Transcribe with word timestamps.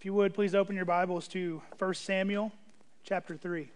If 0.00 0.06
you 0.06 0.14
would, 0.14 0.32
please 0.32 0.54
open 0.54 0.76
your 0.76 0.86
Bibles 0.86 1.28
to 1.28 1.60
1 1.76 1.92
Samuel 1.92 2.50
chapter 3.04 3.36
3. 3.36 3.68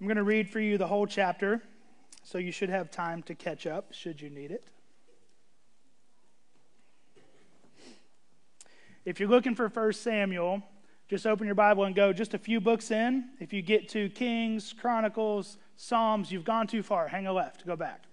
I'm 0.00 0.06
going 0.06 0.16
to 0.16 0.22
read 0.22 0.48
for 0.48 0.60
you 0.60 0.78
the 0.78 0.86
whole 0.86 1.08
chapter, 1.08 1.60
so 2.22 2.38
you 2.38 2.52
should 2.52 2.68
have 2.68 2.92
time 2.92 3.24
to 3.24 3.34
catch 3.34 3.66
up 3.66 3.92
should 3.92 4.20
you 4.20 4.30
need 4.30 4.52
it. 4.52 4.62
If 9.04 9.18
you're 9.18 9.28
looking 9.28 9.56
for 9.56 9.66
1 9.66 9.92
Samuel, 9.94 10.62
just 11.08 11.26
open 11.26 11.46
your 11.46 11.56
Bible 11.56 11.82
and 11.86 11.94
go 11.96 12.12
just 12.12 12.34
a 12.34 12.38
few 12.38 12.60
books 12.60 12.92
in. 12.92 13.30
If 13.40 13.52
you 13.52 13.62
get 13.62 13.88
to 13.88 14.10
Kings, 14.10 14.72
Chronicles, 14.80 15.58
Psalms, 15.74 16.30
you've 16.30 16.44
gone 16.44 16.68
too 16.68 16.84
far. 16.84 17.08
Hang 17.08 17.26
a 17.26 17.32
left, 17.32 17.66
go 17.66 17.74
back. 17.74 18.04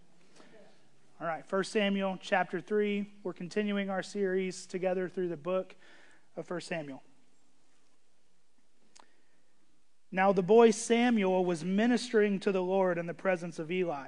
All 1.21 1.27
right, 1.27 1.43
1 1.47 1.63
Samuel 1.65 2.17
chapter 2.21 2.59
3. 2.59 3.05
We're 3.23 3.33
continuing 3.33 3.89
our 3.89 4.01
series 4.01 4.65
together 4.65 5.07
through 5.07 5.29
the 5.29 5.37
book 5.37 5.75
of 6.35 6.49
1 6.49 6.61
Samuel. 6.61 7.03
Now 10.11 10.33
the 10.33 10.41
boy 10.41 10.71
Samuel 10.71 11.45
was 11.45 11.63
ministering 11.63 12.39
to 12.39 12.51
the 12.51 12.63
Lord 12.63 12.97
in 12.97 13.05
the 13.05 13.13
presence 13.13 13.59
of 13.59 13.71
Eli. 13.71 14.07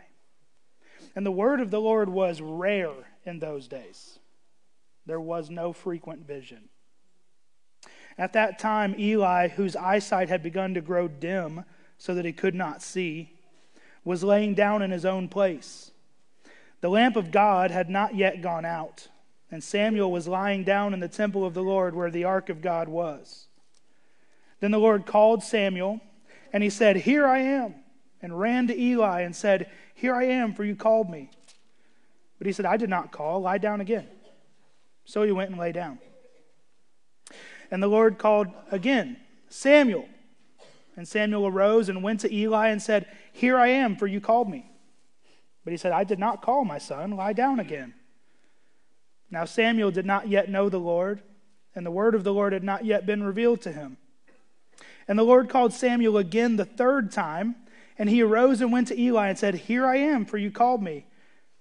And 1.16 1.26
the 1.26 1.32
word 1.32 1.62
of 1.62 1.72
the 1.72 1.80
Lord 1.80 2.10
was 2.10 2.41
rare 2.41 2.94
in 3.24 3.40
those 3.40 3.68
days. 3.68 4.20
There 5.05 5.22
was 5.22 5.49
no 5.49 5.74
frequent 5.74 6.27
vision. 6.27 6.70
At 8.18 8.34
that 8.34 8.58
time, 8.60 8.96
Eli, 8.98 9.49
whose 9.49 9.76
eyesight 9.76 10.27
had 10.27 10.41
begun 10.41 10.74
to 10.74 10.82
grow 10.82 11.08
dim 11.08 11.66
so 11.98 12.16
that 12.16 12.26
he 12.26 12.34
could 12.34 12.55
not 12.55 12.82
see, 12.82 13.32
was 14.04 14.24
laying 14.24 14.55
down 14.55 14.82
in 14.82 14.90
his 14.91 15.05
own 15.05 15.30
place. 15.30 15.91
The 16.81 16.89
lamp 16.89 17.15
of 17.15 17.31
God 17.31 17.71
had 17.71 17.89
not 17.89 18.15
yet 18.15 18.41
gone 18.41 18.65
out, 18.65 19.07
and 19.49 19.63
Samuel 19.63 20.11
was 20.11 20.27
lying 20.27 20.63
down 20.63 20.93
in 20.93 20.99
the 20.99 21.07
temple 21.07 21.45
of 21.45 21.53
the 21.53 21.63
Lord 21.63 21.95
where 21.95 22.11
the 22.11 22.25
ark 22.25 22.49
of 22.49 22.61
God 22.61 22.88
was. 22.88 23.48
Then 24.59 24.71
the 24.71 24.79
Lord 24.79 25.05
called 25.05 25.43
Samuel, 25.43 26.01
and 26.54 26.63
he 26.63 26.70
said, 26.70 26.98
Here 26.98 27.26
I 27.26 27.40
am, 27.40 27.76
and 28.21 28.40
ran 28.40 28.67
to 28.67 28.79
Eli 28.79 29.21
and 29.21 29.35
said, 29.35 29.70
Here 29.93 30.15
I 30.15 30.26
am, 30.26 30.54
for 30.54 30.63
you 30.63 30.76
called 30.76 31.09
me. 31.09 31.29
But 32.37 32.48
he 32.48 32.54
said, 32.54 32.65
I 32.65 32.77
did 32.77 32.89
not 32.89 33.12
call, 33.12 33.41
lie 33.41 33.57
down 33.57 33.82
again. 33.82 34.07
So 35.05 35.23
he 35.23 35.32
went 35.32 35.51
and 35.51 35.60
lay 35.60 35.71
down. 35.71 35.99
And 37.71 37.82
the 37.82 37.87
Lord 37.87 38.17
called 38.17 38.48
again, 38.71 39.17
Samuel. 39.49 40.07
And 40.95 41.07
Samuel 41.07 41.48
arose 41.48 41.89
and 41.89 42.04
went 42.04 42.21
to 42.21 42.34
Eli 42.34 42.70
and 42.70 42.82
said, 42.82 43.07
Here 43.34 43.57
I 43.57 43.67
am, 43.67 43.95
for 43.95 44.07
you 44.07 44.21
called 44.21 44.49
me. 44.49 44.70
But 45.66 45.71
he 45.71 45.77
said, 45.77 45.91
I 45.91 46.05
did 46.05 46.20
not 46.20 46.44
call 46.44 46.63
my 46.63 46.77
son, 46.77 47.12
lie 47.12 47.34
down 47.34 47.60
again. 47.60 47.96
Now 49.32 49.44
Samuel 49.44 49.91
did 49.91 50.05
not 50.05 50.30
yet 50.30 50.49
know 50.49 50.70
the 50.70 50.80
Lord, 50.80 51.22
and 51.74 51.85
the 51.85 51.91
word 51.91 52.16
of 52.16 52.24
the 52.24 52.34
Lord 52.34 52.54
had 52.54 52.63
not 52.63 52.85
yet 52.85 53.05
been 53.05 53.24
revealed 53.24 53.62
to 53.62 53.72
him. 53.72 53.98
And 55.07 55.20
the 55.20 55.24
Lord 55.24 55.49
called 55.49 55.74
Samuel 55.74 56.18
again 56.18 56.55
the 56.55 56.66
third 56.66 57.12
time, 57.12 57.55
and 57.98 58.10
he 58.10 58.22
arose 58.22 58.62
and 58.62 58.72
went 58.72 58.88
to 58.90 58.99
Eli 58.99 59.27
and 59.30 59.38
said, 59.38 59.55
Here 59.55 59.85
I 59.85 59.98
am, 59.98 60.26
for 60.26 60.38
you 60.38 60.52
called 60.52 60.84
me. 60.84 61.05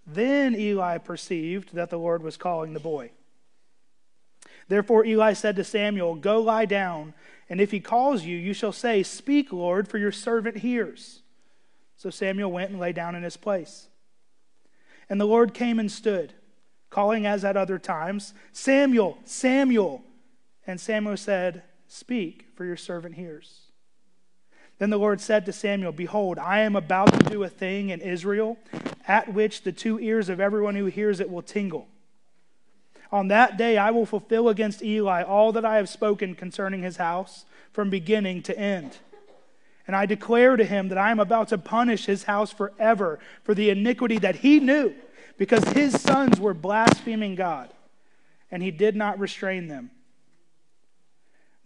Then 0.06 0.54
Eli 0.54 0.98
perceived 0.98 1.74
that 1.74 1.88
the 1.88 1.98
Lord 1.98 2.22
was 2.22 2.36
calling 2.36 2.74
the 2.74 2.80
boy. 2.80 3.10
Therefore 4.68 5.04
Eli 5.04 5.32
said 5.32 5.56
to 5.56 5.64
Samuel, 5.64 6.14
Go 6.14 6.40
lie 6.40 6.66
down, 6.66 7.14
and 7.48 7.60
if 7.60 7.70
he 7.70 7.80
calls 7.80 8.24
you, 8.24 8.36
you 8.36 8.52
shall 8.52 8.72
say, 8.72 9.02
Speak, 9.02 9.52
Lord, 9.52 9.88
for 9.88 9.98
your 9.98 10.12
servant 10.12 10.58
hears. 10.58 11.22
So 11.96 12.10
Samuel 12.10 12.52
went 12.52 12.70
and 12.70 12.80
lay 12.80 12.92
down 12.92 13.14
in 13.14 13.22
his 13.22 13.36
place. 13.36 13.88
And 15.08 15.20
the 15.20 15.26
Lord 15.26 15.54
came 15.54 15.78
and 15.78 15.90
stood, 15.90 16.32
calling 16.90 17.26
as 17.26 17.44
at 17.44 17.56
other 17.56 17.78
times, 17.78 18.34
Samuel, 18.52 19.18
Samuel. 19.24 20.02
And 20.66 20.80
Samuel 20.80 21.16
said, 21.16 21.62
Speak, 21.88 22.46
for 22.54 22.64
your 22.64 22.76
servant 22.76 23.14
hears. 23.14 23.60
Then 24.78 24.90
the 24.90 24.98
Lord 24.98 25.20
said 25.20 25.46
to 25.46 25.52
Samuel, 25.52 25.92
Behold, 25.92 26.38
I 26.38 26.60
am 26.60 26.74
about 26.74 27.12
to 27.12 27.30
do 27.30 27.44
a 27.44 27.48
thing 27.48 27.90
in 27.90 28.00
Israel 28.00 28.58
at 29.06 29.32
which 29.32 29.62
the 29.62 29.72
two 29.72 30.00
ears 30.00 30.28
of 30.28 30.40
everyone 30.40 30.74
who 30.74 30.86
hears 30.86 31.20
it 31.20 31.30
will 31.30 31.42
tingle. 31.42 31.86
On 33.12 33.28
that 33.28 33.56
day 33.56 33.78
I 33.78 33.90
will 33.90 34.06
fulfill 34.06 34.48
against 34.48 34.82
Eli 34.82 35.22
all 35.22 35.52
that 35.52 35.64
I 35.64 35.76
have 35.76 35.88
spoken 35.88 36.34
concerning 36.34 36.82
his 36.82 36.96
house 36.96 37.44
from 37.72 37.90
beginning 37.90 38.42
to 38.42 38.58
end. 38.58 38.98
And 39.86 39.94
I 39.94 40.06
declare 40.06 40.56
to 40.56 40.64
him 40.64 40.88
that 40.88 40.98
I 40.98 41.10
am 41.10 41.20
about 41.20 41.48
to 41.48 41.58
punish 41.58 42.06
his 42.06 42.24
house 42.24 42.50
forever 42.52 43.18
for 43.42 43.54
the 43.54 43.70
iniquity 43.70 44.18
that 44.18 44.36
he 44.36 44.60
knew, 44.60 44.94
because 45.36 45.64
his 45.64 46.00
sons 46.00 46.40
were 46.40 46.54
blaspheming 46.54 47.34
God, 47.34 47.72
and 48.50 48.62
he 48.62 48.70
did 48.70 48.96
not 48.96 49.18
restrain 49.18 49.68
them. 49.68 49.90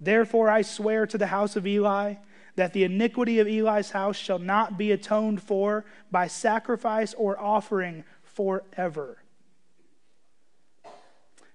Therefore 0.01 0.49
I 0.49 0.62
swear 0.62 1.06
to 1.06 1.19
the 1.19 1.27
house 1.29 1.55
of 1.56 1.67
Eli 1.67 2.15
that 2.56 2.73
the 2.73 2.84
iniquity 2.84 3.39
of 3.39 3.47
Eli's 3.47 3.91
house 3.91 4.17
shall 4.17 4.41
not 4.41 4.77
be 4.77 4.91
atoned 4.91 5.41
for 5.41 5.85
by 6.11 6.27
sacrifice 6.27 7.15
or 7.15 7.39
offering 7.39 8.05
forever. 8.23 9.19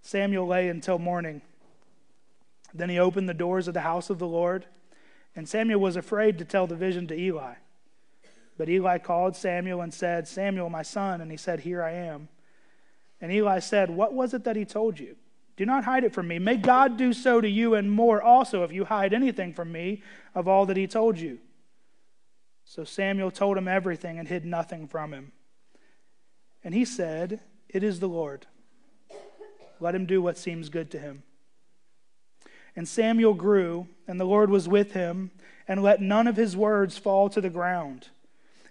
Samuel 0.01 0.47
lay 0.47 0.69
until 0.69 0.99
morning. 0.99 1.41
Then 2.73 2.89
he 2.89 2.99
opened 2.99 3.27
the 3.27 3.33
doors 3.33 3.67
of 3.67 3.73
the 3.73 3.81
house 3.81 4.09
of 4.09 4.19
the 4.19 4.27
Lord, 4.27 4.65
and 5.35 5.47
Samuel 5.47 5.79
was 5.79 5.95
afraid 5.95 6.37
to 6.37 6.45
tell 6.45 6.67
the 6.67 6.75
vision 6.75 7.07
to 7.07 7.15
Eli. 7.15 7.55
But 8.57 8.69
Eli 8.69 8.99
called 8.99 9.35
Samuel 9.35 9.81
and 9.81 9.93
said, 9.93 10.27
Samuel, 10.27 10.69
my 10.69 10.83
son. 10.83 11.21
And 11.21 11.31
he 11.31 11.37
said, 11.37 11.61
Here 11.61 11.83
I 11.83 11.91
am. 11.91 12.27
And 13.19 13.31
Eli 13.31 13.59
said, 13.59 13.89
What 13.89 14.13
was 14.13 14.33
it 14.33 14.43
that 14.43 14.55
he 14.55 14.65
told 14.65 14.99
you? 14.99 15.15
Do 15.55 15.65
not 15.65 15.85
hide 15.85 16.03
it 16.03 16.13
from 16.13 16.27
me. 16.27 16.39
May 16.39 16.57
God 16.57 16.97
do 16.97 17.13
so 17.13 17.39
to 17.39 17.49
you 17.49 17.75
and 17.75 17.91
more 17.91 18.21
also 18.21 18.63
if 18.63 18.71
you 18.71 18.85
hide 18.85 19.13
anything 19.13 19.53
from 19.53 19.71
me 19.71 20.01
of 20.33 20.47
all 20.47 20.65
that 20.65 20.77
he 20.77 20.87
told 20.87 21.19
you. 21.19 21.39
So 22.65 22.83
Samuel 22.83 23.29
told 23.31 23.57
him 23.57 23.67
everything 23.67 24.17
and 24.17 24.27
hid 24.27 24.45
nothing 24.45 24.87
from 24.87 25.13
him. 25.13 25.31
And 26.63 26.73
he 26.73 26.85
said, 26.85 27.41
It 27.69 27.83
is 27.83 27.99
the 27.99 28.07
Lord. 28.07 28.45
Let 29.79 29.95
him 29.95 30.05
do 30.05 30.21
what 30.21 30.37
seems 30.37 30.69
good 30.69 30.91
to 30.91 30.99
him. 30.99 31.23
And 32.75 32.87
Samuel 32.87 33.33
grew, 33.33 33.87
and 34.07 34.19
the 34.19 34.25
Lord 34.25 34.49
was 34.49 34.67
with 34.67 34.93
him, 34.93 35.31
and 35.67 35.83
let 35.83 36.01
none 36.01 36.27
of 36.27 36.35
his 36.35 36.57
words 36.57 36.97
fall 36.97 37.29
to 37.29 37.41
the 37.41 37.49
ground. 37.49 38.09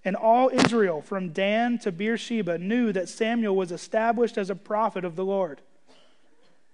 And 0.04 0.16
all 0.16 0.50
Israel, 0.52 1.00
from 1.00 1.32
Dan 1.32 1.78
to 1.78 1.92
Beersheba, 1.92 2.58
knew 2.58 2.92
that 2.92 3.08
Samuel 3.08 3.54
was 3.54 3.70
established 3.70 4.36
as 4.36 4.50
a 4.50 4.56
prophet 4.56 5.04
of 5.04 5.14
the 5.14 5.24
Lord. 5.24 5.60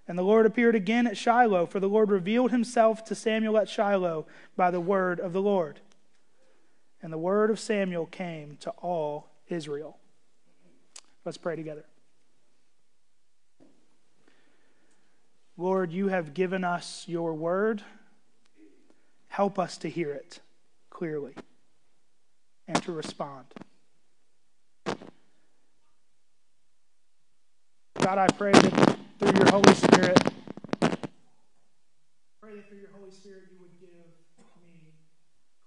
And 0.07 0.17
the 0.19 0.23
Lord 0.23 0.47
appeared 0.47 0.75
again 0.75 1.07
at 1.07 1.19
Shiloh, 1.19 1.67
for 1.67 1.81
the 1.81 1.89
Lord 1.89 2.11
revealed 2.11 2.51
himself 2.51 3.05
to 3.05 3.15
Samuel 3.15 3.59
at 3.59 3.69
Shiloh 3.69 4.27
by 4.57 4.71
the 4.71 4.81
word 4.81 5.21
of 5.21 5.35
the 5.35 5.43
Lord. 5.43 5.81
And 7.03 7.13
the 7.13 7.19
word 7.19 7.51
of 7.51 7.61
Samuel 7.61 8.07
came 8.07 8.57
to 8.61 8.71
all 8.71 9.29
Israel. 9.49 9.99
Let's 11.27 11.37
pray 11.37 11.57
together. 11.57 11.85
Lord, 15.61 15.93
you 15.93 16.07
have 16.07 16.35
given 16.35 16.63
us 16.63 17.05
your 17.09 17.35
word. 17.35 17.83
Help 19.27 19.59
us 19.59 19.77
to 19.79 19.91
hear 19.91 20.13
it 20.13 20.39
clearly 20.89 21.35
and 22.69 22.81
to 22.85 22.93
respond. 22.93 23.47
God, 27.99 28.19
I 28.19 28.29
pray 28.29 28.53
that 28.53 28.97
through 29.19 29.33
your 29.37 29.51
Holy 29.51 29.75
Spirit, 29.75 30.19
pray 32.41 32.55
that 32.55 32.69
through 32.69 32.79
your 32.79 32.91
Holy 32.97 33.11
Spirit 33.11 33.43
you 33.51 33.59
would 33.59 33.81
give 33.81 33.91
me 33.93 34.05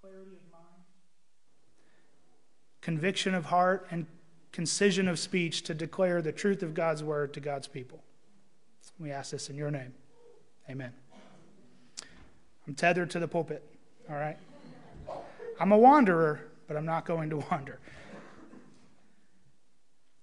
clarity 0.01 0.37
of 0.37 0.51
mind, 0.53 0.85
conviction 2.79 3.35
of 3.35 3.45
heart, 3.45 3.87
and 3.91 4.05
concision 4.53 5.09
of 5.09 5.19
speech 5.19 5.63
to 5.63 5.73
declare 5.73 6.21
the 6.21 6.31
truth 6.31 6.63
of 6.63 6.73
God's 6.73 7.03
word 7.03 7.33
to 7.33 7.41
God's 7.41 7.67
people. 7.67 8.01
We 9.01 9.09
ask 9.09 9.31
this 9.31 9.49
in 9.49 9.55
your 9.55 9.71
name. 9.71 9.93
Amen. 10.69 10.93
I'm 12.67 12.75
tethered 12.75 13.09
to 13.09 13.19
the 13.19 13.27
pulpit, 13.27 13.67
all 14.07 14.15
right? 14.15 14.37
I'm 15.59 15.71
a 15.71 15.77
wanderer, 15.77 16.41
but 16.67 16.77
I'm 16.77 16.85
not 16.85 17.05
going 17.05 17.31
to 17.31 17.37
wander. 17.51 17.79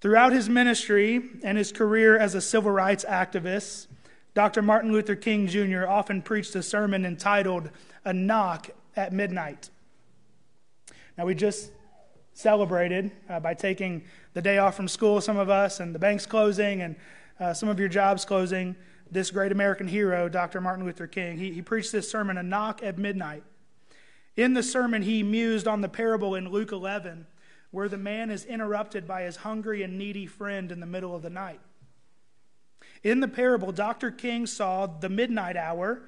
Throughout 0.00 0.32
his 0.32 0.48
ministry 0.48 1.20
and 1.42 1.58
his 1.58 1.72
career 1.72 2.16
as 2.16 2.36
a 2.36 2.40
civil 2.40 2.70
rights 2.70 3.04
activist, 3.04 3.88
Dr. 4.34 4.62
Martin 4.62 4.92
Luther 4.92 5.16
King 5.16 5.48
Jr. 5.48 5.84
often 5.88 6.22
preached 6.22 6.54
a 6.54 6.62
sermon 6.62 7.04
entitled 7.04 7.70
A 8.04 8.12
Knock 8.12 8.70
at 8.94 9.12
Midnight. 9.12 9.70
Now, 11.16 11.26
we 11.26 11.34
just 11.34 11.72
celebrated 12.32 13.10
uh, 13.28 13.40
by 13.40 13.54
taking 13.54 14.04
the 14.38 14.43
day 14.43 14.58
off 14.58 14.76
from 14.76 14.87
school, 14.87 15.20
some 15.20 15.37
of 15.37 15.50
us, 15.50 15.81
and 15.81 15.93
the 15.93 15.99
bank's 15.99 16.25
closing, 16.25 16.81
and 16.81 16.94
uh, 17.40 17.52
some 17.52 17.69
of 17.69 17.81
your 17.81 17.88
jobs 17.88 18.25
closing, 18.25 18.76
this 19.11 19.32
great 19.32 19.50
American 19.50 19.88
hero, 19.88 20.29
Dr. 20.29 20.61
Martin 20.61 20.85
Luther 20.85 21.08
King, 21.08 21.37
he, 21.37 21.50
he 21.50 21.61
preached 21.61 21.90
this 21.90 22.08
sermon, 22.08 22.38
A 22.38 22.43
Knock 22.44 22.81
at 22.81 22.99
Midnight. 22.99 23.43
In 24.37 24.55
the 24.55 24.62
sermon, 24.62 25.02
he 25.02 25.25
mused 25.25 25.67
on 25.67 25.81
the 25.81 25.88
parable 25.88 26.37
in 26.37 26.50
Luke 26.50 26.70
11 26.70 27.26
where 27.73 27.88
the 27.88 27.99
man 27.99 28.31
is 28.31 28.44
interrupted 28.44 29.08
by 29.08 29.23
his 29.23 29.38
hungry 29.38 29.82
and 29.82 29.99
needy 29.99 30.25
friend 30.25 30.70
in 30.70 30.79
the 30.79 30.87
middle 30.87 31.17
of 31.17 31.23
the 31.23 31.31
night. 31.31 31.58
In 33.02 33.19
the 33.19 33.26
parable, 33.26 33.73
Dr. 33.73 34.12
King 34.12 34.46
saw 34.46 34.87
the 34.87 35.08
midnight 35.08 35.56
hour 35.56 36.02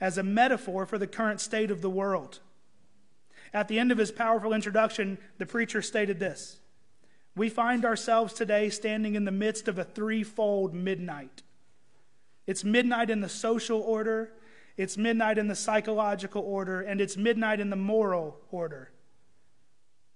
as 0.00 0.16
a 0.16 0.22
metaphor 0.22 0.86
for 0.86 0.96
the 0.96 1.06
current 1.06 1.38
state 1.38 1.70
of 1.70 1.82
the 1.82 1.90
world. 1.90 2.40
At 3.52 3.68
the 3.68 3.78
end 3.78 3.92
of 3.92 3.98
his 3.98 4.10
powerful 4.10 4.54
introduction, 4.54 5.18
the 5.36 5.44
preacher 5.44 5.82
stated 5.82 6.18
this 6.18 6.60
We 7.36 7.48
find 7.48 7.84
ourselves 7.84 8.32
today 8.32 8.70
standing 8.70 9.16
in 9.16 9.24
the 9.24 9.32
midst 9.32 9.66
of 9.66 9.78
a 9.78 9.84
threefold 9.84 10.72
midnight. 10.72 11.42
It's 12.46 12.62
midnight 12.62 13.10
in 13.10 13.20
the 13.20 13.28
social 13.28 13.80
order, 13.80 14.32
it's 14.76 14.96
midnight 14.96 15.38
in 15.38 15.48
the 15.48 15.54
psychological 15.54 16.42
order, 16.42 16.80
and 16.80 17.00
it's 17.00 17.16
midnight 17.16 17.60
in 17.60 17.70
the 17.70 17.76
moral 17.76 18.36
order. 18.50 18.90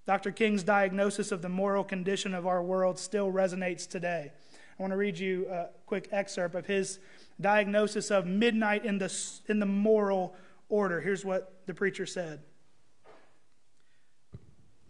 Dr. 0.06 0.30
King's 0.30 0.62
diagnosis 0.62 1.32
of 1.32 1.42
the 1.42 1.48
moral 1.48 1.84
condition 1.84 2.34
of 2.34 2.46
our 2.46 2.62
world 2.62 2.98
still 2.98 3.30
resonates 3.30 3.88
today. 3.88 4.32
I 4.78 4.82
want 4.82 4.92
to 4.92 4.96
read 4.96 5.18
you 5.18 5.46
a 5.50 5.68
quick 5.86 6.08
excerpt 6.12 6.54
of 6.54 6.66
his 6.66 6.98
diagnosis 7.40 8.10
of 8.10 8.26
midnight 8.26 8.84
in 8.84 8.98
the, 8.98 9.12
in 9.48 9.58
the 9.58 9.66
moral 9.66 10.34
order. 10.68 11.00
Here's 11.00 11.24
what 11.24 11.66
the 11.66 11.74
preacher 11.74 12.06
said 12.06 12.40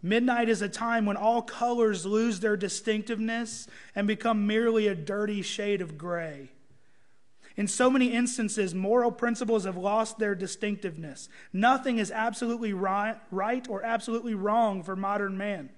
Midnight 0.01 0.47
is 0.47 0.61
a 0.61 0.69
time 0.69 1.05
when 1.05 1.17
all 1.17 1.41
colors 1.41 2.05
lose 2.05 2.39
their 2.39 2.55
distinctiveness 2.55 3.67
and 3.95 4.07
become 4.07 4.47
merely 4.47 4.87
a 4.87 4.95
dirty 4.95 5.41
shade 5.41 5.81
of 5.81 5.97
gray. 5.97 6.49
In 7.57 7.67
so 7.67 7.89
many 7.89 8.13
instances, 8.13 8.73
moral 8.73 9.11
principles 9.11 9.65
have 9.65 9.75
lost 9.75 10.17
their 10.17 10.35
distinctiveness. 10.35 11.27
Nothing 11.51 11.97
is 11.97 12.11
absolutely 12.11 12.71
right, 12.71 13.67
or 13.67 13.83
absolutely 13.83 14.33
wrong 14.33 14.81
for 14.81 14.95
modern 14.95 15.37
man. 15.37 15.69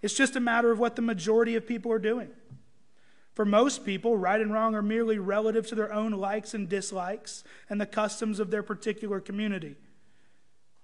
It's 0.00 0.14
just 0.14 0.36
a 0.36 0.40
matter 0.40 0.72
of 0.72 0.78
what 0.78 0.96
the 0.96 1.02
majority 1.02 1.54
of 1.54 1.66
people 1.66 1.92
are 1.92 1.98
doing. 1.98 2.30
For 3.34 3.44
most 3.44 3.84
people, 3.84 4.16
right 4.16 4.40
and 4.40 4.52
wrong 4.52 4.74
are 4.74 4.82
merely 4.82 5.18
relative 5.18 5.66
to 5.68 5.74
their 5.74 5.92
own 5.92 6.12
likes 6.12 6.54
and 6.54 6.68
dislikes 6.68 7.44
and 7.68 7.78
the 7.78 7.86
customs 7.86 8.40
of 8.40 8.50
their 8.50 8.62
particular 8.62 9.20
community. 9.20 9.76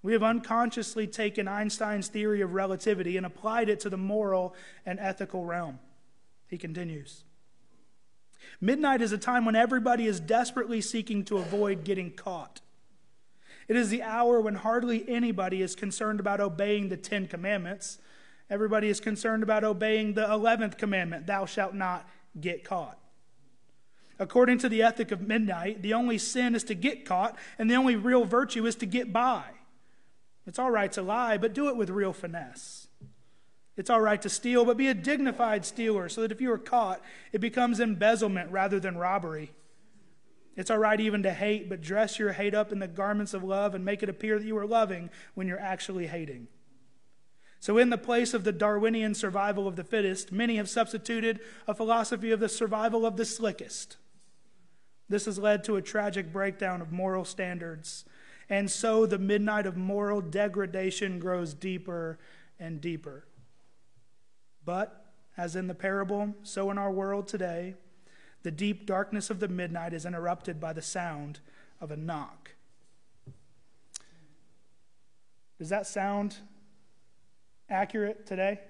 We 0.03 0.13
have 0.13 0.23
unconsciously 0.23 1.07
taken 1.07 1.49
Einstein's 1.49 2.09
theory 2.09 2.41
of 2.41 2.55
relativity 2.55 3.17
and 3.17 3.27
applied 3.27 3.69
it 3.69 3.81
to 3.81 3.91
the 3.91 3.97
moral 3.97 4.55
and 4.87 4.99
ethical 5.01 5.45
realm. 5.45 5.81
He 6.47 6.57
continues. 6.57 7.25
Midnight 8.61 9.03
is 9.03 9.13
a 9.13 9.19
time 9.19 9.45
when 9.45 9.57
everybody 9.57 10.07
is 10.07 10.21
desperately 10.21 10.81
seeking 10.81 11.25
to 11.25 11.39
avoid 11.39 11.85
getting 11.85 12.13
caught. 12.13 12.61
It 13.67 13.77
is 13.77 13.91
the 13.91 14.03
hour 14.03 14.41
when 14.41 14.55
hardly 14.55 15.07
anybody 15.09 15.63
is 15.63 15.75
concerned 15.75 16.21
about 16.21 16.41
obeying 16.41 16.89
the 16.89 16.97
Ten 16.97 17.27
Commandments. 17.27 17.99
Everybody 18.49 18.89
is 18.89 19.01
concerned 19.01 19.43
about 19.43 19.63
obeying 19.63 20.15
the 20.15 20.27
11th 20.27 20.79
commandment 20.79 21.27
Thou 21.27 21.45
shalt 21.45 21.75
not 21.75 22.09
get 22.41 22.65
caught. 22.65 22.99
According 24.19 24.59
to 24.59 24.69
the 24.69 24.83
ethic 24.83 25.13
of 25.13 25.21
midnight, 25.21 25.83
the 25.83 25.95
only 25.95 26.19
sin 26.19 26.55
is 26.55 26.65
to 26.65 26.75
get 26.75 27.05
caught, 27.05 27.37
and 27.59 27.71
the 27.71 27.77
only 27.77 27.95
real 27.95 28.25
virtue 28.25 28.67
is 28.67 28.75
to 28.77 28.87
get 28.87 29.13
by. 29.13 29.45
It's 30.49 30.59
all 30.59 30.71
right 30.71 30.91
to 30.93 31.03
lie, 31.03 31.37
but 31.37 31.53
do 31.53 31.69
it 31.69 31.77
with 31.77 31.91
real 31.91 32.15
finesse. 32.15 32.89
It's 33.77 33.91
all 33.91 34.01
right 34.01 34.21
to 34.23 34.31
steal, 34.31 34.65
but 34.65 34.79
be 34.79 34.89
a 34.89 34.95
dignified 34.95 35.67
stealer 35.67 36.09
so 36.09 36.23
that 36.23 36.33
if 36.33 36.41
you 36.41 36.51
are 36.51 36.59
caught, 36.59 37.03
it 37.33 37.41
becomes 37.41 37.79
embezzlement 37.79 38.51
rather 38.51 38.81
than 38.81 38.97
robbery. 38.97 39.53
It's 40.57 40.71
all 40.71 40.79
right 40.79 40.99
even 40.99 41.23
to 41.23 41.33
hate, 41.35 41.69
but 41.69 41.83
dress 41.83 42.19
your 42.19 42.33
hate 42.33 42.55
up 42.55 42.73
in 42.73 42.79
the 42.79 42.89
garments 42.89 43.35
of 43.35 43.45
love 43.45 43.75
and 43.75 43.85
make 43.85 44.03
it 44.03 44.09
appear 44.09 44.39
that 44.39 44.47
you 44.47 44.57
are 44.57 44.67
loving 44.67 45.11
when 45.35 45.47
you're 45.47 45.61
actually 45.61 46.07
hating. 46.07 46.49
So, 47.61 47.77
in 47.77 47.91
the 47.91 47.99
place 47.99 48.33
of 48.33 48.45
the 48.45 48.53
Darwinian 48.53 49.15
survival 49.15 49.69
of 49.69 49.77
the 49.77 49.85
fittest, 49.85 50.33
many 50.33 50.57
have 50.57 50.69
substituted 50.69 51.41
a 51.67 51.75
philosophy 51.75 52.31
of 52.31 52.41
the 52.41 52.49
survival 52.49 53.05
of 53.05 53.17
the 53.17 53.25
slickest. 53.25 53.99
This 55.09 55.27
has 55.27 55.39
led 55.39 55.63
to 55.65 55.77
a 55.77 55.83
tragic 55.83 56.33
breakdown 56.33 56.81
of 56.81 56.91
moral 56.91 57.25
standards. 57.25 58.05
And 58.51 58.71
so 58.71 59.05
the 59.07 59.19
midnight 59.19 59.67
of 59.67 59.77
moral 59.77 60.21
degradation 60.21 61.19
grows 61.19 61.53
deeper 61.55 62.19
and 62.59 62.81
deeper. 62.81 63.25
But, 64.65 65.05
as 65.37 65.55
in 65.55 65.67
the 65.67 65.75
parable, 65.75 66.35
so 66.43 66.71
in 66.71 66.79
our 66.79 66.91
world 66.91 67.29
today, 67.29 67.75
the 68.43 68.51
deep 68.51 68.87
darkness 68.87 69.31
of 69.31 69.41
the 69.41 69.49
midnight 69.49 69.93
is 69.93 70.07
interrupted 70.07 70.61
by 70.61 70.73
the 70.73 70.83
sound 70.83 71.41
of 71.81 71.91
a 71.91 71.97
knock. 71.97 72.51
Does 75.59 75.69
that 75.71 75.87
sound 75.87 76.37
accurate 77.69 78.27
today? 78.27 78.61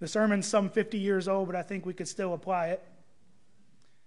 The 0.00 0.08
sermon's 0.08 0.46
some 0.46 0.70
50 0.70 0.96
years 0.96 1.26
old, 1.26 1.48
but 1.48 1.56
I 1.56 1.62
think 1.62 1.84
we 1.84 1.92
could 1.92 2.06
still 2.06 2.34
apply 2.34 2.68
it. 2.68 2.86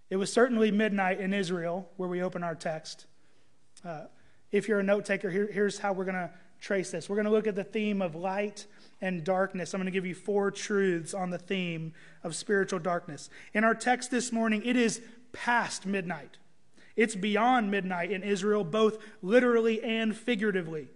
It 0.10 0.16
was 0.16 0.32
certainly 0.32 0.72
midnight 0.72 1.20
in 1.20 1.34
Israel 1.34 1.90
where 1.98 2.10
we 2.10 2.22
open 2.22 2.44
our 2.44 2.56
text. 2.56 3.06
Uh, 3.84 4.06
if 4.52 4.68
you're 4.68 4.80
a 4.80 4.84
note 4.84 5.06
taker, 5.06 5.30
here, 5.30 5.50
here's 5.52 5.80
how 5.80 5.94
we're 5.94 6.06
going 6.06 6.16
to 6.16 6.30
trace 6.60 6.92
this. 6.92 7.10
We're 7.10 7.16
going 7.16 7.26
to 7.26 7.32
look 7.32 7.48
at 7.48 7.56
the 7.56 7.64
theme 7.64 8.02
of 8.02 8.16
light 8.16 8.66
and 9.02 9.24
darkness. 9.24 9.74
I'm 9.74 9.80
going 9.80 9.86
to 9.86 9.92
give 9.92 10.06
you 10.06 10.14
four 10.14 10.52
truths 10.52 11.14
on 11.14 11.30
the 11.30 11.38
theme 11.38 11.94
of 12.24 12.36
spiritual 12.36 12.80
darkness. 12.80 13.30
In 13.54 13.64
our 13.64 13.74
text 13.74 14.12
this 14.12 14.32
morning, 14.32 14.62
it 14.64 14.76
is 14.76 15.02
past 15.34 15.86
midnight. 15.86 16.38
It's 16.96 17.16
beyond 17.16 17.72
midnight 17.72 18.12
in 18.12 18.22
Israel, 18.22 18.64
both 18.64 19.00
literally 19.22 19.82
and 19.82 20.16
figuratively. 20.16 20.90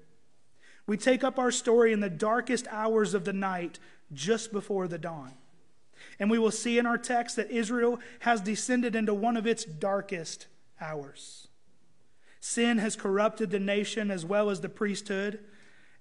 We 0.85 0.97
take 0.97 1.23
up 1.23 1.39
our 1.39 1.51
story 1.51 1.93
in 1.93 1.99
the 1.99 2.09
darkest 2.09 2.67
hours 2.69 3.13
of 3.13 3.25
the 3.25 3.33
night, 3.33 3.79
just 4.13 4.51
before 4.51 4.87
the 4.87 4.99
dawn. 4.99 5.33
And 6.19 6.29
we 6.29 6.37
will 6.37 6.51
see 6.51 6.77
in 6.77 6.85
our 6.85 6.97
text 6.97 7.37
that 7.37 7.49
Israel 7.49 7.99
has 8.19 8.41
descended 8.41 8.95
into 8.95 9.13
one 9.13 9.35
of 9.35 9.47
its 9.47 9.65
darkest 9.65 10.45
hours. 10.79 11.47
Sin 12.47 12.77
has 12.77 12.95
corrupted 12.95 13.50
the 13.50 13.59
nation 13.59 14.12
as 14.12 14.24
well 14.24 14.51
as 14.51 14.62
the 14.62 14.69
priesthood 14.69 15.39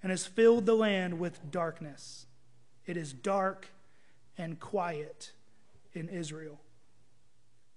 and 0.02 0.10
has 0.10 0.26
filled 0.26 0.66
the 0.66 0.74
land 0.74 1.18
with 1.18 1.50
darkness. 1.50 2.26
It 2.84 2.98
is 2.98 3.14
dark 3.14 3.68
and 4.36 4.60
quiet 4.60 5.32
in 5.94 6.10
Israel. 6.10 6.60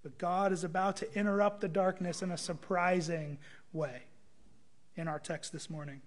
But 0.02 0.18
God 0.18 0.52
is 0.52 0.64
about 0.64 0.96
to 0.98 1.10
interrupt 1.18 1.62
the 1.62 1.68
darkness 1.68 2.20
in 2.20 2.30
a 2.30 2.36
surprising 2.36 3.38
way 3.72 4.02
in 4.96 5.08
our 5.08 5.18
text 5.18 5.50
this 5.50 5.70
morning. 5.70 6.02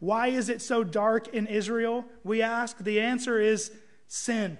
Why 0.00 0.26
is 0.26 0.50
it 0.50 0.60
so 0.60 0.84
dark 0.84 1.28
in 1.28 1.46
Israel? 1.46 2.04
We 2.24 2.42
ask. 2.42 2.76
The 2.76 3.00
answer 3.00 3.40
is 3.40 3.72
sin. 4.06 4.58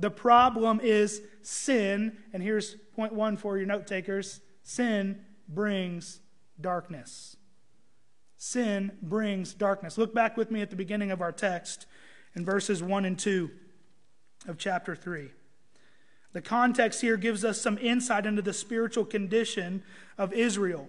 The 0.00 0.10
problem 0.10 0.80
is 0.82 1.22
sin. 1.42 2.16
And 2.32 2.42
here's 2.42 2.74
point 2.96 3.12
one 3.12 3.36
for 3.36 3.56
your 3.56 3.66
note 3.68 3.86
takers 3.86 4.40
sin 4.64 5.24
brings 5.48 6.20
darkness. 6.60 7.36
Sin 8.36 8.92
brings 9.02 9.54
darkness. 9.54 9.98
Look 9.98 10.14
back 10.14 10.36
with 10.36 10.50
me 10.50 10.60
at 10.60 10.70
the 10.70 10.76
beginning 10.76 11.10
of 11.10 11.20
our 11.20 11.32
text 11.32 11.86
in 12.36 12.44
verses 12.44 12.82
1 12.82 13.04
and 13.04 13.18
2 13.18 13.50
of 14.46 14.58
chapter 14.58 14.94
3. 14.94 15.30
The 16.32 16.42
context 16.42 17.00
here 17.00 17.16
gives 17.16 17.44
us 17.44 17.60
some 17.60 17.78
insight 17.78 18.26
into 18.26 18.42
the 18.42 18.52
spiritual 18.52 19.04
condition 19.04 19.82
of 20.16 20.32
Israel. 20.32 20.88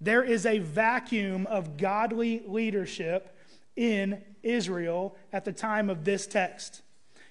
There 0.00 0.22
is 0.22 0.46
a 0.46 0.58
vacuum 0.58 1.46
of 1.46 1.76
godly 1.76 2.42
leadership 2.46 3.36
in 3.76 4.22
Israel 4.42 5.16
at 5.32 5.44
the 5.44 5.52
time 5.52 5.90
of 5.90 6.04
this 6.04 6.26
text. 6.26 6.82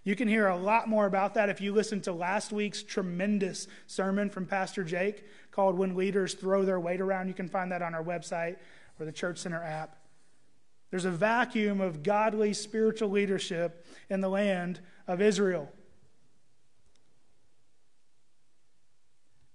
You 0.03 0.15
can 0.15 0.27
hear 0.27 0.47
a 0.47 0.57
lot 0.57 0.87
more 0.87 1.05
about 1.05 1.35
that 1.35 1.49
if 1.49 1.61
you 1.61 1.73
listen 1.73 2.01
to 2.01 2.13
last 2.13 2.51
week's 2.51 2.81
tremendous 2.81 3.67
sermon 3.87 4.29
from 4.29 4.45
Pastor 4.45 4.83
Jake 4.83 5.23
called 5.51 5.77
When 5.77 5.96
Leaders 5.96 6.34
Throw 6.34 6.63
Their 6.63 6.79
Weight 6.79 7.01
Around. 7.01 7.27
You 7.27 7.34
can 7.34 7.48
find 7.48 7.72
that 7.72 7.81
on 7.81 7.93
our 7.93 8.03
website 8.03 8.58
or 9.00 9.05
the 9.05 9.12
Church 9.12 9.38
Center 9.38 9.62
app. 9.62 9.98
There's 10.89 11.05
a 11.05 11.12
vacuum 11.12 11.79
of 11.79 12.03
godly 12.03 12.53
spiritual 12.53 13.10
leadership 13.10 13.86
in 14.10 14.22
the 14.22 14.29
land 14.29 14.81
of 15.08 15.22
Israel. 15.22 15.72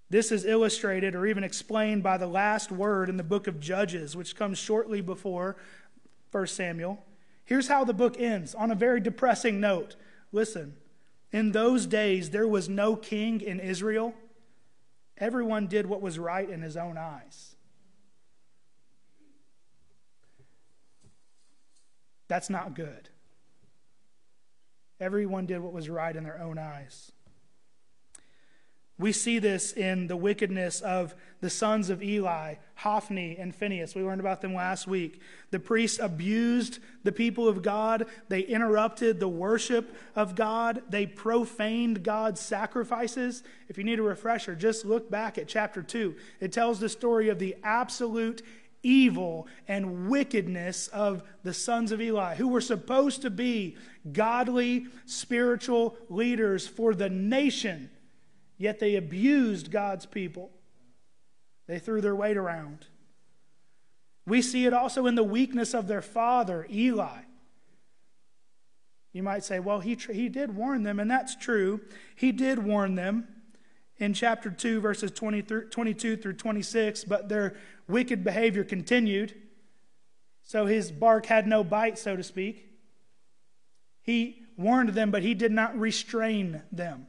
This 0.09 0.31
is 0.31 0.45
illustrated 0.45 1.15
or 1.15 1.27
even 1.27 1.45
explained 1.45 2.03
by 2.03 2.17
the 2.17 2.29
last 2.29 2.71
word 2.71 3.09
in 3.09 3.17
the 3.17 3.25
book 3.25 3.47
of 3.47 3.61
Judges, 3.61 4.17
which 4.17 4.37
comes 4.37 4.57
shortly 4.57 5.01
before 5.01 5.57
1 6.31 6.47
Samuel. 6.47 7.05
Here's 7.45 7.69
how 7.69 7.85
the 7.85 7.93
book 7.93 8.19
ends 8.19 8.55
on 8.55 8.71
a 8.71 8.77
very 8.77 9.01
depressing 9.01 9.61
note. 9.61 9.97
Listen, 10.33 10.77
in 11.33 11.53
those 11.53 11.87
days 11.87 12.31
there 12.31 12.47
was 12.47 12.69
no 12.69 12.97
king 12.97 13.41
in 13.41 13.59
Israel. 13.61 14.15
Everyone 15.19 15.67
did 15.67 15.87
what 15.87 16.03
was 16.03 16.19
right 16.19 16.49
in 16.49 16.61
his 16.61 16.77
own 16.77 16.99
eyes. 16.99 17.57
That's 22.29 22.51
not 22.51 22.75
good. 22.75 23.09
Everyone 25.01 25.47
did 25.47 25.61
what 25.61 25.73
was 25.73 25.89
right 25.89 26.15
in 26.15 26.25
their 26.25 26.41
own 26.41 26.59
eyes. 26.59 27.13
We 28.99 29.13
see 29.13 29.39
this 29.39 29.73
in 29.73 30.07
the 30.07 30.17
wickedness 30.17 30.81
of 30.81 31.15
the 31.43 31.51
sons 31.51 31.91
of 31.91 32.03
Eli, 32.03 32.55
Hophni 32.77 33.37
and 33.39 33.55
Phinehas. 33.55 33.95
We 33.95 34.03
learned 34.03 34.21
about 34.21 34.41
them 34.41 34.55
last 34.55 34.87
week. 34.87 35.21
The 35.51 35.61
priests 35.61 35.99
abused 36.01 36.79
the 37.05 37.13
people 37.13 37.47
of 37.47 37.61
God. 37.61 38.07
They 38.31 38.41
interrupted 38.41 39.21
the 39.21 39.29
worship 39.29 39.95
of 40.15 40.35
God. 40.35 40.83
They 40.89 41.05
profaned 41.05 42.05
God's 42.05 42.41
sacrifices. 42.41 43.43
If 43.69 43.77
you 43.77 43.85
need 43.85 43.99
a 43.99 44.03
refresher, 44.03 44.55
just 44.55 44.87
look 44.87 45.11
back 45.11 45.37
at 45.37 45.47
chapter 45.47 45.83
2. 45.83 46.15
It 46.41 46.53
tells 46.53 46.81
the 46.81 46.89
story 46.89 47.29
of 47.29 47.39
the 47.39 47.55
absolute 47.63 48.41
evil 48.83 49.47
and 49.69 50.09
wickedness 50.09 50.89
of 50.89 51.23
the 51.43 51.53
sons 51.53 51.93
of 51.93 52.01
Eli, 52.01 52.37
who 52.37 52.49
were 52.49 52.63
supposed 52.63 53.21
to 53.23 53.31
be 53.31 53.77
godly 54.11 54.87
spiritual 55.05 55.97
leaders 56.09 56.67
for 56.67 56.95
the 56.95 57.11
nation 57.11 57.91
Yet 58.59 58.79
they 58.81 58.97
abused 58.97 59.71
God's 59.71 60.07
people. 60.07 60.51
They 61.67 61.79
threw 61.79 62.01
their 62.01 62.17
weight 62.17 62.37
around. 62.37 62.87
We 64.27 64.43
see 64.43 64.67
it 64.67 64.73
also 64.73 65.07
in 65.07 65.15
the 65.15 65.25
weakness 65.25 65.75
of 65.75 65.89
their 65.89 66.03
father, 66.03 66.67
Eli. 66.71 67.23
You 69.13 69.23
might 69.23 69.45
say, 69.45 69.61
well, 69.61 69.81
he, 69.81 69.95
he 69.95 70.29
did 70.29 70.55
warn 70.55 70.83
them, 70.83 71.01
and 71.01 71.11
that's 71.11 71.37
true. 71.37 71.81
He 72.15 72.33
did 72.33 72.59
warn 72.59 72.97
them 72.97 73.29
in 73.99 74.13
chapter 74.13 74.51
2, 74.51 74.81
verses 74.81 75.11
20 75.11 75.43
through, 75.43 75.69
22 75.71 76.17
through 76.17 76.35
26, 76.35 77.05
but 77.05 77.29
their 77.29 77.57
wicked 77.89 78.23
behavior 78.25 78.65
continued. 78.65 79.35
So 80.43 80.67
his 80.67 80.93
bark 80.93 81.27
had 81.27 81.47
no 81.47 81.65
bite, 81.65 81.99
so 81.99 82.15
to 82.15 82.23
speak. 82.23 82.69
He 84.03 84.43
warned 84.57 84.91
them, 84.91 85.11
but 85.11 85.23
he 85.23 85.35
did 85.35 85.53
not 85.53 85.79
restrain 85.79 86.63
them. 86.71 87.07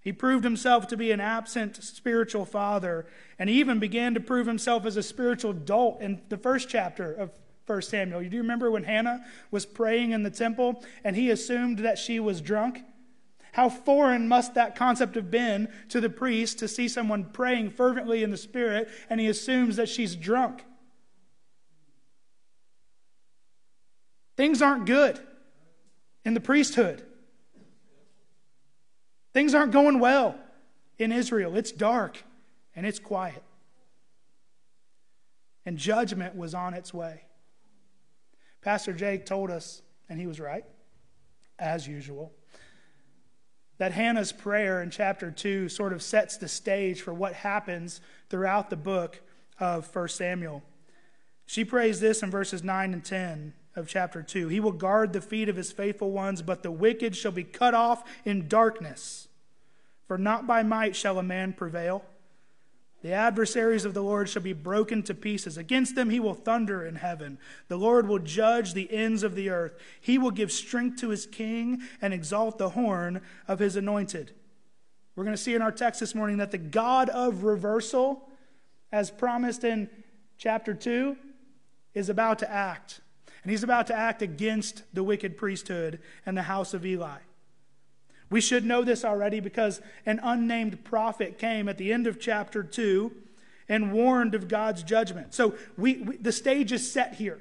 He 0.00 0.12
proved 0.12 0.44
himself 0.44 0.86
to 0.88 0.96
be 0.96 1.10
an 1.10 1.20
absent 1.20 1.82
spiritual 1.82 2.44
father, 2.44 3.06
and 3.38 3.50
he 3.50 3.58
even 3.60 3.78
began 3.78 4.14
to 4.14 4.20
prove 4.20 4.46
himself 4.46 4.86
as 4.86 4.96
a 4.96 5.02
spiritual 5.02 5.50
adult 5.50 6.00
in 6.00 6.22
the 6.28 6.36
first 6.36 6.68
chapter 6.68 7.12
of 7.12 7.30
1 7.66 7.82
Samuel. 7.82 8.22
You 8.22 8.30
do 8.30 8.38
remember 8.38 8.70
when 8.70 8.84
Hannah 8.84 9.24
was 9.50 9.66
praying 9.66 10.12
in 10.12 10.22
the 10.22 10.30
temple 10.30 10.82
and 11.04 11.14
he 11.14 11.30
assumed 11.30 11.80
that 11.80 11.98
she 11.98 12.18
was 12.18 12.40
drunk? 12.40 12.82
How 13.52 13.68
foreign 13.68 14.28
must 14.28 14.54
that 14.54 14.76
concept 14.76 15.14
have 15.16 15.30
been 15.30 15.68
to 15.88 16.00
the 16.00 16.08
priest 16.08 16.58
to 16.60 16.68
see 16.68 16.88
someone 16.88 17.26
praying 17.26 17.70
fervently 17.70 18.22
in 18.22 18.30
the 18.30 18.36
Spirit 18.36 18.88
and 19.10 19.20
he 19.20 19.26
assumes 19.26 19.76
that 19.76 19.88
she's 19.88 20.16
drunk? 20.16 20.64
Things 24.36 24.62
aren't 24.62 24.86
good 24.86 25.18
in 26.24 26.34
the 26.34 26.40
priesthood. 26.40 27.04
Things 29.38 29.54
aren't 29.54 29.70
going 29.70 30.00
well 30.00 30.34
in 30.98 31.12
Israel. 31.12 31.54
It's 31.54 31.70
dark 31.70 32.24
and 32.74 32.84
it's 32.84 32.98
quiet. 32.98 33.44
And 35.64 35.78
judgment 35.78 36.34
was 36.34 36.54
on 36.54 36.74
its 36.74 36.92
way. 36.92 37.22
Pastor 38.62 38.92
Jake 38.92 39.26
told 39.26 39.52
us, 39.52 39.80
and 40.08 40.18
he 40.18 40.26
was 40.26 40.40
right, 40.40 40.64
as 41.56 41.86
usual, 41.86 42.32
that 43.76 43.92
Hannah's 43.92 44.32
prayer 44.32 44.82
in 44.82 44.90
chapter 44.90 45.30
2 45.30 45.68
sort 45.68 45.92
of 45.92 46.02
sets 46.02 46.36
the 46.36 46.48
stage 46.48 47.02
for 47.02 47.14
what 47.14 47.34
happens 47.34 48.00
throughout 48.30 48.70
the 48.70 48.76
book 48.76 49.20
of 49.60 49.94
1 49.94 50.08
Samuel. 50.08 50.64
She 51.46 51.64
prays 51.64 52.00
this 52.00 52.24
in 52.24 52.30
verses 52.32 52.64
9 52.64 52.92
and 52.92 53.04
10 53.04 53.54
of 53.76 53.86
chapter 53.86 54.20
2 54.20 54.48
He 54.48 54.58
will 54.58 54.72
guard 54.72 55.12
the 55.12 55.20
feet 55.20 55.48
of 55.48 55.54
his 55.54 55.70
faithful 55.70 56.10
ones, 56.10 56.42
but 56.42 56.64
the 56.64 56.72
wicked 56.72 57.14
shall 57.14 57.30
be 57.30 57.44
cut 57.44 57.72
off 57.72 58.02
in 58.24 58.48
darkness. 58.48 59.27
For 60.08 60.18
not 60.18 60.46
by 60.46 60.62
might 60.62 60.96
shall 60.96 61.18
a 61.18 61.22
man 61.22 61.52
prevail. 61.52 62.02
The 63.02 63.12
adversaries 63.12 63.84
of 63.84 63.94
the 63.94 64.02
Lord 64.02 64.28
shall 64.28 64.42
be 64.42 64.54
broken 64.54 65.04
to 65.04 65.14
pieces. 65.14 65.56
Against 65.56 65.94
them 65.94 66.10
he 66.10 66.18
will 66.18 66.34
thunder 66.34 66.84
in 66.84 66.96
heaven. 66.96 67.38
The 67.68 67.76
Lord 67.76 68.08
will 68.08 68.18
judge 68.18 68.74
the 68.74 68.92
ends 68.92 69.22
of 69.22 69.36
the 69.36 69.50
earth. 69.50 69.78
He 70.00 70.18
will 70.18 70.32
give 70.32 70.50
strength 70.50 71.00
to 71.00 71.10
his 71.10 71.26
king 71.26 71.82
and 72.02 72.12
exalt 72.12 72.58
the 72.58 72.70
horn 72.70 73.20
of 73.46 73.60
his 73.60 73.76
anointed. 73.76 74.32
We're 75.14 75.24
going 75.24 75.36
to 75.36 75.42
see 75.42 75.54
in 75.54 75.62
our 75.62 75.70
text 75.70 76.00
this 76.00 76.14
morning 76.14 76.38
that 76.38 76.50
the 76.50 76.58
God 76.58 77.08
of 77.10 77.44
reversal, 77.44 78.28
as 78.90 79.10
promised 79.10 79.62
in 79.62 79.88
chapter 80.38 80.74
2, 80.74 81.16
is 81.94 82.08
about 82.08 82.40
to 82.40 82.50
act. 82.50 83.00
And 83.42 83.50
he's 83.50 83.62
about 83.62 83.86
to 83.88 83.94
act 83.94 84.22
against 84.22 84.82
the 84.92 85.04
wicked 85.04 85.36
priesthood 85.36 86.00
and 86.26 86.36
the 86.36 86.42
house 86.42 86.74
of 86.74 86.84
Eli. 86.84 87.18
We 88.30 88.40
should 88.40 88.64
know 88.64 88.82
this 88.84 89.04
already 89.04 89.40
because 89.40 89.80
an 90.04 90.20
unnamed 90.22 90.84
prophet 90.84 91.38
came 91.38 91.68
at 91.68 91.78
the 91.78 91.92
end 91.92 92.06
of 92.06 92.20
chapter 92.20 92.62
2 92.62 93.10
and 93.68 93.92
warned 93.92 94.34
of 94.34 94.48
God's 94.48 94.82
judgment. 94.82 95.34
So 95.34 95.54
we, 95.76 95.98
we, 95.98 96.16
the 96.16 96.32
stage 96.32 96.72
is 96.72 96.90
set 96.90 97.14
here. 97.14 97.40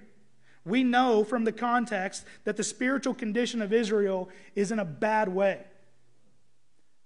We 0.65 0.83
know 0.83 1.23
from 1.23 1.45
the 1.45 1.51
context 1.51 2.25
that 2.43 2.57
the 2.57 2.63
spiritual 2.63 3.13
condition 3.13 3.61
of 3.61 3.71
Israel 3.71 4.29
is 4.55 4.71
in 4.71 4.79
a 4.79 4.85
bad 4.85 5.29
way. 5.29 5.61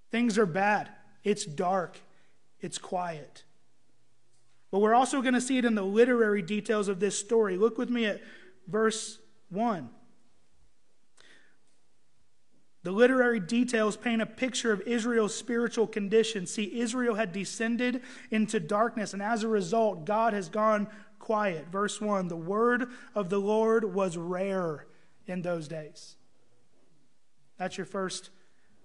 Things 0.10 0.38
are 0.38 0.48
bad. 0.48 0.90
It's 1.24 1.46
dark. 1.46 2.00
It's 2.60 2.78
quiet. 2.78 3.44
But 4.72 4.80
we're 4.80 4.96
also 4.96 5.22
going 5.22 5.34
to 5.34 5.42
see 5.42 5.58
it 5.58 5.66
in 5.66 5.76
the 5.76 5.84
literary 5.84 6.42
details 6.42 6.88
of 6.88 7.00
this 7.00 7.18
story. 7.18 7.58
Look 7.58 7.78
with 7.78 7.90
me 7.90 8.06
at 8.06 8.22
verse 8.68 9.20
1. 9.50 9.90
The 12.84 12.92
literary 12.92 13.40
details 13.40 13.96
paint 13.96 14.22
a 14.22 14.26
picture 14.26 14.72
of 14.72 14.82
Israel's 14.82 15.36
spiritual 15.36 15.86
condition. 15.86 16.48
See, 16.48 16.80
Israel 16.80 17.16
had 17.16 17.32
descended 17.32 18.02
into 18.32 18.60
darkness, 18.60 19.14
and 19.14 19.22
as 19.22 19.44
a 19.44 19.48
result, 19.48 20.06
God 20.06 20.34
has 20.34 20.50
gone 20.50 20.88
quiet. 21.20 21.68
Verse 21.72 22.02
1 22.02 22.28
The 22.28 22.36
word 22.36 22.88
of 23.14 23.30
the 23.30 23.38
Lord 23.38 23.94
was 23.94 24.18
rare 24.18 24.88
in 25.28 25.44
those 25.44 25.68
days. 25.68 26.16
That's 27.58 27.78
your 27.78 27.86
first 27.86 28.32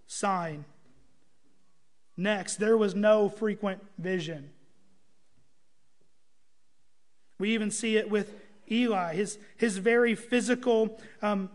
sign. 0.06 0.66
Next, 2.18 2.56
there 2.56 2.76
was 2.76 2.94
no 2.94 3.28
frequent 3.30 3.82
vision. 3.98 4.50
We 7.38 7.54
even 7.54 7.70
see 7.70 7.96
it 7.96 8.10
with 8.10 8.34
Eli, 8.70 9.14
his, 9.14 9.38
his 9.56 9.78
very 9.78 10.14
physical 10.14 11.00
um, 11.22 11.50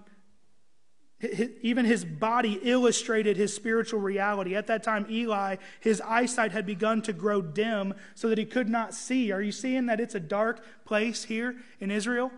even 1.61 1.85
his 1.85 2.03
body 2.03 2.59
illustrated 2.63 3.37
his 3.37 3.53
spiritual 3.53 3.99
reality. 3.99 4.55
At 4.55 4.67
that 4.67 4.83
time, 4.83 5.05
Eli, 5.09 5.57
his 5.79 6.01
eyesight 6.01 6.51
had 6.51 6.65
begun 6.65 7.01
to 7.03 7.13
grow 7.13 7.41
dim 7.41 7.93
so 8.15 8.29
that 8.29 8.37
he 8.37 8.45
could 8.45 8.69
not 8.69 8.93
see. 8.93 9.31
Are 9.31 9.41
you 9.41 9.51
seeing 9.51 9.85
that 9.85 9.99
it's 9.99 10.15
a 10.15 10.19
dark 10.19 10.63
place 10.85 11.23
here 11.23 11.55
in 11.79 11.91
Israel? 11.91 12.31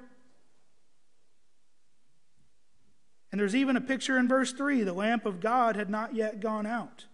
And 3.32 3.40
there's 3.40 3.56
even 3.56 3.76
a 3.76 3.82
picture 3.82 4.18
in 4.18 4.28
verse 4.28 4.54
3 4.54 4.84
the 4.84 4.94
lamp 4.94 5.26
of 5.26 5.40
God 5.40 5.76
had 5.76 5.90
not 5.90 6.14
yet 6.14 6.40
gone 6.40 6.66
out. 6.66 7.06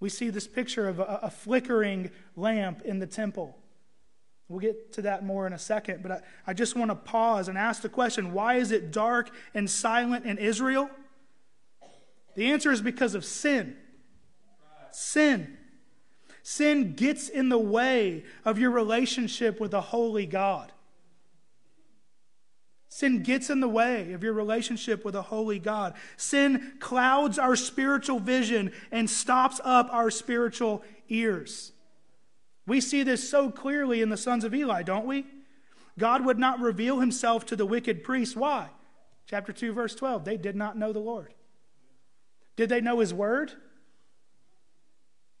We 0.00 0.08
see 0.08 0.30
this 0.30 0.46
picture 0.46 0.88
of 0.88 1.00
a, 1.00 1.20
a 1.24 1.30
flickering 1.30 2.10
lamp 2.36 2.82
in 2.82 2.98
the 2.98 3.06
temple. 3.06 3.58
We'll 4.48 4.60
get 4.60 4.94
to 4.94 5.02
that 5.02 5.24
more 5.24 5.46
in 5.46 5.52
a 5.52 5.58
second, 5.58 6.02
but 6.02 6.10
I, 6.10 6.20
I 6.46 6.54
just 6.54 6.74
want 6.74 6.90
to 6.90 6.94
pause 6.94 7.48
and 7.48 7.58
ask 7.58 7.82
the 7.82 7.88
question 7.88 8.32
why 8.32 8.54
is 8.54 8.72
it 8.72 8.90
dark 8.90 9.30
and 9.52 9.68
silent 9.68 10.24
in 10.24 10.38
Israel? 10.38 10.90
The 12.34 12.46
answer 12.52 12.72
is 12.72 12.80
because 12.80 13.14
of 13.14 13.24
sin. 13.24 13.76
Sin. 14.90 15.58
Sin 16.42 16.94
gets 16.94 17.28
in 17.28 17.50
the 17.50 17.58
way 17.58 18.24
of 18.44 18.58
your 18.58 18.70
relationship 18.70 19.60
with 19.60 19.74
a 19.74 19.82
holy 19.82 20.24
God. 20.24 20.72
Sin 22.88 23.22
gets 23.22 23.50
in 23.50 23.60
the 23.60 23.68
way 23.68 24.12
of 24.14 24.22
your 24.22 24.32
relationship 24.32 25.04
with 25.04 25.14
a 25.14 25.22
holy 25.22 25.58
God. 25.58 25.92
Sin 26.16 26.72
clouds 26.80 27.38
our 27.38 27.54
spiritual 27.54 28.18
vision 28.18 28.72
and 28.90 29.10
stops 29.10 29.60
up 29.62 29.92
our 29.92 30.10
spiritual 30.10 30.82
ears. 31.10 31.72
We 32.68 32.82
see 32.82 33.02
this 33.02 33.28
so 33.28 33.50
clearly 33.50 34.02
in 34.02 34.10
the 34.10 34.16
sons 34.18 34.44
of 34.44 34.54
Eli, 34.54 34.82
don't 34.82 35.06
we? 35.06 35.26
God 35.98 36.26
would 36.26 36.38
not 36.38 36.60
reveal 36.60 37.00
himself 37.00 37.46
to 37.46 37.56
the 37.56 37.64
wicked 37.64 38.04
priests. 38.04 38.36
Why? 38.36 38.68
Chapter 39.26 39.54
2, 39.54 39.72
verse 39.72 39.94
12. 39.94 40.26
They 40.26 40.36
did 40.36 40.54
not 40.54 40.76
know 40.76 40.92
the 40.92 40.98
Lord. 40.98 41.32
Did 42.56 42.68
they 42.68 42.82
know 42.82 43.00
his 43.00 43.14
word? 43.14 43.52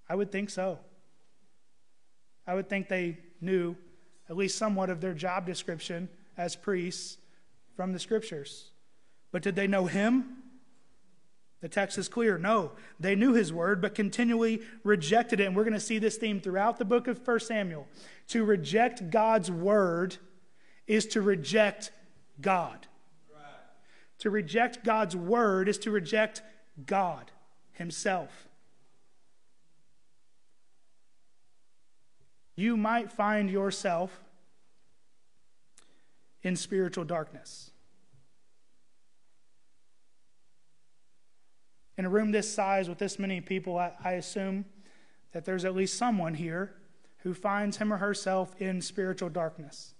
I 0.08 0.14
would 0.14 0.32
think 0.32 0.48
so. 0.48 0.78
I 2.46 2.54
would 2.54 2.70
think 2.70 2.88
they 2.88 3.18
knew 3.42 3.76
at 4.30 4.36
least 4.36 4.56
somewhat 4.56 4.88
of 4.88 5.02
their 5.02 5.12
job 5.12 5.44
description 5.44 6.08
as 6.38 6.56
priests 6.56 7.18
from 7.76 7.92
the 7.92 7.98
scriptures. 7.98 8.70
But 9.32 9.42
did 9.42 9.54
they 9.54 9.66
know 9.66 9.84
him? 9.84 10.37
The 11.60 11.68
text 11.68 11.98
is 11.98 12.08
clear. 12.08 12.38
No, 12.38 12.72
they 13.00 13.16
knew 13.16 13.34
his 13.34 13.52
word, 13.52 13.80
but 13.80 13.94
continually 13.94 14.62
rejected 14.84 15.40
it. 15.40 15.46
And 15.46 15.56
we're 15.56 15.64
going 15.64 15.74
to 15.74 15.80
see 15.80 15.98
this 15.98 16.16
theme 16.16 16.40
throughout 16.40 16.78
the 16.78 16.84
book 16.84 17.08
of 17.08 17.26
1 17.26 17.40
Samuel. 17.40 17.88
To 18.28 18.44
reject 18.44 19.10
God's 19.10 19.50
word 19.50 20.16
is 20.86 21.06
to 21.06 21.20
reject 21.20 21.90
God. 22.40 22.86
Right. 23.32 23.42
To 24.20 24.30
reject 24.30 24.84
God's 24.84 25.16
word 25.16 25.68
is 25.68 25.78
to 25.78 25.90
reject 25.90 26.42
God 26.86 27.32
Himself. 27.72 28.48
You 32.54 32.76
might 32.76 33.10
find 33.10 33.50
yourself 33.50 34.20
in 36.42 36.56
spiritual 36.56 37.04
darkness. 37.04 37.70
In 41.98 42.04
a 42.04 42.08
room 42.08 42.30
this 42.30 42.52
size 42.52 42.88
with 42.88 42.98
this 42.98 43.18
many 43.18 43.40
people, 43.40 43.76
I, 43.76 43.90
I, 44.04 44.12
assume 44.12 44.64
that 45.32 45.44
there's 45.44 45.64
at 45.64 45.74
least 45.74 45.98
someone 45.98 46.34
here 46.34 46.72
who 47.18 47.34
finds 47.34 47.78
him 47.78 47.92
or 47.92 47.96
herself 47.96 48.54
in 48.60 48.80
spiritual 48.80 49.28
darkness. 49.28 49.94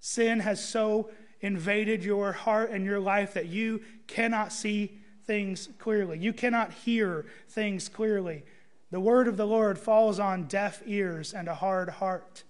Sin 0.00 0.40
has 0.40 0.62
so 0.62 1.10
invaded 1.40 2.02
your 2.02 2.32
heart 2.32 2.72
and 2.72 2.84
your 2.84 2.98
life 2.98 3.34
that 3.34 3.46
you 3.46 3.82
cannot 4.08 4.52
see 4.52 4.98
things 5.24 5.68
clearly. 5.78 6.18
You 6.18 6.32
cannot 6.32 6.72
hear 6.72 7.26
things 7.48 7.88
clearly. 7.88 8.42
The 8.90 9.00
word 9.00 9.28
of 9.28 9.36
the 9.36 9.46
Lord 9.46 9.78
falls 9.78 10.18
on 10.18 10.48
deaf 10.48 10.82
ears 10.86 11.32
and 11.32 11.46
a 11.46 11.54
hard 11.54 11.88
heart. 11.88 12.42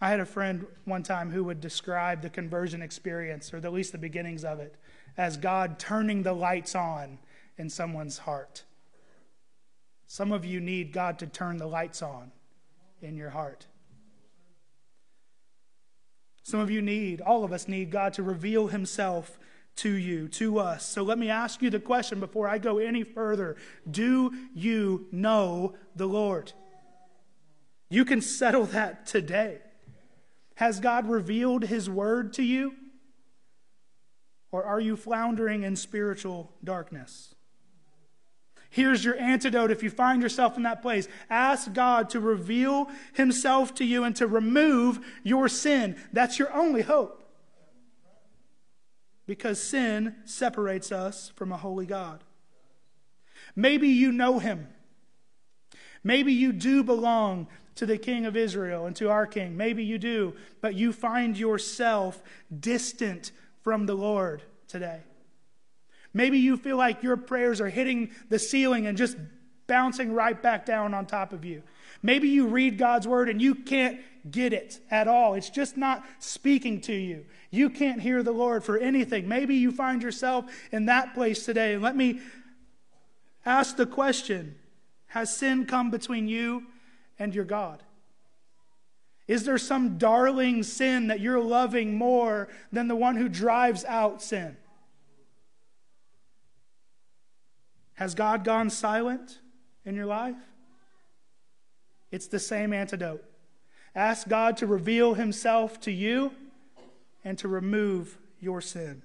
I 0.00 0.08
had 0.08 0.20
a 0.20 0.26
friend 0.26 0.66
one 0.84 1.02
time 1.02 1.30
who 1.30 1.44
would 1.44 1.60
describe 1.60 2.22
the 2.22 2.30
conversion 2.30 2.80
experience, 2.80 3.52
or 3.52 3.58
at 3.58 3.72
least 3.72 3.92
the 3.92 3.98
beginnings 3.98 4.44
of 4.44 4.58
it, 4.60 4.76
as 5.18 5.36
God 5.36 5.80
turning 5.80 6.22
the 6.22 6.32
lights 6.32 6.76
on 6.76 7.18
in 7.58 7.68
someone's 7.68 8.18
heart. 8.18 8.62
Some 10.06 10.32
of 10.32 10.44
you 10.44 10.60
need 10.60 10.92
God 10.92 11.18
to 11.18 11.26
turn 11.26 11.58
the 11.58 11.66
lights 11.66 12.00
on 12.00 12.30
in 13.02 13.16
your 13.16 13.30
heart. 13.30 13.66
Some 16.44 16.60
of 16.60 16.70
you 16.70 16.80
need, 16.80 17.20
all 17.20 17.44
of 17.44 17.52
us 17.52 17.68
need 17.68 17.90
God 17.90 18.14
to 18.14 18.22
reveal 18.22 18.68
himself 18.68 19.38
to 19.76 19.90
you, 19.90 20.28
to 20.28 20.58
us. 20.58 20.86
So 20.86 21.02
let 21.02 21.18
me 21.18 21.28
ask 21.28 21.60
you 21.60 21.68
the 21.68 21.78
question 21.78 22.20
before 22.20 22.48
I 22.48 22.58
go 22.58 22.78
any 22.78 23.02
further 23.02 23.56
Do 23.90 24.32
you 24.54 25.08
know 25.12 25.74
the 25.94 26.06
Lord? 26.06 26.52
You 27.90 28.04
can 28.04 28.20
settle 28.20 28.64
that 28.66 29.06
today. 29.06 29.58
Has 30.54 30.80
God 30.80 31.08
revealed 31.08 31.64
his 31.64 31.90
word 31.90 32.32
to 32.34 32.42
you? 32.42 32.74
Or 34.50 34.64
are 34.64 34.80
you 34.80 34.96
floundering 34.96 35.62
in 35.62 35.76
spiritual 35.76 36.52
darkness? 36.64 37.34
Here's 38.70 39.04
your 39.04 39.18
antidote 39.18 39.70
if 39.70 39.82
you 39.82 39.90
find 39.90 40.22
yourself 40.22 40.56
in 40.56 40.62
that 40.64 40.82
place. 40.82 41.08
Ask 41.30 41.72
God 41.72 42.10
to 42.10 42.20
reveal 42.20 42.90
himself 43.14 43.74
to 43.76 43.84
you 43.84 44.04
and 44.04 44.14
to 44.16 44.26
remove 44.26 45.00
your 45.22 45.48
sin. 45.48 45.96
That's 46.12 46.38
your 46.38 46.52
only 46.52 46.82
hope. 46.82 47.24
Because 49.26 49.60
sin 49.60 50.16
separates 50.24 50.92
us 50.92 51.32
from 51.34 51.52
a 51.52 51.56
holy 51.56 51.86
God. 51.86 52.24
Maybe 53.56 53.88
you 53.88 54.12
know 54.12 54.38
him. 54.38 54.68
Maybe 56.04 56.32
you 56.32 56.52
do 56.52 56.82
belong 56.84 57.48
to 57.74 57.86
the 57.86 57.98
King 57.98 58.26
of 58.26 58.36
Israel 58.36 58.86
and 58.86 58.96
to 58.96 59.10
our 59.10 59.26
King. 59.26 59.56
Maybe 59.56 59.84
you 59.84 59.98
do, 59.98 60.34
but 60.60 60.74
you 60.74 60.92
find 60.92 61.36
yourself 61.36 62.22
distant 62.58 63.32
from 63.62 63.86
the 63.86 63.94
Lord 63.94 64.42
today. 64.66 65.00
Maybe 66.14 66.38
you 66.38 66.56
feel 66.56 66.76
like 66.76 67.02
your 67.02 67.16
prayers 67.16 67.60
are 67.60 67.68
hitting 67.68 68.10
the 68.28 68.38
ceiling 68.38 68.86
and 68.86 68.96
just 68.96 69.16
bouncing 69.66 70.12
right 70.12 70.40
back 70.40 70.64
down 70.64 70.94
on 70.94 71.06
top 71.06 71.32
of 71.32 71.44
you. 71.44 71.62
Maybe 72.02 72.28
you 72.28 72.46
read 72.46 72.78
God's 72.78 73.06
word 73.06 73.28
and 73.28 73.40
you 73.40 73.54
can't 73.54 74.00
get 74.30 74.52
it 74.52 74.80
at 74.90 75.08
all. 75.08 75.34
It's 75.34 75.50
just 75.50 75.76
not 75.76 76.04
speaking 76.18 76.80
to 76.82 76.92
you. 76.92 77.26
You 77.50 77.70
can't 77.70 78.00
hear 78.00 78.22
the 78.22 78.32
Lord 78.32 78.64
for 78.64 78.78
anything. 78.78 79.28
Maybe 79.28 79.54
you 79.56 79.70
find 79.70 80.02
yourself 80.02 80.46
in 80.72 80.86
that 80.86 81.14
place 81.14 81.44
today. 81.44 81.76
Let 81.76 81.96
me 81.96 82.20
ask 83.44 83.76
the 83.76 83.86
question 83.86 84.56
Has 85.08 85.36
sin 85.36 85.66
come 85.66 85.90
between 85.90 86.28
you 86.28 86.64
and 87.18 87.34
your 87.34 87.44
God? 87.44 87.82
Is 89.28 89.44
there 89.44 89.58
some 89.58 89.98
darling 89.98 90.62
sin 90.62 91.08
that 91.08 91.20
you're 91.20 91.40
loving 91.40 91.94
more 91.96 92.48
than 92.72 92.88
the 92.88 92.96
one 92.96 93.16
who 93.16 93.28
drives 93.28 93.84
out 93.84 94.22
sin? 94.22 94.56
Has 97.94 98.14
God 98.14 98.42
gone 98.42 98.70
silent 98.70 99.38
in 99.84 99.94
your 99.94 100.06
life? 100.06 100.36
It's 102.10 102.26
the 102.26 102.38
same 102.38 102.72
antidote. 102.72 103.22
Ask 103.94 104.28
God 104.28 104.56
to 104.58 104.66
reveal 104.66 105.14
himself 105.14 105.78
to 105.80 105.92
you 105.92 106.32
and 107.22 107.36
to 107.38 107.48
remove 107.48 108.16
your 108.40 108.62
sin. 108.62 109.02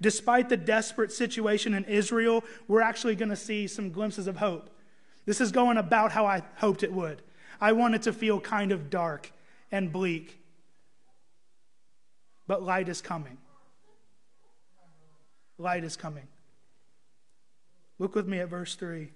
Despite 0.00 0.48
the 0.48 0.56
desperate 0.56 1.10
situation 1.10 1.74
in 1.74 1.84
Israel, 1.86 2.44
we're 2.68 2.82
actually 2.82 3.16
going 3.16 3.30
to 3.30 3.36
see 3.36 3.66
some 3.66 3.90
glimpses 3.90 4.28
of 4.28 4.36
hope. 4.36 4.70
This 5.26 5.40
is 5.40 5.50
going 5.50 5.78
about 5.78 6.12
how 6.12 6.26
I 6.26 6.42
hoped 6.56 6.84
it 6.84 6.92
would. 6.92 7.22
I 7.60 7.72
want 7.72 7.94
it 7.94 8.02
to 8.02 8.12
feel 8.12 8.40
kind 8.40 8.72
of 8.72 8.90
dark 8.90 9.32
and 9.70 9.92
bleak. 9.92 10.40
But 12.46 12.62
light 12.62 12.88
is 12.88 13.00
coming. 13.00 13.38
Light 15.58 15.84
is 15.84 15.96
coming. 15.96 16.28
Look 17.98 18.14
with 18.14 18.26
me 18.26 18.38
at 18.38 18.48
verse 18.48 18.74
3. 18.74 19.10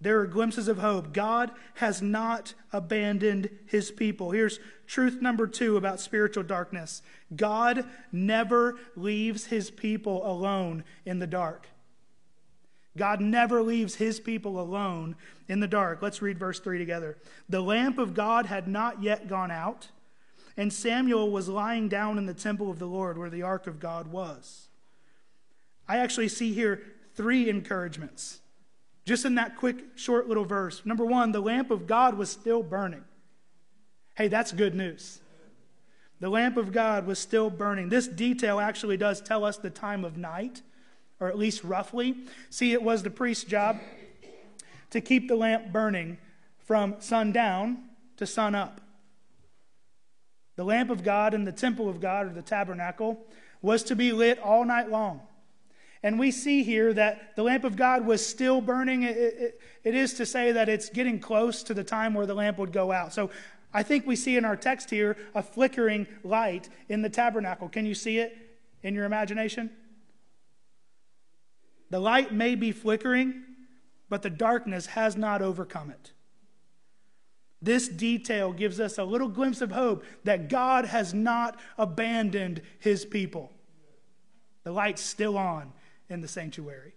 There 0.00 0.18
are 0.18 0.26
glimpses 0.26 0.66
of 0.66 0.78
hope. 0.78 1.12
God 1.12 1.52
has 1.74 2.02
not 2.02 2.54
abandoned 2.72 3.48
his 3.66 3.92
people. 3.92 4.32
Here's 4.32 4.58
truth 4.86 5.22
number 5.22 5.46
two 5.46 5.76
about 5.76 6.00
spiritual 6.00 6.42
darkness 6.42 7.02
God 7.34 7.84
never 8.10 8.78
leaves 8.96 9.46
his 9.46 9.70
people 9.70 10.28
alone 10.28 10.82
in 11.06 11.20
the 11.20 11.26
dark. 11.26 11.68
God 12.96 13.20
never 13.20 13.62
leaves 13.62 13.94
his 13.94 14.20
people 14.20 14.60
alone 14.60 15.16
in 15.48 15.60
the 15.60 15.66
dark. 15.66 16.02
Let's 16.02 16.22
read 16.22 16.38
verse 16.38 16.60
3 16.60 16.78
together. 16.78 17.16
The 17.48 17.62
lamp 17.62 17.98
of 17.98 18.14
God 18.14 18.46
had 18.46 18.68
not 18.68 19.02
yet 19.02 19.28
gone 19.28 19.50
out, 19.50 19.88
and 20.56 20.72
Samuel 20.72 21.30
was 21.30 21.48
lying 21.48 21.88
down 21.88 22.18
in 22.18 22.26
the 22.26 22.34
temple 22.34 22.70
of 22.70 22.78
the 22.78 22.86
Lord 22.86 23.16
where 23.16 23.30
the 23.30 23.42
ark 23.42 23.66
of 23.66 23.80
God 23.80 24.08
was. 24.08 24.68
I 25.88 25.98
actually 25.98 26.28
see 26.28 26.52
here 26.52 26.82
three 27.14 27.48
encouragements 27.48 28.40
just 29.04 29.24
in 29.24 29.34
that 29.34 29.56
quick, 29.56 29.84
short 29.96 30.28
little 30.28 30.44
verse. 30.44 30.82
Number 30.84 31.04
one, 31.04 31.32
the 31.32 31.40
lamp 31.40 31.70
of 31.70 31.86
God 31.86 32.16
was 32.16 32.30
still 32.30 32.62
burning. 32.62 33.04
Hey, 34.14 34.28
that's 34.28 34.52
good 34.52 34.74
news. 34.74 35.20
The 36.20 36.28
lamp 36.28 36.56
of 36.56 36.70
God 36.70 37.06
was 37.06 37.18
still 37.18 37.50
burning. 37.50 37.88
This 37.88 38.06
detail 38.06 38.60
actually 38.60 38.96
does 38.96 39.20
tell 39.20 39.44
us 39.44 39.56
the 39.56 39.70
time 39.70 40.04
of 40.04 40.16
night, 40.16 40.62
or 41.22 41.28
at 41.28 41.38
least 41.38 41.62
roughly. 41.62 42.16
See, 42.50 42.72
it 42.72 42.82
was 42.82 43.04
the 43.04 43.10
priest's 43.10 43.44
job 43.44 43.78
to 44.90 45.00
keep 45.00 45.28
the 45.28 45.36
lamp 45.36 45.70
burning 45.70 46.18
from 46.58 46.96
sundown 46.98 47.78
to 48.16 48.26
sun 48.26 48.56
up. 48.56 48.80
The 50.56 50.64
lamp 50.64 50.90
of 50.90 51.04
God 51.04 51.32
in 51.32 51.44
the 51.44 51.52
temple 51.52 51.88
of 51.88 52.00
God, 52.00 52.26
or 52.26 52.30
the 52.30 52.42
tabernacle, 52.42 53.24
was 53.62 53.84
to 53.84 53.94
be 53.94 54.10
lit 54.10 54.40
all 54.40 54.64
night 54.64 54.90
long. 54.90 55.20
And 56.02 56.18
we 56.18 56.32
see 56.32 56.64
here 56.64 56.92
that 56.92 57.36
the 57.36 57.44
lamp 57.44 57.62
of 57.62 57.76
God 57.76 58.04
was 58.04 58.26
still 58.26 58.60
burning. 58.60 59.04
It, 59.04 59.16
it, 59.16 59.60
it 59.84 59.94
is 59.94 60.14
to 60.14 60.26
say 60.26 60.50
that 60.50 60.68
it's 60.68 60.88
getting 60.88 61.20
close 61.20 61.62
to 61.62 61.72
the 61.72 61.84
time 61.84 62.14
where 62.14 62.26
the 62.26 62.34
lamp 62.34 62.58
would 62.58 62.72
go 62.72 62.90
out. 62.90 63.14
So 63.14 63.30
I 63.72 63.84
think 63.84 64.08
we 64.08 64.16
see 64.16 64.36
in 64.36 64.44
our 64.44 64.56
text 64.56 64.90
here 64.90 65.16
a 65.36 65.42
flickering 65.42 66.08
light 66.24 66.68
in 66.88 67.02
the 67.02 67.08
tabernacle. 67.08 67.68
Can 67.68 67.86
you 67.86 67.94
see 67.94 68.18
it 68.18 68.36
in 68.82 68.96
your 68.96 69.04
imagination? 69.04 69.70
The 71.92 72.00
light 72.00 72.32
may 72.32 72.54
be 72.54 72.72
flickering, 72.72 73.42
but 74.08 74.22
the 74.22 74.30
darkness 74.30 74.86
has 74.86 75.14
not 75.14 75.42
overcome 75.42 75.90
it. 75.90 76.12
This 77.60 77.86
detail 77.86 78.54
gives 78.54 78.80
us 78.80 78.96
a 78.96 79.04
little 79.04 79.28
glimpse 79.28 79.60
of 79.60 79.72
hope 79.72 80.02
that 80.24 80.48
God 80.48 80.86
has 80.86 81.12
not 81.12 81.60
abandoned 81.76 82.62
his 82.78 83.04
people. 83.04 83.52
The 84.64 84.72
light's 84.72 85.02
still 85.02 85.36
on, 85.36 85.74
in 86.08 86.22
the 86.22 86.28
sanctuary. 86.28 86.94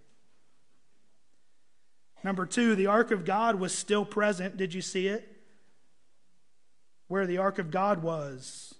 Number 2.24 2.46
two, 2.46 2.74
the 2.74 2.88
ark 2.88 3.12
of 3.12 3.26
God 3.26 3.60
was 3.60 3.76
still 3.76 4.06
present. 4.06 4.56
Did 4.56 4.74
you 4.74 4.82
see 4.82 5.08
it? 5.08 5.30
Where 7.10 7.28
the 7.28 7.40
ark 7.40 7.60
of 7.60 7.70
God 7.70 8.02
was. 8.02 8.76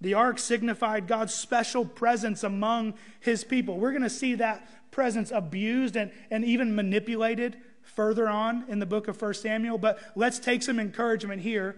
The 0.00 0.14
ark 0.14 0.38
signified 0.38 1.06
God's 1.06 1.34
special 1.34 1.84
presence 1.84 2.42
among 2.42 2.94
his 3.20 3.44
people. 3.44 3.78
We're 3.78 3.90
going 3.90 4.02
to 4.02 4.10
see 4.10 4.34
that 4.36 4.66
presence 4.90 5.30
abused 5.30 5.96
and, 5.96 6.10
and 6.30 6.44
even 6.44 6.74
manipulated 6.74 7.56
further 7.82 8.28
on 8.28 8.64
in 8.68 8.78
the 8.78 8.86
book 8.86 9.08
of 9.08 9.20
1 9.20 9.34
Samuel. 9.34 9.78
But 9.78 9.98
let's 10.16 10.38
take 10.38 10.62
some 10.62 10.80
encouragement 10.80 11.42
here 11.42 11.76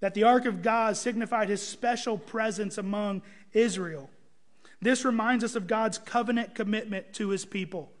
that 0.00 0.14
the 0.14 0.24
ark 0.24 0.46
of 0.46 0.62
God 0.62 0.96
signified 0.96 1.48
his 1.48 1.62
special 1.62 2.18
presence 2.18 2.78
among 2.78 3.22
Israel. 3.52 4.10
This 4.80 5.04
reminds 5.04 5.44
us 5.44 5.54
of 5.54 5.66
God's 5.66 5.98
covenant 5.98 6.54
commitment 6.54 7.12
to 7.14 7.28
his 7.28 7.44
people. 7.44 7.92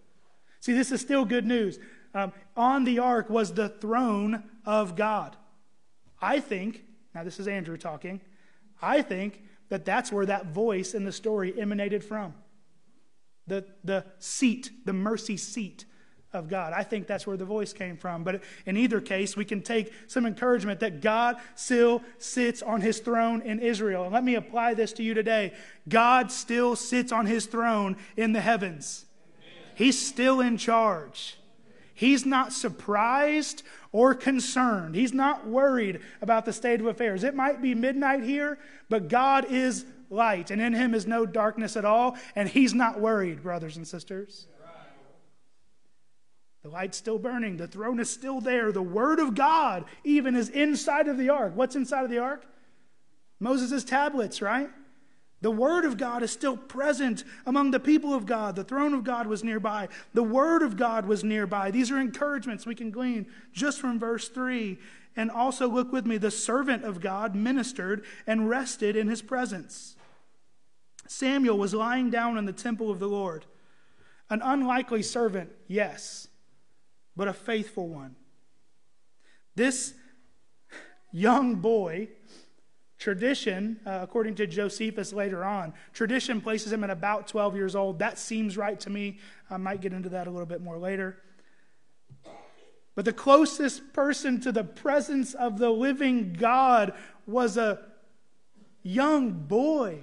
See, 0.60 0.72
this 0.72 0.90
is 0.90 1.00
still 1.00 1.24
good 1.24 1.46
news. 1.46 1.78
Um, 2.14 2.32
on 2.56 2.84
the 2.84 2.98
ark 2.98 3.30
was 3.30 3.52
the 3.52 3.68
throne 3.68 4.44
of 4.64 4.96
God. 4.96 5.36
I 6.20 6.40
think, 6.40 6.84
now 7.14 7.22
this 7.22 7.38
is 7.38 7.48
Andrew 7.48 7.76
talking, 7.76 8.20
I 8.82 9.02
think 9.02 9.42
that 9.68 9.84
that's 9.84 10.12
where 10.12 10.26
that 10.26 10.46
voice 10.46 10.94
in 10.94 11.04
the 11.04 11.12
story 11.12 11.58
emanated 11.58 12.04
from. 12.04 12.34
The, 13.46 13.64
the 13.82 14.04
seat, 14.18 14.70
the 14.84 14.92
mercy 14.92 15.36
seat 15.36 15.84
of 16.32 16.48
God. 16.48 16.72
I 16.72 16.82
think 16.82 17.06
that's 17.06 17.26
where 17.26 17.36
the 17.36 17.44
voice 17.44 17.72
came 17.72 17.96
from. 17.96 18.22
But 18.22 18.42
in 18.66 18.76
either 18.76 19.00
case, 19.00 19.36
we 19.36 19.44
can 19.44 19.62
take 19.62 19.92
some 20.06 20.26
encouragement 20.26 20.80
that 20.80 21.00
God 21.00 21.38
still 21.54 22.02
sits 22.18 22.62
on 22.62 22.80
his 22.80 23.00
throne 23.00 23.42
in 23.42 23.58
Israel. 23.58 24.04
And 24.04 24.12
let 24.12 24.22
me 24.22 24.36
apply 24.36 24.74
this 24.74 24.92
to 24.94 25.02
you 25.02 25.14
today 25.14 25.52
God 25.88 26.30
still 26.30 26.76
sits 26.76 27.10
on 27.10 27.26
his 27.26 27.46
throne 27.46 27.96
in 28.16 28.32
the 28.32 28.40
heavens, 28.40 29.06
he's 29.74 30.00
still 30.00 30.40
in 30.40 30.56
charge. 30.56 31.36
He's 32.00 32.24
not 32.24 32.54
surprised 32.54 33.62
or 33.92 34.14
concerned. 34.14 34.94
He's 34.94 35.12
not 35.12 35.46
worried 35.46 36.00
about 36.22 36.46
the 36.46 36.52
state 36.54 36.80
of 36.80 36.86
affairs. 36.86 37.24
It 37.24 37.34
might 37.34 37.60
be 37.60 37.74
midnight 37.74 38.22
here, 38.22 38.58
but 38.88 39.08
God 39.08 39.44
is 39.50 39.84
light, 40.08 40.50
and 40.50 40.62
in 40.62 40.72
him 40.72 40.94
is 40.94 41.06
no 41.06 41.26
darkness 41.26 41.76
at 41.76 41.84
all, 41.84 42.16
and 42.34 42.48
he's 42.48 42.72
not 42.72 42.98
worried, 43.00 43.42
brothers 43.42 43.76
and 43.76 43.86
sisters. 43.86 44.46
The 46.62 46.70
light's 46.70 46.96
still 46.96 47.18
burning. 47.18 47.58
The 47.58 47.68
throne 47.68 48.00
is 48.00 48.08
still 48.08 48.40
there. 48.40 48.72
The 48.72 48.80
word 48.80 49.18
of 49.18 49.34
God 49.34 49.84
even 50.02 50.34
is 50.36 50.48
inside 50.48 51.06
of 51.06 51.18
the 51.18 51.28
ark. 51.28 51.52
What's 51.54 51.76
inside 51.76 52.04
of 52.04 52.10
the 52.10 52.20
ark? 52.20 52.46
Moses' 53.40 53.84
tablets, 53.84 54.40
right? 54.40 54.70
The 55.42 55.50
word 55.50 55.84
of 55.84 55.96
God 55.96 56.22
is 56.22 56.30
still 56.30 56.56
present 56.56 57.24
among 57.46 57.70
the 57.70 57.80
people 57.80 58.12
of 58.12 58.26
God. 58.26 58.56
The 58.56 58.64
throne 58.64 58.92
of 58.92 59.04
God 59.04 59.26
was 59.26 59.42
nearby. 59.42 59.88
The 60.12 60.22
word 60.22 60.62
of 60.62 60.76
God 60.76 61.06
was 61.06 61.24
nearby. 61.24 61.70
These 61.70 61.90
are 61.90 61.98
encouragements 61.98 62.66
we 62.66 62.74
can 62.74 62.90
glean 62.90 63.26
just 63.52 63.80
from 63.80 63.98
verse 63.98 64.28
3. 64.28 64.78
And 65.16 65.30
also, 65.30 65.68
look 65.68 65.92
with 65.92 66.06
me, 66.06 66.18
the 66.18 66.30
servant 66.30 66.84
of 66.84 67.00
God 67.00 67.34
ministered 67.34 68.04
and 68.26 68.48
rested 68.48 68.96
in 68.96 69.08
his 69.08 69.22
presence. 69.22 69.96
Samuel 71.08 71.58
was 71.58 71.74
lying 71.74 72.10
down 72.10 72.38
in 72.38 72.44
the 72.44 72.52
temple 72.52 72.90
of 72.90 73.00
the 73.00 73.08
Lord. 73.08 73.46
An 74.28 74.40
unlikely 74.42 75.02
servant, 75.02 75.50
yes 75.66 76.28
but 77.20 77.28
a 77.28 77.32
faithful 77.34 77.86
one. 77.86 78.16
This 79.54 79.92
young 81.12 81.56
boy, 81.56 82.08
tradition, 83.00 83.80
uh, 83.86 84.00
according 84.02 84.34
to 84.36 84.46
Josephus 84.46 85.12
later 85.12 85.42
on, 85.42 85.72
tradition 85.94 86.40
places 86.40 86.70
him 86.70 86.84
at 86.84 86.90
about 86.90 87.26
12 87.26 87.56
years 87.56 87.74
old. 87.74 87.98
That 87.98 88.18
seems 88.18 88.58
right 88.58 88.78
to 88.80 88.90
me. 88.90 89.18
I 89.50 89.56
might 89.56 89.80
get 89.80 89.94
into 89.94 90.10
that 90.10 90.26
a 90.26 90.30
little 90.30 90.46
bit 90.46 90.60
more 90.60 90.78
later. 90.78 91.16
But 92.94 93.06
the 93.06 93.12
closest 93.14 93.94
person 93.94 94.38
to 94.42 94.52
the 94.52 94.64
presence 94.64 95.32
of 95.32 95.58
the 95.58 95.70
living 95.70 96.34
God 96.34 96.92
was 97.26 97.56
a 97.56 97.80
young 98.82 99.30
boy. 99.30 100.00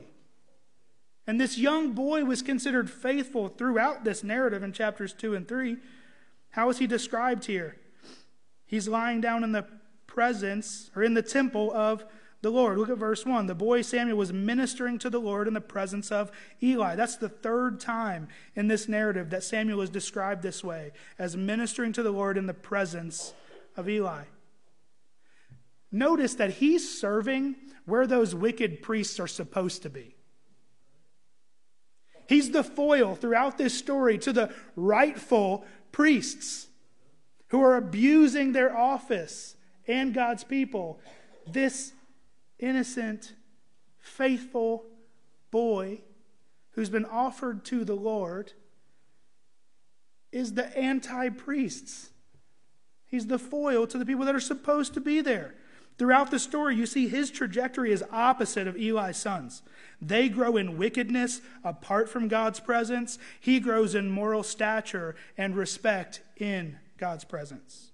And 1.27 1.39
this 1.39 1.57
young 1.57 1.91
boy 1.91 2.25
was 2.25 2.41
considered 2.41 2.89
faithful 2.89 3.47
throughout 3.47 4.05
this 4.05 4.23
narrative 4.23 4.63
in 4.63 4.73
chapters 4.73 5.13
2 5.13 5.35
and 5.35 5.47
3. 5.47 5.77
How 6.49 6.69
is 6.69 6.79
he 6.79 6.87
described 6.87 7.45
here? 7.45 7.77
He's 8.65 8.87
lying 8.87 9.21
down 9.21 9.43
in 9.43 9.51
the 9.51 9.67
presence 10.07 10.89
or 10.95 11.03
in 11.03 11.13
the 11.13 11.21
temple 11.21 11.71
of 11.71 12.03
the 12.41 12.51
Lord. 12.51 12.77
Look 12.77 12.89
at 12.89 12.97
verse 12.97 13.25
1. 13.25 13.47
The 13.47 13.55
boy 13.55 13.81
Samuel 13.81 14.17
was 14.17 14.31
ministering 14.31 14.99
to 14.99 15.09
the 15.09 15.19
Lord 15.19 15.47
in 15.47 15.53
the 15.53 15.61
presence 15.61 16.11
of 16.11 16.31
Eli. 16.61 16.95
That's 16.95 17.17
the 17.17 17.29
third 17.29 17.79
time 17.79 18.27
in 18.55 18.67
this 18.67 18.87
narrative 18.87 19.29
that 19.31 19.43
Samuel 19.43 19.81
is 19.81 19.89
described 19.89 20.43
this 20.43 20.63
way 20.63 20.91
as 21.17 21.35
ministering 21.35 21.93
to 21.93 22.03
the 22.03 22.11
Lord 22.11 22.37
in 22.37 22.45
the 22.45 22.53
presence 22.53 23.33
of 23.75 23.89
Eli. 23.89 24.23
Notice 25.91 26.35
that 26.35 26.51
he's 26.55 26.99
serving 26.99 27.55
where 27.85 28.05
those 28.05 28.35
wicked 28.35 28.81
priests 28.81 29.19
are 29.19 29.27
supposed 29.27 29.81
to 29.83 29.89
be. 29.89 30.15
He's 32.27 32.51
the 32.51 32.63
foil 32.63 33.15
throughout 33.15 33.57
this 33.57 33.73
story 33.77 34.17
to 34.19 34.33
the 34.33 34.53
rightful 34.75 35.63
priests 35.91 36.67
who 37.47 37.61
are 37.61 37.77
abusing 37.77 38.51
their 38.51 38.75
office 38.75 39.55
and 39.87 40.13
God's 40.13 40.43
people. 40.43 40.99
This 41.49 41.93
innocent, 42.59 43.33
faithful 43.99 44.85
boy 45.51 46.01
who's 46.71 46.89
been 46.89 47.05
offered 47.05 47.65
to 47.65 47.83
the 47.83 47.95
Lord 47.95 48.53
is 50.31 50.53
the 50.53 50.75
anti 50.77 51.29
priests. 51.29 52.11
He's 53.05 53.27
the 53.27 53.39
foil 53.39 53.87
to 53.87 53.97
the 53.97 54.05
people 54.05 54.25
that 54.25 54.35
are 54.35 54.39
supposed 54.39 54.93
to 54.95 55.01
be 55.01 55.21
there. 55.21 55.55
Throughout 55.97 56.29
the 56.29 56.37
story, 56.37 56.75
you 56.75 56.85
see 56.85 57.07
his 57.07 57.31
trajectory 57.31 57.91
is 57.91 58.03
opposite 58.11 58.67
of 58.67 58.75
Eli's 58.75 59.17
sons. 59.17 59.63
They 59.99 60.29
grow 60.29 60.55
in 60.55 60.77
wickedness 60.77 61.41
apart 61.63 62.07
from 62.09 62.27
God's 62.27 62.59
presence. 62.59 63.17
He 63.39 63.59
grows 63.59 63.95
in 63.95 64.11
moral 64.11 64.43
stature 64.43 65.15
and 65.37 65.55
respect 65.55 66.21
in 66.35 66.77
God's 66.97 67.23
presence. 67.23 67.91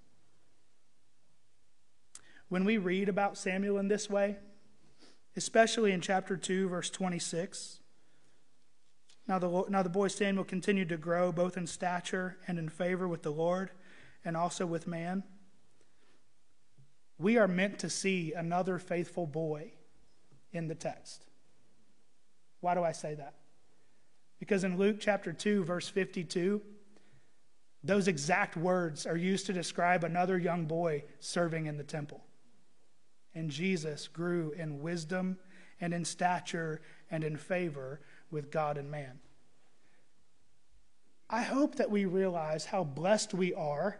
When 2.49 2.65
we 2.65 2.77
read 2.77 3.07
about 3.07 3.37
Samuel 3.37 3.77
in 3.77 3.87
this 3.87 4.09
way, 4.09 4.35
especially 5.35 5.91
in 5.91 6.01
chapter 6.01 6.37
2, 6.37 6.69
verse 6.69 6.89
26, 6.89 7.79
now 9.27 9.39
the, 9.39 9.65
now 9.69 9.81
the 9.81 9.89
boy 9.89 10.09
Samuel 10.09 10.43
continued 10.43 10.89
to 10.89 10.97
grow 10.97 11.31
both 11.31 11.57
in 11.57 11.65
stature 11.65 12.37
and 12.47 12.59
in 12.59 12.69
favor 12.69 13.07
with 13.07 13.23
the 13.23 13.31
Lord 13.31 13.71
and 14.25 14.35
also 14.35 14.65
with 14.65 14.85
man 14.87 15.23
we 17.17 17.37
are 17.37 17.47
meant 17.47 17.79
to 17.79 17.89
see 17.89 18.33
another 18.33 18.79
faithful 18.79 19.25
boy 19.25 19.71
in 20.51 20.67
the 20.67 20.75
text. 20.75 21.25
Why 22.59 22.73
do 22.75 22.83
I 22.83 22.91
say 22.91 23.15
that? 23.15 23.35
Because 24.39 24.63
in 24.63 24.77
Luke 24.77 24.97
chapter 24.99 25.31
2, 25.31 25.63
verse 25.63 25.87
52, 25.87 26.61
those 27.83 28.07
exact 28.07 28.57
words 28.57 29.05
are 29.05 29.17
used 29.17 29.45
to 29.45 29.53
describe 29.53 30.03
another 30.03 30.37
young 30.37 30.65
boy 30.65 31.03
serving 31.19 31.65
in 31.65 31.77
the 31.77 31.83
temple. 31.83 32.23
And 33.35 33.49
Jesus 33.49 34.07
grew 34.07 34.53
in 34.57 34.81
wisdom 34.81 35.37
and 35.81 35.93
in 35.93 36.05
stature 36.05 36.81
and 37.09 37.23
in 37.23 37.37
favor 37.37 37.99
with 38.31 38.51
God 38.51 38.77
and 38.77 38.89
man. 38.89 39.19
I 41.29 41.41
hope 41.41 41.75
that 41.75 41.89
we 41.89 42.05
realize 42.05 42.65
how 42.65 42.83
blessed 42.83 43.33
we 43.33 43.53
are 43.53 43.99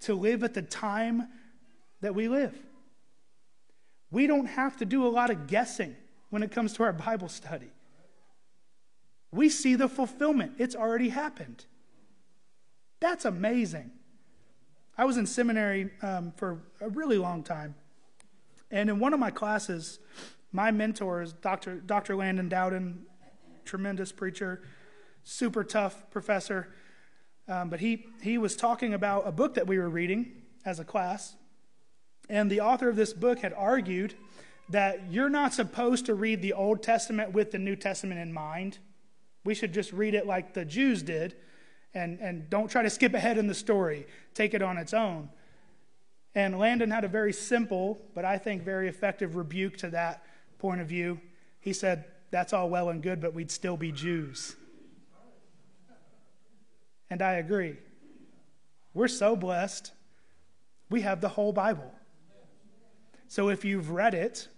to 0.00 0.14
live 0.14 0.42
at 0.42 0.54
the 0.54 0.62
time 0.62 1.28
that 2.00 2.14
we 2.14 2.28
live. 2.28 2.54
We 4.10 4.26
don't 4.26 4.46
have 4.46 4.76
to 4.78 4.84
do 4.84 5.06
a 5.06 5.08
lot 5.08 5.30
of 5.30 5.46
guessing 5.46 5.96
when 6.30 6.42
it 6.42 6.50
comes 6.50 6.72
to 6.74 6.82
our 6.82 6.92
Bible 6.92 7.28
study. 7.28 7.70
We 9.30 9.48
see 9.48 9.74
the 9.74 9.88
fulfillment, 9.88 10.52
it's 10.58 10.76
already 10.76 11.08
happened. 11.08 11.64
That's 13.00 13.24
amazing. 13.24 13.90
I 14.96 15.04
was 15.04 15.16
in 15.16 15.26
seminary 15.26 15.90
um, 16.02 16.32
for 16.36 16.62
a 16.80 16.88
really 16.88 17.18
long 17.18 17.42
time. 17.42 17.74
And 18.74 18.90
in 18.90 18.98
one 18.98 19.14
of 19.14 19.20
my 19.20 19.30
classes, 19.30 20.00
my 20.50 20.72
mentor 20.72 21.22
is 21.22 21.32
Dr. 21.32 21.76
Dr. 21.76 22.16
Landon 22.16 22.48
Dowden, 22.48 23.06
tremendous 23.64 24.10
preacher, 24.10 24.62
super 25.22 25.62
tough 25.62 26.10
professor. 26.10 26.74
Um, 27.46 27.70
but 27.70 27.78
he, 27.78 28.06
he 28.20 28.36
was 28.36 28.56
talking 28.56 28.92
about 28.92 29.28
a 29.28 29.32
book 29.32 29.54
that 29.54 29.68
we 29.68 29.78
were 29.78 29.88
reading 29.88 30.42
as 30.64 30.80
a 30.80 30.84
class. 30.84 31.36
And 32.28 32.50
the 32.50 32.62
author 32.62 32.88
of 32.88 32.96
this 32.96 33.12
book 33.12 33.38
had 33.38 33.52
argued 33.52 34.14
that 34.68 35.08
you're 35.08 35.30
not 35.30 35.54
supposed 35.54 36.06
to 36.06 36.14
read 36.16 36.42
the 36.42 36.54
Old 36.54 36.82
Testament 36.82 37.32
with 37.32 37.52
the 37.52 37.60
New 37.60 37.76
Testament 37.76 38.18
in 38.18 38.32
mind. 38.32 38.78
We 39.44 39.54
should 39.54 39.72
just 39.72 39.92
read 39.92 40.14
it 40.14 40.26
like 40.26 40.52
the 40.52 40.64
Jews 40.64 41.00
did 41.04 41.36
and, 41.94 42.18
and 42.18 42.50
don't 42.50 42.68
try 42.68 42.82
to 42.82 42.90
skip 42.90 43.14
ahead 43.14 43.38
in 43.38 43.46
the 43.46 43.54
story, 43.54 44.08
take 44.34 44.52
it 44.52 44.62
on 44.62 44.78
its 44.78 44.92
own. 44.92 45.28
And 46.34 46.58
Landon 46.58 46.90
had 46.90 47.04
a 47.04 47.08
very 47.08 47.32
simple, 47.32 48.00
but 48.14 48.24
I 48.24 48.38
think 48.38 48.62
very 48.62 48.88
effective 48.88 49.36
rebuke 49.36 49.76
to 49.78 49.90
that 49.90 50.24
point 50.58 50.80
of 50.80 50.88
view. 50.88 51.20
He 51.60 51.72
said, 51.72 52.04
That's 52.30 52.52
all 52.52 52.68
well 52.68 52.88
and 52.88 53.02
good, 53.02 53.20
but 53.20 53.34
we'd 53.34 53.50
still 53.50 53.76
be 53.76 53.92
Jews. 53.92 54.56
And 57.08 57.22
I 57.22 57.34
agree. 57.34 57.76
We're 58.92 59.08
so 59.08 59.36
blessed. 59.36 59.92
We 60.90 61.02
have 61.02 61.20
the 61.20 61.28
whole 61.28 61.52
Bible. 61.52 61.92
So 63.28 63.48
if 63.48 63.64
you've 63.64 63.90
read 63.90 64.14
it, 64.14 64.48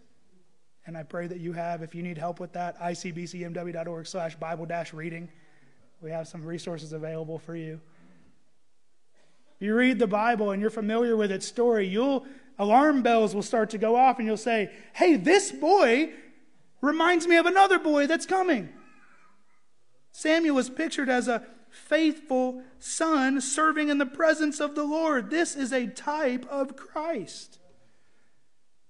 and 0.87 0.97
I 0.97 1.03
pray 1.03 1.27
that 1.27 1.41
you 1.41 1.53
have, 1.53 1.83
if 1.83 1.95
you 1.95 2.03
need 2.03 2.17
help 2.17 2.41
with 2.41 2.53
that, 2.53 2.79
icbcmw.org 2.81 4.07
slash 4.07 4.37
Bible 4.37 4.67
dash 4.67 4.93
reading. 4.93 5.29
We 6.01 6.11
have 6.11 6.29
some 6.29 6.45
resources 6.45 6.93
available 6.93 7.39
for 7.39 7.57
you. 7.57 7.81
You 9.59 9.75
read 9.75 9.99
the 9.99 10.07
Bible 10.07 10.51
and 10.51 10.61
you're 10.61 10.71
familiar 10.71 11.16
with 11.16 11.33
its 11.33 11.47
story, 11.47 11.87
you'll 11.87 12.27
alarm 12.59 13.03
bells 13.03 13.35
will 13.35 13.42
start 13.42 13.71
to 13.71 13.79
go 13.79 13.97
off 13.97 14.19
and 14.19 14.27
you'll 14.27 14.37
say, 14.37 14.71
Hey, 14.95 15.16
this 15.16 15.53
boy 15.53 16.11
reminds 16.81 17.27
me 17.27 17.37
of 17.37 17.47
another 17.47 17.79
boy 17.79 18.07
that's 18.07 18.27
coming. 18.27 18.69
Samuel 20.12 20.59
is 20.59 20.71
pictured 20.71 21.09
as 21.09 21.29
a 21.29 21.47
faithful 21.71 22.62
son 22.79 23.40
serving 23.40 23.88
in 23.88 23.99
the 23.99 24.07
presence 24.07 24.61
of 24.61 24.75
the 24.75 24.85
Lord. 24.85 25.31
This 25.31 25.57
is 25.57 25.73
a 25.73 25.87
type 25.87 26.47
of 26.49 26.77
Christ. 26.77 27.59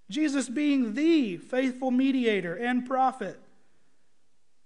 Jesus 0.08 0.48
being 0.48 0.94
the 0.94 1.36
faithful 1.36 1.90
mediator 1.90 2.54
and 2.54 2.86
prophet 2.86 3.40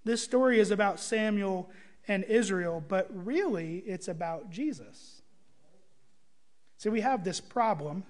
this 0.04 0.22
story 0.22 0.60
is 0.60 0.70
about 0.70 0.98
Samuel 0.98 1.70
and 2.08 2.24
Israel, 2.24 2.82
but 2.86 3.08
really 3.12 3.78
it's 3.78 4.08
about 4.08 4.50
Jesus. 4.50 5.19
See, 6.80 6.88
we 6.88 7.02
have 7.02 7.24
this 7.24 7.42
problem 7.42 8.04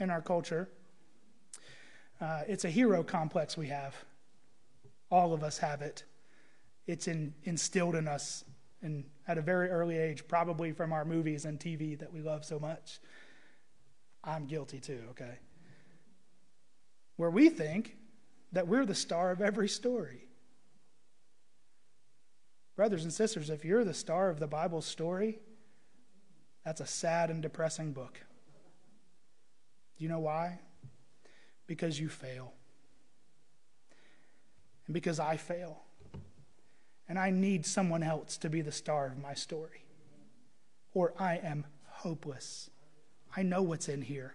in 0.00 0.08
our 0.08 0.22
culture. 0.22 0.70
Uh, 2.18 2.44
it's 2.48 2.64
a 2.64 2.70
hero 2.70 3.02
complex 3.02 3.58
we 3.58 3.66
have. 3.66 3.94
All 5.10 5.34
of 5.34 5.42
us 5.42 5.58
have 5.58 5.82
it. 5.82 6.02
It's 6.86 7.08
in, 7.08 7.34
instilled 7.44 7.94
in 7.94 8.08
us 8.08 8.42
and 8.80 9.04
at 9.28 9.36
a 9.36 9.42
very 9.42 9.68
early 9.68 9.98
age, 9.98 10.26
probably 10.28 10.72
from 10.72 10.94
our 10.94 11.04
movies 11.04 11.44
and 11.44 11.60
TV 11.60 11.98
that 11.98 12.10
we 12.10 12.22
love 12.22 12.42
so 12.42 12.58
much. 12.58 13.00
I'm 14.24 14.46
guilty 14.46 14.80
too, 14.80 15.02
okay? 15.10 15.38
Where 17.16 17.30
we 17.30 17.50
think 17.50 17.98
that 18.52 18.66
we're 18.66 18.86
the 18.86 18.94
star 18.94 19.30
of 19.30 19.42
every 19.42 19.68
story. 19.68 20.22
Brothers 22.76 23.02
and 23.02 23.12
sisters, 23.12 23.50
if 23.50 23.62
you're 23.62 23.84
the 23.84 23.92
star 23.92 24.30
of 24.30 24.40
the 24.40 24.46
Bible 24.46 24.80
story, 24.80 25.38
that's 26.66 26.80
a 26.80 26.86
sad 26.86 27.30
and 27.30 27.40
depressing 27.40 27.92
book. 27.92 28.18
Do 29.96 30.02
you 30.02 30.10
know 30.10 30.18
why? 30.18 30.58
Because 31.68 32.00
you 32.00 32.08
fail. 32.08 32.52
And 34.86 34.92
because 34.92 35.20
I 35.20 35.36
fail. 35.36 35.78
And 37.08 37.20
I 37.20 37.30
need 37.30 37.64
someone 37.64 38.02
else 38.02 38.36
to 38.38 38.50
be 38.50 38.62
the 38.62 38.72
star 38.72 39.06
of 39.06 39.16
my 39.16 39.32
story. 39.32 39.84
Or 40.92 41.14
I 41.16 41.36
am 41.36 41.66
hopeless. 41.88 42.68
I 43.36 43.44
know 43.44 43.62
what's 43.62 43.88
in 43.88 44.02
here. 44.02 44.34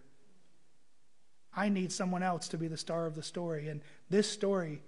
I 1.53 1.67
need 1.67 1.91
someone 1.91 2.23
else 2.23 2.47
to 2.47 2.57
be 2.57 2.69
the 2.69 2.77
star 2.77 3.07
of 3.07 3.15
the 3.15 3.23
story. 3.23 3.67
And 3.67 3.81
this 4.09 4.31
story, 4.31 4.83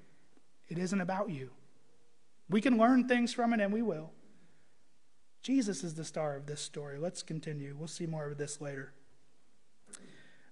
it 0.70 0.78
isn't 0.78 1.02
about 1.02 1.30
you. 1.30 1.50
We 2.50 2.62
can 2.62 2.78
learn 2.78 3.10
things 3.10 3.34
from 3.34 3.52
it, 3.52 3.60
and 3.60 3.74
we 3.74 3.82
will. 3.82 4.12
Jesus 5.44 5.84
is 5.84 5.94
the 5.94 6.06
star 6.06 6.38
of 6.38 6.46
this 6.46 6.62
story. 6.62 6.98
Let's 6.98 7.22
continue. 7.22 7.76
We'll 7.78 7.90
see 7.90 8.06
more 8.06 8.32
of 8.32 8.38
this 8.38 8.62
later. 8.62 8.94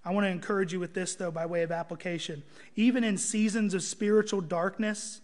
I 0.04 0.12
want 0.12 0.26
to 0.26 0.30
encourage 0.30 0.74
you 0.74 0.82
with 0.82 0.94
this, 0.94 1.16
though, 1.16 1.32
by 1.32 1.46
way 1.46 1.64
of 1.64 1.72
application. 1.72 2.44
Even 2.76 3.06
in 3.06 3.18
seasons 3.18 3.74
of 3.74 3.84
spiritual 3.84 4.42
darkness, 4.42 5.22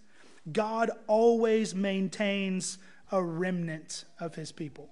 God 0.52 0.90
always 1.08 1.76
maintains 1.76 2.78
a 3.12 3.22
remnant 3.22 4.06
of 4.20 4.36
his 4.36 4.54
people. 4.54 4.90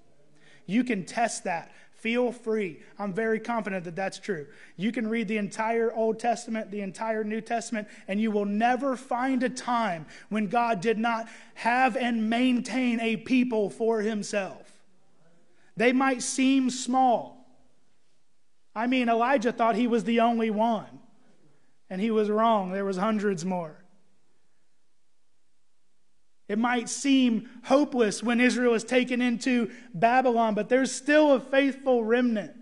You 0.66 0.84
can 0.84 1.04
test 1.04 1.44
that. 1.44 1.72
Feel 1.96 2.30
free. 2.30 2.80
I'm 2.98 3.12
very 3.14 3.40
confident 3.40 3.84
that 3.84 3.96
that's 3.96 4.18
true. 4.18 4.46
You 4.76 4.92
can 4.92 5.08
read 5.08 5.28
the 5.28 5.38
entire 5.38 5.92
Old 5.92 6.18
Testament, 6.18 6.70
the 6.70 6.82
entire 6.82 7.24
New 7.24 7.40
Testament, 7.40 7.88
and 8.06 8.20
you 8.20 8.30
will 8.30 8.44
never 8.44 8.96
find 8.96 9.42
a 9.42 9.48
time 9.48 10.04
when 10.28 10.48
God 10.48 10.82
did 10.82 10.98
not 10.98 11.26
have 11.54 11.96
and 11.96 12.28
maintain 12.28 13.00
a 13.00 13.16
people 13.16 13.70
for 13.70 14.02
himself. 14.02 14.70
They 15.76 15.92
might 15.92 16.22
seem 16.22 16.68
small. 16.68 17.46
I 18.74 18.86
mean, 18.86 19.08
Elijah 19.08 19.52
thought 19.52 19.74
he 19.74 19.86
was 19.86 20.04
the 20.04 20.20
only 20.20 20.50
one, 20.50 21.00
and 21.88 21.98
he 21.98 22.10
was 22.10 22.28
wrong. 22.28 22.72
There 22.72 22.84
was 22.84 22.98
hundreds 22.98 23.42
more. 23.42 23.85
It 26.48 26.58
might 26.58 26.88
seem 26.88 27.48
hopeless 27.64 28.22
when 28.22 28.40
Israel 28.40 28.74
is 28.74 28.84
taken 28.84 29.20
into 29.20 29.70
Babylon, 29.92 30.54
but 30.54 30.68
there's 30.68 30.92
still 30.92 31.32
a 31.32 31.40
faithful 31.40 32.04
remnant. 32.04 32.52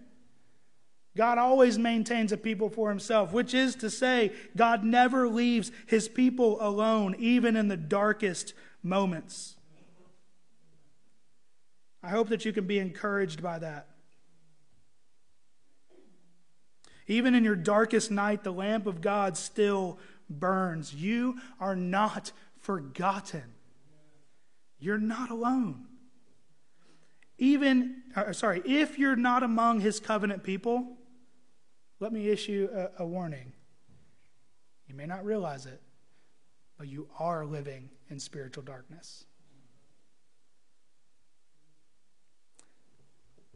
God 1.16 1.38
always 1.38 1.79
maintains 1.79 2.33
a 2.33 2.37
people 2.37 2.68
for 2.68 2.88
himself, 2.88 3.33
which 3.33 3.55
is 3.55 3.77
to 3.77 3.90
say, 3.90 4.33
God 4.57 4.83
never 4.83 5.29
leaves 5.29 5.70
his 5.87 6.09
people 6.09 6.59
alone, 6.61 7.14
even 7.18 7.57
in 7.57 7.68
the 7.68 7.77
darkest 7.77 8.53
moments. 8.83 9.55
I 12.03 12.09
hope 12.09 12.29
that 12.31 12.44
you 12.44 12.53
can 12.53 12.66
be 12.66 12.79
encouraged 12.79 13.42
by 13.42 13.61
that. 13.61 13.88
Even 17.07 17.35
in 17.35 17.44
your 17.44 17.57
darkest 17.57 18.11
night, 18.11 18.42
the 18.42 18.53
lamp 18.53 18.87
of 18.87 19.01
God 19.01 19.37
still 19.37 19.99
burns. 20.29 20.94
You 20.94 21.38
are 21.61 21.77
not 21.77 22.33
forgotten. 22.61 23.54
You're 24.85 24.99
not 24.99 25.31
alone. 25.31 25.87
Even, 27.38 28.03
uh, 28.14 28.35
sorry, 28.35 28.61
if 28.66 28.99
you're 28.99 29.16
not 29.16 29.42
among 29.42 29.81
his 29.81 29.99
covenant 29.99 30.42
people, 30.42 30.99
let 32.01 32.12
me 32.12 32.29
issue 32.29 32.68
a, 32.70 33.03
a 33.03 33.07
warning. 33.07 33.55
You 34.87 34.94
may 34.94 35.07
not 35.07 35.25
realize 35.25 35.64
it, 35.64 35.81
but 36.77 36.87
you 36.87 37.09
are 37.18 37.47
living 37.47 37.88
in 38.11 38.20
spiritual 38.20 38.62
darkness. 38.62 39.25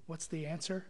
What's 0.06 0.28
the 0.28 0.46
answer? 0.46 0.86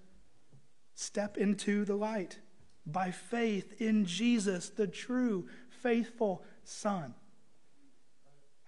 Step 0.94 1.36
into 1.36 1.84
the 1.84 1.96
light 1.96 2.38
by 2.86 3.10
faith 3.10 3.80
in 3.80 4.04
Jesus, 4.04 4.68
the 4.68 4.86
true, 4.86 5.48
faithful 5.68 6.44
Son. 6.62 7.16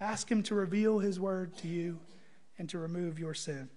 Ask 0.01 0.29
Him 0.29 0.41
to 0.43 0.55
reveal 0.55 0.99
His 0.99 1.19
word 1.19 1.55
to 1.57 1.67
you 1.67 1.99
and 2.57 2.67
to 2.69 2.79
remove 2.79 3.19
your 3.19 3.35
sin. 3.35 3.69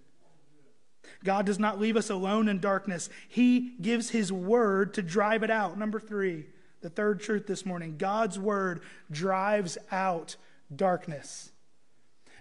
God 1.23 1.45
does 1.45 1.59
not 1.59 1.79
leave 1.79 1.99
us 1.99 2.09
alone 2.09 2.49
in 2.49 2.59
darkness, 2.59 3.11
He 3.29 3.77
gives 3.81 4.11
His 4.11 4.33
word 4.33 4.95
to 4.95 5.03
drive 5.03 5.43
it 5.43 5.51
out. 5.51 5.79
Number 5.79 6.01
three, 6.01 6.47
the 6.81 6.91
third 6.91 7.21
truth 7.21 7.47
this 7.47 7.65
morning 7.65 7.97
God's 7.99 8.39
word 8.39 8.81
drives 9.11 9.77
out 9.93 10.37
darkness. 10.75 11.53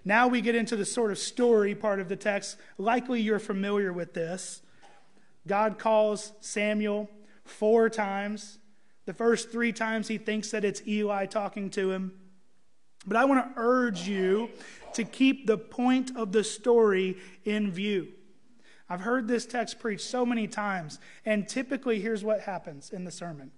Now 0.06 0.28
we 0.28 0.42
get 0.42 0.56
into 0.56 0.76
the 0.76 0.86
sort 0.86 1.12
of 1.12 1.18
story 1.18 1.76
part 1.76 2.00
of 2.00 2.10
the 2.10 2.16
text. 2.16 2.58
Likely 2.78 3.22
you're 3.22 3.40
familiar 3.40 3.94
with 3.94 4.14
this. 4.14 4.62
God 5.48 5.78
calls 5.78 6.34
Samuel 6.42 7.10
four 7.46 7.90
times. 7.90 8.60
The 9.06 9.14
first 9.14 9.52
three 9.52 9.74
times 9.74 10.08
he 10.08 10.18
thinks 10.18 10.52
that 10.52 10.66
it's 10.66 10.86
Eli 10.88 11.26
talking 11.26 11.70
to 11.72 11.92
him. 11.92 12.14
But 13.06 13.18
I 13.18 13.26
want 13.26 13.56
to 13.56 13.62
urge 13.62 14.08
you 14.08 14.50
to 14.94 15.04
keep 15.04 15.48
the 15.48 15.58
point 15.58 16.16
of 16.16 16.32
the 16.32 16.44
story 16.44 17.18
in 17.46 17.72
view. 17.72 18.10
I've 18.90 19.02
heard 19.02 19.28
this 19.28 19.46
text 19.46 19.80
preached 19.80 20.06
so 20.06 20.26
many 20.26 20.48
times, 20.48 21.00
and 21.26 21.48
typically, 21.48 22.00
here's 22.00 22.24
what 22.24 22.42
happens 22.42 22.92
in 22.92 23.06
the 23.06 23.12
sermon. 23.12 23.52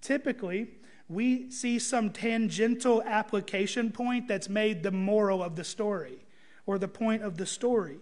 Typically, 0.00 0.68
we 1.08 1.50
see 1.50 1.78
some 1.78 2.10
tangential 2.10 3.02
application 3.02 3.90
point 3.90 4.28
that's 4.28 4.48
made 4.48 4.82
the 4.82 4.90
moral 4.90 5.42
of 5.42 5.56
the 5.56 5.64
story 5.64 6.26
or 6.66 6.78
the 6.78 6.88
point 6.88 7.22
of 7.22 7.36
the 7.36 7.46
story. 7.46 7.98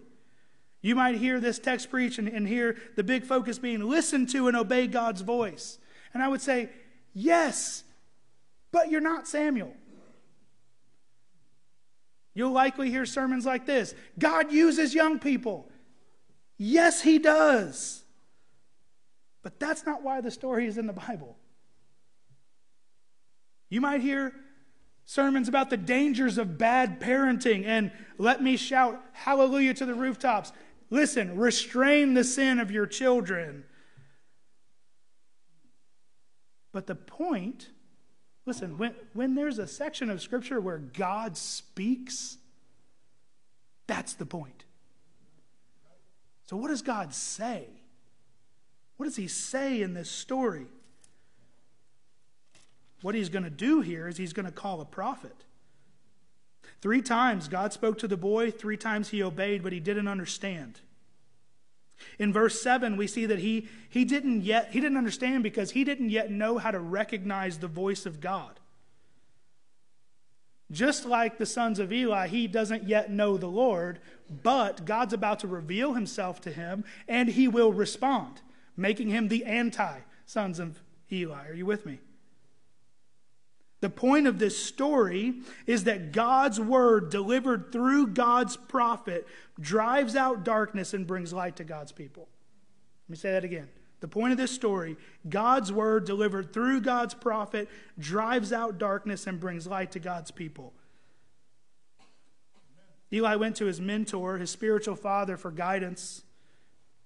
You 0.81 0.95
might 0.95 1.15
hear 1.15 1.39
this 1.39 1.59
text 1.59 1.89
preached 1.89 2.17
and, 2.17 2.27
and 2.27 2.47
hear 2.47 2.77
the 2.95 3.03
big 3.03 3.23
focus 3.23 3.59
being 3.59 3.81
listen 3.81 4.25
to 4.27 4.47
and 4.47 4.57
obey 4.57 4.87
God's 4.87 5.21
voice. 5.21 5.77
And 6.13 6.23
I 6.23 6.27
would 6.27 6.41
say, 6.41 6.69
yes, 7.13 7.83
but 8.71 8.89
you're 8.89 9.01
not 9.01 9.27
Samuel. 9.27 9.73
You'll 12.33 12.51
likely 12.51 12.89
hear 12.89 13.05
sermons 13.05 13.45
like 13.45 13.65
this 13.65 13.93
God 14.17 14.51
uses 14.51 14.93
young 14.93 15.19
people. 15.19 15.69
Yes, 16.57 17.01
He 17.01 17.19
does. 17.19 18.03
But 19.43 19.59
that's 19.59 19.85
not 19.85 20.03
why 20.03 20.21
the 20.21 20.31
story 20.31 20.67
is 20.67 20.77
in 20.77 20.85
the 20.85 20.93
Bible. 20.93 21.37
You 23.69 23.81
might 23.81 24.01
hear 24.01 24.33
sermons 25.05 25.47
about 25.47 25.69
the 25.69 25.77
dangers 25.77 26.37
of 26.37 26.57
bad 26.57 26.99
parenting 26.99 27.65
and 27.65 27.91
let 28.17 28.43
me 28.43 28.55
shout 28.57 29.01
hallelujah 29.13 29.73
to 29.73 29.85
the 29.85 29.95
rooftops. 29.95 30.51
Listen, 30.89 31.37
restrain 31.37 32.13
the 32.13 32.23
sin 32.23 32.59
of 32.59 32.69
your 32.69 32.85
children. 32.85 33.63
But 36.71 36.85
the 36.85 36.95
point 36.95 37.69
Listen, 38.45 38.77
when, 38.77 38.95
when 39.13 39.35
there's 39.35 39.59
a 39.59 39.67
section 39.67 40.09
of 40.09 40.21
Scripture 40.21 40.59
where 40.59 40.79
God 40.79 41.37
speaks, 41.37 42.37
that's 43.87 44.13
the 44.13 44.25
point. 44.25 44.65
So, 46.49 46.57
what 46.57 46.69
does 46.69 46.81
God 46.81 47.13
say? 47.13 47.65
What 48.97 49.05
does 49.05 49.15
He 49.15 49.27
say 49.27 49.81
in 49.81 49.93
this 49.93 50.09
story? 50.09 50.65
What 53.01 53.15
He's 53.15 53.29
going 53.29 53.43
to 53.43 53.49
do 53.49 53.81
here 53.81 54.07
is 54.07 54.17
He's 54.17 54.33
going 54.33 54.47
to 54.47 54.51
call 54.51 54.81
a 54.81 54.85
prophet. 54.85 55.45
Three 56.81 57.01
times 57.01 57.47
God 57.47 57.73
spoke 57.73 57.99
to 57.99 58.07
the 58.07 58.17
boy, 58.17 58.49
three 58.49 58.77
times 58.77 59.09
he 59.09 59.21
obeyed, 59.21 59.61
but 59.61 59.71
he 59.71 59.79
didn't 59.79 60.07
understand. 60.07 60.79
In 62.19 62.33
verse 62.33 62.61
7, 62.61 62.97
we 62.97 63.07
see 63.07 63.25
that 63.25 63.39
he, 63.39 63.67
he 63.89 64.05
didn't 64.05 64.41
yet, 64.41 64.69
he 64.71 64.79
didn't 64.79 64.97
understand 64.97 65.43
because 65.43 65.71
he 65.71 65.83
didn't 65.83 66.09
yet 66.09 66.31
know 66.31 66.57
how 66.57 66.71
to 66.71 66.79
recognize 66.79 67.57
the 67.57 67.67
voice 67.67 68.05
of 68.05 68.21
God. 68.21 68.59
Just 70.71 71.05
like 71.05 71.37
the 71.37 71.45
sons 71.45 71.79
of 71.79 71.91
Eli, 71.91 72.27
he 72.27 72.47
doesn't 72.47 72.87
yet 72.87 73.11
know 73.11 73.37
the 73.37 73.47
Lord, 73.47 73.99
but 74.43 74.85
God's 74.85 75.13
about 75.13 75.39
to 75.39 75.47
reveal 75.47 75.93
himself 75.93 76.39
to 76.41 76.51
him 76.51 76.85
and 77.07 77.27
he 77.29 77.47
will 77.47 77.73
respond, 77.73 78.41
making 78.77 79.09
him 79.09 79.27
the 79.27 79.43
anti 79.43 79.99
sons 80.25 80.59
of 80.59 80.81
Eli. 81.11 81.47
Are 81.47 81.53
you 81.53 81.65
with 81.65 81.85
me? 81.85 81.99
The 83.81 83.89
point 83.89 84.27
of 84.27 84.37
this 84.37 84.63
story 84.63 85.41
is 85.65 85.85
that 85.85 86.11
God's 86.11 86.59
word, 86.59 87.09
delivered 87.09 87.71
through 87.71 88.07
God's 88.07 88.55
prophet, 88.55 89.27
drives 89.59 90.15
out 90.15 90.43
darkness 90.43 90.93
and 90.93 91.07
brings 91.07 91.33
light 91.33 91.55
to 91.55 91.63
God's 91.63 91.91
people. 91.91 92.29
Let 93.07 93.09
me 93.09 93.17
say 93.17 93.31
that 93.31 93.43
again. 93.43 93.67
The 93.99 94.07
point 94.07 94.31
of 94.31 94.37
this 94.37 94.51
story 94.51 94.97
God's 95.27 95.71
word, 95.71 96.05
delivered 96.05 96.53
through 96.53 96.81
God's 96.81 97.15
prophet, 97.15 97.69
drives 97.97 98.53
out 98.53 98.77
darkness 98.77 99.25
and 99.25 99.39
brings 99.39 99.65
light 99.65 99.91
to 99.91 99.99
God's 99.99 100.29
people. 100.29 100.73
Eli 103.11 103.35
went 103.35 103.55
to 103.57 103.65
his 103.65 103.81
mentor, 103.81 104.37
his 104.37 104.51
spiritual 104.51 104.95
father, 104.95 105.37
for 105.37 105.51
guidance. 105.51 106.23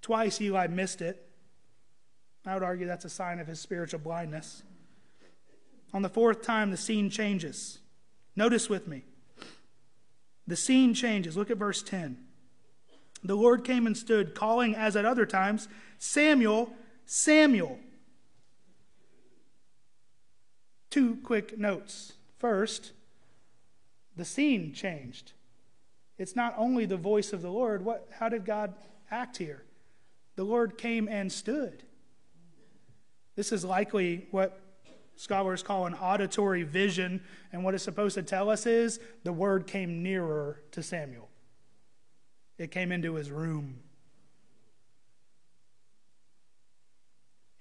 Twice 0.02 0.40
Eli 0.40 0.68
missed 0.68 1.02
it. 1.02 1.28
I 2.46 2.54
would 2.54 2.64
argue 2.64 2.86
that's 2.86 3.06
a 3.06 3.10
sign 3.10 3.40
of 3.40 3.48
his 3.48 3.60
spiritual 3.60 4.00
blindness. 4.00 4.62
On 5.96 6.02
the 6.02 6.10
fourth 6.10 6.42
time, 6.42 6.72
the 6.72 6.78
scene 6.78 7.10
changes. 7.10 7.80
Notice 8.36 8.70
with 8.70 8.86
me. 8.86 9.06
The 10.46 10.58
scene 10.58 10.94
changes. 10.94 11.38
Look 11.38 11.50
at 11.50 11.56
verse 11.56 11.82
10. 11.82 12.18
The 13.24 13.36
Lord 13.36 13.64
came 13.64 13.88
and 13.88 13.96
stood, 13.96 14.36
calling 14.36 14.76
as 14.76 14.98
at 14.98 15.06
other 15.06 15.26
times, 15.26 15.70
Samuel, 15.98 16.74
Samuel. 17.06 17.80
Two 20.90 21.16
quick 21.24 21.58
notes. 21.58 22.12
First, 22.40 22.92
the 24.18 24.26
scene 24.26 24.74
changed. 24.74 25.32
It's 26.18 26.36
not 26.36 26.56
only 26.58 26.86
the 26.86 26.98
voice 26.98 27.32
of 27.32 27.42
the 27.42 27.52
Lord. 27.52 27.86
What, 27.86 28.10
how 28.20 28.28
did 28.28 28.44
God 28.44 28.74
act 29.10 29.38
here? 29.38 29.64
The 30.36 30.44
Lord 30.44 30.78
came 30.78 31.08
and 31.08 31.32
stood. 31.32 31.84
This 33.38 33.54
is 33.54 33.64
likely 33.64 34.28
what 34.32 34.60
scholars 35.16 35.64
call 35.64 35.86
an 35.86 35.94
auditory 35.94 36.64
vision, 36.64 37.22
and 37.52 37.64
what 37.64 37.74
it's 37.74 37.84
supposed 37.84 38.16
to 38.16 38.24
tell 38.24 38.50
us 38.50 38.66
is 38.66 39.00
the 39.24 39.34
word 39.34 39.68
came 39.68 40.04
nearer 40.04 40.62
to 40.72 40.84
Samuel. 40.84 41.30
It 42.58 42.72
came 42.72 42.92
into 42.92 43.16
his 43.16 43.32
room. 43.32 43.80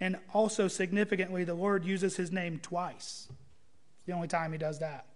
And 0.00 0.18
also 0.32 0.68
significantly, 0.68 1.44
the 1.44 1.54
Lord 1.54 1.84
uses 1.84 2.16
his 2.16 2.30
name 2.30 2.58
twice. 2.58 3.28
It's 3.96 4.04
the 4.06 4.12
only 4.12 4.28
time 4.28 4.52
he 4.52 4.58
does 4.58 4.80
that. 4.80 5.06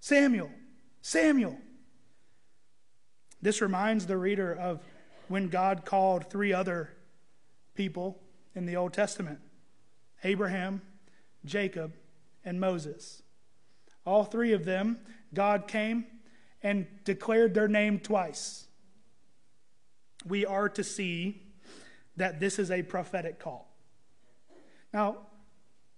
Samuel, 0.00 0.50
Samuel. 1.02 1.58
This 3.42 3.60
reminds 3.60 4.06
the 4.06 4.16
reader 4.16 4.54
of 4.54 4.80
when 5.28 5.48
God 5.48 5.84
called 5.84 6.30
three 6.30 6.52
other 6.52 6.90
people 7.74 8.18
in 8.54 8.66
the 8.66 8.76
Old 8.76 8.92
Testament 8.92 9.40
Abraham, 10.24 10.82
Jacob, 11.44 11.94
and 12.44 12.60
Moses. 12.60 13.22
All 14.04 14.24
three 14.24 14.52
of 14.52 14.64
them, 14.64 14.98
God 15.34 15.68
came 15.68 16.06
and 16.62 16.86
declared 17.04 17.54
their 17.54 17.68
name 17.68 17.98
twice. 17.98 18.66
We 20.26 20.44
are 20.44 20.68
to 20.70 20.84
see 20.84 21.42
that 22.16 22.40
this 22.40 22.58
is 22.58 22.70
a 22.70 22.82
prophetic 22.82 23.38
call. 23.38 23.74
Now, 24.92 25.18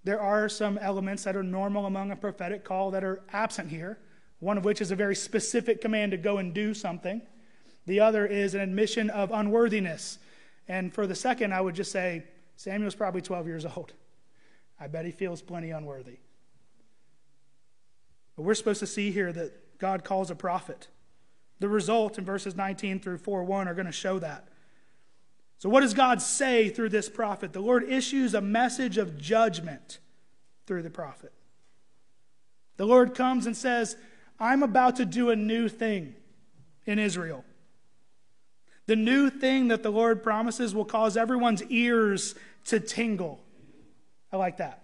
there 0.04 0.20
are 0.20 0.48
some 0.48 0.78
elements 0.78 1.24
that 1.24 1.36
are 1.36 1.42
normal 1.42 1.86
among 1.86 2.10
a 2.10 2.16
prophetic 2.16 2.64
call 2.64 2.90
that 2.90 3.04
are 3.04 3.22
absent 3.32 3.70
here, 3.70 3.98
one 4.40 4.58
of 4.58 4.64
which 4.64 4.80
is 4.80 4.90
a 4.90 4.96
very 4.96 5.14
specific 5.14 5.80
command 5.80 6.12
to 6.12 6.18
go 6.18 6.38
and 6.38 6.52
do 6.52 6.74
something. 6.74 7.22
The 7.86 8.00
other 8.00 8.26
is 8.26 8.54
an 8.54 8.60
admission 8.60 9.10
of 9.10 9.30
unworthiness. 9.32 10.18
And 10.68 10.92
for 10.92 11.06
the 11.06 11.14
second, 11.14 11.52
I 11.52 11.60
would 11.60 11.74
just 11.74 11.90
say 11.90 12.24
Samuel's 12.56 12.94
probably 12.94 13.22
12 13.22 13.46
years 13.46 13.66
old. 13.66 13.92
I 14.82 14.88
bet 14.88 15.04
he 15.04 15.12
feels 15.12 15.40
plenty 15.40 15.70
unworthy. 15.70 16.16
But 18.34 18.42
we're 18.42 18.54
supposed 18.54 18.80
to 18.80 18.86
see 18.86 19.12
here 19.12 19.32
that 19.32 19.78
God 19.78 20.02
calls 20.02 20.28
a 20.28 20.34
prophet. 20.34 20.88
The 21.60 21.68
result 21.68 22.18
in 22.18 22.24
verses 22.24 22.56
19 22.56 22.98
through 22.98 23.18
4 23.18 23.44
1 23.44 23.68
are 23.68 23.74
going 23.74 23.86
to 23.86 23.92
show 23.92 24.18
that. 24.18 24.48
So, 25.58 25.68
what 25.68 25.82
does 25.82 25.94
God 25.94 26.20
say 26.20 26.68
through 26.68 26.88
this 26.88 27.08
prophet? 27.08 27.52
The 27.52 27.60
Lord 27.60 27.84
issues 27.84 28.34
a 28.34 28.40
message 28.40 28.98
of 28.98 29.16
judgment 29.18 30.00
through 30.66 30.82
the 30.82 30.90
prophet. 30.90 31.32
The 32.76 32.86
Lord 32.86 33.14
comes 33.14 33.46
and 33.46 33.56
says, 33.56 33.96
I'm 34.40 34.64
about 34.64 34.96
to 34.96 35.04
do 35.04 35.30
a 35.30 35.36
new 35.36 35.68
thing 35.68 36.16
in 36.86 36.98
Israel. 36.98 37.44
The 38.86 38.96
new 38.96 39.30
thing 39.30 39.68
that 39.68 39.84
the 39.84 39.92
Lord 39.92 40.24
promises 40.24 40.74
will 40.74 40.84
cause 40.84 41.16
everyone's 41.16 41.62
ears 41.66 42.34
to 42.64 42.80
tingle. 42.80 43.44
I 44.32 44.36
like 44.36 44.56
that. 44.56 44.82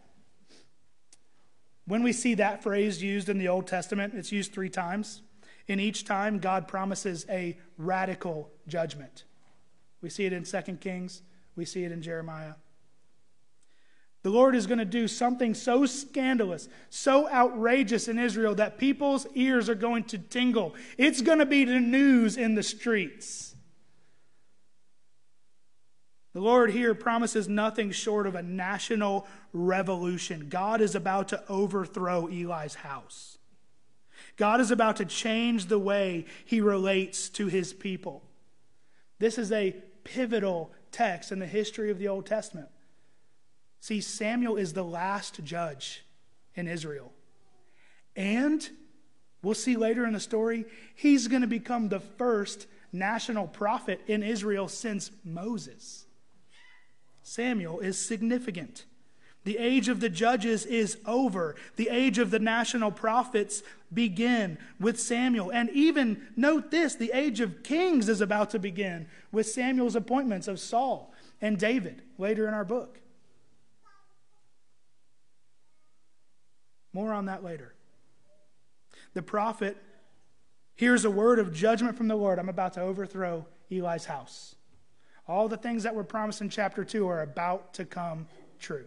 When 1.87 2.03
we 2.03 2.13
see 2.13 2.35
that 2.35 2.63
phrase 2.63 3.03
used 3.03 3.31
in 3.31 3.39
the 3.39 3.49
Old 3.49 3.67
Testament, 3.67 4.13
it's 4.15 4.31
used 4.31 4.53
three 4.53 4.69
times. 4.69 5.23
In 5.69 5.81
each 5.81 6.05
time, 6.05 6.39
God 6.39 6.69
promises 6.69 7.25
a 7.31 7.59
radical 7.79 8.51
judgment. 8.67 9.25
We 10.03 10.11
see 10.11 10.27
it 10.27 10.33
in 10.33 10.45
2 10.45 10.61
Kings, 10.81 11.23
we 11.57 11.65
see 11.65 11.85
it 11.85 11.93
in 11.93 12.03
Jeremiah. 12.03 12.55
The 14.23 14.31
Lord 14.31 14.55
is 14.55 14.67
going 14.67 14.79
to 14.79 14.85
do 14.85 15.09
something 15.09 15.55
so 15.55 15.87
scandalous, 15.87 16.69
so 16.91 17.29
outrageous 17.31 18.09
in 18.09 18.19
Israel 18.19 18.55
that 18.57 18.77
people's 18.77 19.27
ears 19.35 19.69
are 19.69 19.75
going 19.75 20.05
to 20.05 20.19
tingle. 20.19 20.75
It's 20.99 21.23
going 21.23 21.39
to 21.39 21.47
be 21.47 21.65
the 21.65 21.81
news 21.81 22.37
in 22.37 22.55
the 22.55 22.63
streets. 22.63 23.55
The 26.35 26.41
Lord 26.41 26.71
here 26.71 26.95
promises 26.95 27.49
nothing 27.49 27.91
short 27.91 28.27
of 28.27 28.35
a 28.35 28.43
national 28.43 29.27
revolution. 29.53 30.49
God 30.49 30.81
is 30.81 30.95
about 30.95 31.29
to 31.29 31.43
overthrow 31.49 32.27
Eli's 32.27 32.75
house. 32.75 33.39
God 34.37 34.61
is 34.61 34.71
about 34.71 34.97
to 34.97 35.05
change 35.05 35.67
the 35.67 35.79
way 35.79 36.27
he 36.45 36.61
relates 36.61 37.29
to 37.31 37.47
his 37.49 37.73
people. 37.73 38.23
This 39.19 39.39
is 39.39 39.51
a 39.51 39.75
pivotal 40.05 40.73
text 40.93 41.33
in 41.33 41.39
the 41.39 41.47
history 41.47 41.91
of 41.91 41.99
the 41.99 42.09
Old 42.09 42.27
Testament. 42.27 42.69
See, 43.81 44.01
Samuel 44.01 44.57
is 44.57 44.73
the 44.73 44.85
last 44.85 45.43
judge 45.45 46.05
in 46.55 46.69
Israel. 46.69 47.13
And 48.17 48.69
we'll 49.43 49.55
see 49.55 49.77
later 49.77 50.05
in 50.05 50.13
the 50.13 50.21
story, 50.21 50.67
he's 50.95 51.29
going 51.29 51.43
to 51.43 51.49
become 51.49 51.89
the 51.89 52.01
first 52.01 52.67
national 52.93 53.47
prophet 53.47 54.01
in 54.07 54.23
Israel 54.23 54.69
since 54.69 55.11
Moses. 55.25 56.07
Samuel 57.29 57.81
is 57.81 57.99
significant. 57.99 58.87
The 59.45 59.59
age 59.59 59.89
of 59.89 60.01
the 60.01 60.09
judges 60.09 60.65
is 60.65 60.99
over. 61.07 61.57
The 61.77 61.91
age 61.91 62.19
of 62.19 62.31
the 62.31 62.39
national 62.39 62.91
prophets 62.91 63.63
begin 63.93 64.57
with 64.81 64.99
Samuel. 64.99 65.51
And 65.51 65.69
even 65.71 66.27
note 66.37 66.71
this, 66.71 66.95
the 66.95 67.13
age 67.13 67.41
of 67.41 67.63
kings 67.63 68.09
is 68.09 68.23
about 68.23 68.51
to 68.51 68.59
begin 68.59 69.09
with 69.31 69.47
Samuel's 69.47 69.95
appointments 69.95 70.49
of 70.49 70.59
Saul 70.59 71.13
and 71.41 71.59
David 71.59 72.03
later 72.17 72.49
in 72.49 72.55
our 72.55 72.65
book. 72.65 72.99
More 76.95 77.13
on 77.13 77.27
that 77.27 77.45
later. 77.45 77.75
The 79.13 79.23
prophet 79.23 79.77
hears 80.77 81.05
a 81.05 81.11
word 81.11 81.39
of 81.39 81.53
judgment 81.53 81.97
from 81.97 82.09
the 82.09 82.17
Lord. 82.17 82.39
I'm 82.39 82.49
about 82.49 82.73
to 82.75 82.81
overthrow 82.81 83.47
Eli's 83.71 84.07
house. 84.07 84.55
All 85.29 85.47
the 85.47 85.59
things 85.59 85.83
that 85.83 85.95
were 85.95 86.05
promised 86.05 86.41
in 86.41 86.49
chapter 86.49 86.85
2 86.85 87.07
are 87.07 87.21
about 87.21 87.75
to 87.75 87.85
come 87.85 88.27
true. 88.59 88.87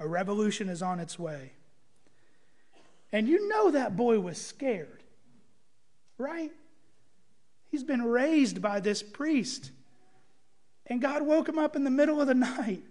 A 0.00 0.08
revolution 0.08 0.68
is 0.68 0.82
on 0.82 0.98
its 0.98 1.18
way. 1.18 1.52
And 3.12 3.28
you 3.28 3.48
know 3.48 3.70
that 3.70 3.96
boy 3.96 4.18
was 4.18 4.38
scared, 4.40 5.04
right? 6.18 6.50
He's 7.70 7.84
been 7.84 8.02
raised 8.02 8.60
by 8.60 8.80
this 8.80 9.02
priest. 9.02 9.70
And 10.86 11.00
God 11.00 11.22
woke 11.22 11.48
him 11.48 11.58
up 11.58 11.76
in 11.76 11.84
the 11.84 11.90
middle 11.90 12.20
of 12.20 12.26
the 12.26 12.34
night. 12.34 12.82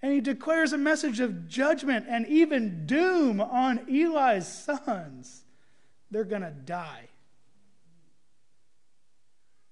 And 0.00 0.12
he 0.12 0.20
declares 0.20 0.72
a 0.72 0.78
message 0.78 1.18
of 1.18 1.48
judgment 1.48 2.06
and 2.08 2.26
even 2.28 2.86
doom 2.86 3.40
on 3.40 3.86
Eli's 3.88 4.46
sons. 4.46 5.44
They're 6.10 6.24
going 6.24 6.42
to 6.42 6.50
die. 6.50 7.08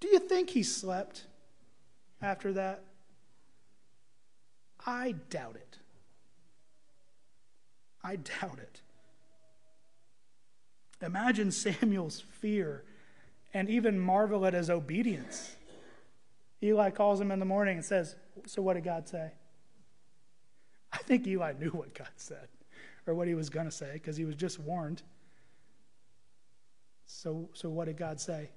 Do 0.02 0.08
you 0.08 0.18
think 0.18 0.50
he 0.50 0.64
slept 0.64 1.26
after 2.20 2.52
that? 2.54 2.82
I 4.84 5.14
doubt 5.30 5.54
it. 5.54 5.78
I 8.02 8.16
doubt 8.16 8.58
it. 8.58 8.80
Imagine 11.00 11.52
Samuel's 11.52 12.18
fear 12.18 12.82
and 13.54 13.70
even 13.70 13.96
marvel 13.96 14.44
at 14.44 14.54
his 14.54 14.70
obedience. 14.70 15.54
Eli 16.60 16.90
calls 16.90 17.20
him 17.20 17.30
in 17.30 17.38
the 17.38 17.44
morning 17.44 17.76
and 17.76 17.84
says, 17.84 18.16
So 18.44 18.60
what 18.60 18.74
did 18.74 18.82
God 18.82 19.06
say? 19.06 19.30
I 20.92 20.98
think 20.98 21.28
Eli 21.28 21.52
knew 21.60 21.70
what 21.70 21.94
God 21.94 22.10
said 22.16 22.48
or 23.06 23.14
what 23.14 23.28
he 23.28 23.36
was 23.36 23.48
going 23.48 23.66
to 23.66 23.72
say 23.72 23.92
because 23.92 24.16
he 24.16 24.24
was 24.24 24.34
just 24.34 24.58
warned. 24.58 25.02
So, 27.06 27.48
so 27.54 27.70
what 27.70 27.84
did 27.84 27.96
God 27.96 28.20
say? 28.20 28.50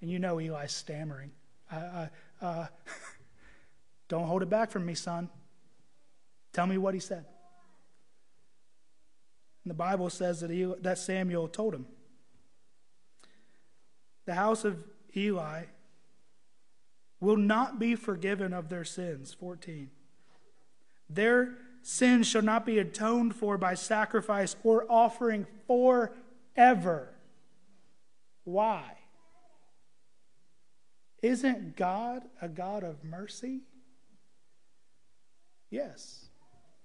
And 0.00 0.10
you 0.10 0.18
know 0.18 0.38
Eli's 0.38 0.72
stammering. 0.72 1.30
Uh, 1.70 2.06
uh, 2.40 2.66
don't 4.08 4.26
hold 4.26 4.42
it 4.42 4.50
back 4.50 4.70
from 4.70 4.86
me, 4.86 4.94
son. 4.94 5.28
Tell 6.52 6.66
me 6.66 6.78
what 6.78 6.94
he 6.94 7.00
said. 7.00 7.24
And 9.64 9.70
the 9.70 9.74
Bible 9.74 10.10
says 10.10 10.40
that, 10.40 10.50
he, 10.50 10.64
that 10.80 10.98
Samuel 10.98 11.48
told 11.48 11.74
him. 11.74 11.86
The 14.24 14.34
house 14.34 14.64
of 14.64 14.82
Eli 15.16 15.64
will 17.20 17.36
not 17.36 17.78
be 17.78 17.94
forgiven 17.94 18.52
of 18.52 18.68
their 18.68 18.84
sins. 18.84 19.34
14. 19.34 19.90
Their 21.08 21.56
sins 21.82 22.26
shall 22.26 22.42
not 22.42 22.64
be 22.64 22.78
atoned 22.78 23.34
for 23.34 23.58
by 23.58 23.74
sacrifice 23.74 24.56
or 24.62 24.86
offering 24.88 25.46
forever. 25.66 27.10
Why? 28.44 28.99
Isn't 31.22 31.76
God 31.76 32.22
a 32.40 32.48
God 32.48 32.82
of 32.82 33.04
mercy? 33.04 33.60
Yes, 35.70 36.26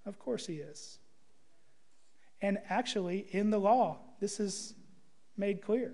of 0.06 0.20
course 0.20 0.46
He 0.46 0.56
is. 0.56 1.00
And 2.42 2.60
actually, 2.70 3.26
in 3.32 3.50
the 3.50 3.60
law, 3.60 4.00
this 4.20 4.40
is 4.40 4.74
made 5.38 5.62
clear. 5.62 5.94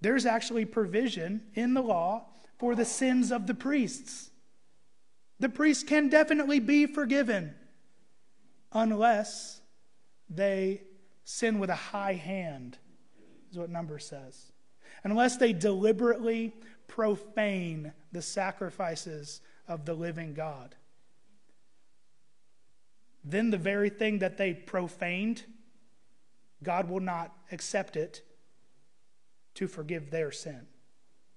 There's 0.00 0.26
actually 0.26 0.64
provision 0.64 1.42
in 1.54 1.74
the 1.74 1.82
law 1.82 2.26
for 2.58 2.74
the 2.74 2.84
sins 2.84 3.30
of 3.30 3.46
the 3.46 3.54
priests. 3.54 4.30
The 5.40 5.48
priests 5.48 5.84
can 5.84 6.08
definitely 6.08 6.60
be 6.60 6.86
forgiven 6.86 7.54
unless 8.72 9.60
they 10.28 10.82
sin 11.24 11.58
with 11.58 11.70
a 11.70 11.76
high 11.76 12.14
hand, 12.14 12.78
is 13.50 13.58
what 13.58 13.70
number 13.70 13.98
says. 13.98 14.52
Unless 15.04 15.36
they 15.36 15.52
deliberately 15.52 16.52
profane 16.88 17.92
the 18.10 18.22
sacrifices 18.22 19.40
of 19.68 19.84
the 19.84 19.94
living 19.94 20.34
God. 20.34 20.74
Then 23.22 23.50
the 23.50 23.58
very 23.58 23.90
thing 23.90 24.18
that 24.18 24.36
they 24.38 24.54
profaned, 24.54 25.44
God 26.62 26.88
will 26.88 27.00
not 27.00 27.32
accept 27.52 27.96
it 27.96 28.22
to 29.54 29.68
forgive 29.68 30.10
their 30.10 30.32
sin. 30.32 30.66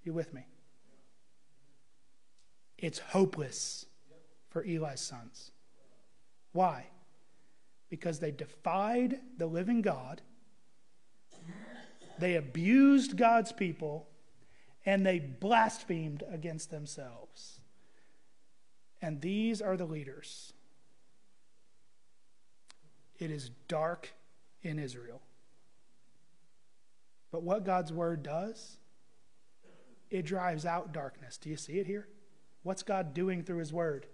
You 0.04 0.14
with 0.14 0.34
me? 0.34 0.46
It's 2.78 3.00
hopeless 3.00 3.86
for 4.50 4.64
Eli's 4.64 5.00
sons. 5.00 5.52
Why? 6.54 6.88
Because 7.90 8.20
they 8.20 8.32
defied 8.32 9.20
the 9.38 9.46
living 9.46 9.82
God, 9.82 10.22
they 12.20 12.36
abused 12.36 13.18
God's 13.18 13.52
people, 13.52 14.08
and 14.86 15.06
they 15.06 15.20
blasphemed 15.20 16.24
against 16.32 16.72
themselves. 16.72 17.60
And 19.02 19.22
these 19.22 19.62
are 19.62 19.78
the 19.78 19.86
leaders. 19.86 20.54
It 23.20 23.32
is 23.32 23.50
dark 23.68 24.14
in 24.64 24.80
Israel. 24.80 25.22
But 27.32 27.44
what 27.44 27.66
God's 27.66 27.94
word 27.94 28.24
does, 28.24 28.78
it 30.10 30.26
drives 30.26 30.66
out 30.66 30.92
darkness. 30.92 31.38
Do 31.38 31.50
you 31.50 31.58
see 31.58 31.80
it 31.80 31.88
here? 31.88 32.08
What's 32.64 32.84
God 32.84 33.14
doing 33.14 33.44
through 33.44 33.58
his 33.58 33.72
word? 33.72 34.08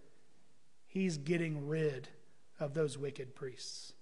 He's 0.86 1.18
getting 1.18 1.68
rid 1.68 2.07
of 2.59 2.74
those 2.74 2.97
wicked 2.97 3.36
priests. 3.36 3.93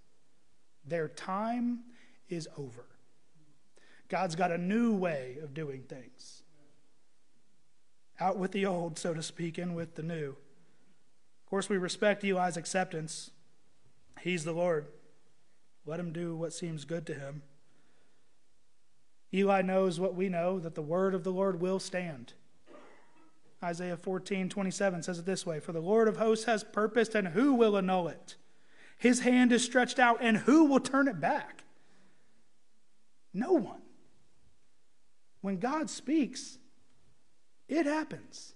Their 0.86 1.08
time 1.08 1.80
is 2.30 2.48
over. 2.58 2.86
God's 4.08 4.36
got 4.36 4.52
a 4.52 4.58
new 4.58 4.96
way 4.96 5.38
of 5.42 5.54
doing 5.54 5.84
things. 5.84 6.44
Out 8.20 8.38
with 8.38 8.52
the 8.52 8.66
old, 8.66 8.98
so 8.98 9.14
to 9.14 9.22
speak, 9.22 9.60
in 9.60 9.74
with 9.74 9.96
the 9.96 10.04
new. 10.04 10.30
Of 10.30 11.50
course, 11.50 11.70
we 11.70 11.78
respect 11.78 12.24
Eli's 12.24 12.58
acceptance. 12.58 13.32
He's 14.22 14.46
the 14.46 14.54
Lord. 14.54 14.88
Let 15.86 16.00
him 16.00 16.12
do 16.12 16.36
what 16.36 16.54
seems 16.54 16.86
good 16.86 17.06
to 17.08 17.14
him. 17.14 17.44
Eli 19.34 19.62
knows 19.62 20.00
what 20.00 20.16
we 20.16 20.30
know 20.30 20.60
that 20.60 20.76
the 20.76 20.82
word 20.82 21.14
of 21.14 21.24
the 21.24 21.32
Lord 21.32 21.60
will 21.60 21.80
stand. 21.80 22.34
Isaiah 23.64 23.98
14, 23.98 24.48
27 24.50 25.04
says 25.04 25.20
it 25.20 25.26
this 25.26 25.46
way 25.46 25.60
For 25.60 25.74
the 25.74 25.82
Lord 25.82 26.08
of 26.08 26.18
hosts 26.18 26.46
has 26.46 26.64
purposed, 26.64 27.16
and 27.16 27.30
who 27.30 27.54
will 27.54 27.78
annul 27.78 28.08
it? 28.08 28.36
His 28.98 29.22
hand 29.22 29.52
is 29.52 29.64
stretched 29.64 30.00
out, 30.00 30.20
and 30.22 30.38
who 30.38 30.66
will 30.66 30.80
turn 30.80 31.08
it 31.08 31.20
back? 31.20 31.64
No 33.34 33.54
one. 33.54 33.82
When 35.42 35.58
God 35.58 35.90
speaks, 35.90 36.58
it 37.68 37.86
happens. 37.86 38.54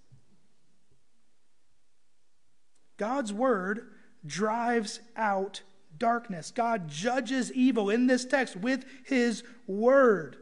God's 2.97 3.31
word 3.31 3.87
drives 4.25 4.99
out 5.15 5.61
darkness. 5.97 6.51
God 6.51 6.87
judges 6.89 7.51
evil 7.53 7.89
in 7.89 8.07
this 8.07 8.25
text 8.25 8.55
with 8.55 8.85
his 9.05 9.43
word. 9.67 10.37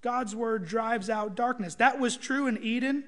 God's 0.00 0.34
word 0.34 0.66
drives 0.66 1.10
out 1.10 1.34
darkness. 1.34 1.74
That 1.74 1.98
was 1.98 2.16
true 2.16 2.46
in 2.46 2.62
Eden. 2.62 3.04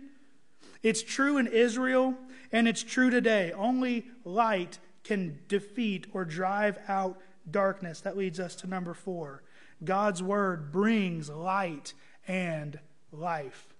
It's 0.83 1.03
true 1.03 1.39
in 1.39 1.47
Israel, 1.47 2.15
and 2.51 2.67
it's 2.67 2.83
true 2.83 3.09
today. 3.09 3.53
Only 3.53 4.07
light 4.25 4.79
can 5.05 5.39
defeat 5.49 6.07
or 6.13 6.25
drive 6.25 6.79
out 6.89 7.19
darkness. 7.51 8.01
That 8.01 8.17
leads 8.17 8.41
us 8.41 8.55
to 8.57 8.67
number 8.67 8.95
four 8.95 9.43
God's 9.85 10.23
word 10.23 10.71
brings 10.73 11.29
light 11.31 11.95
and 12.27 12.79
life. 13.11 13.72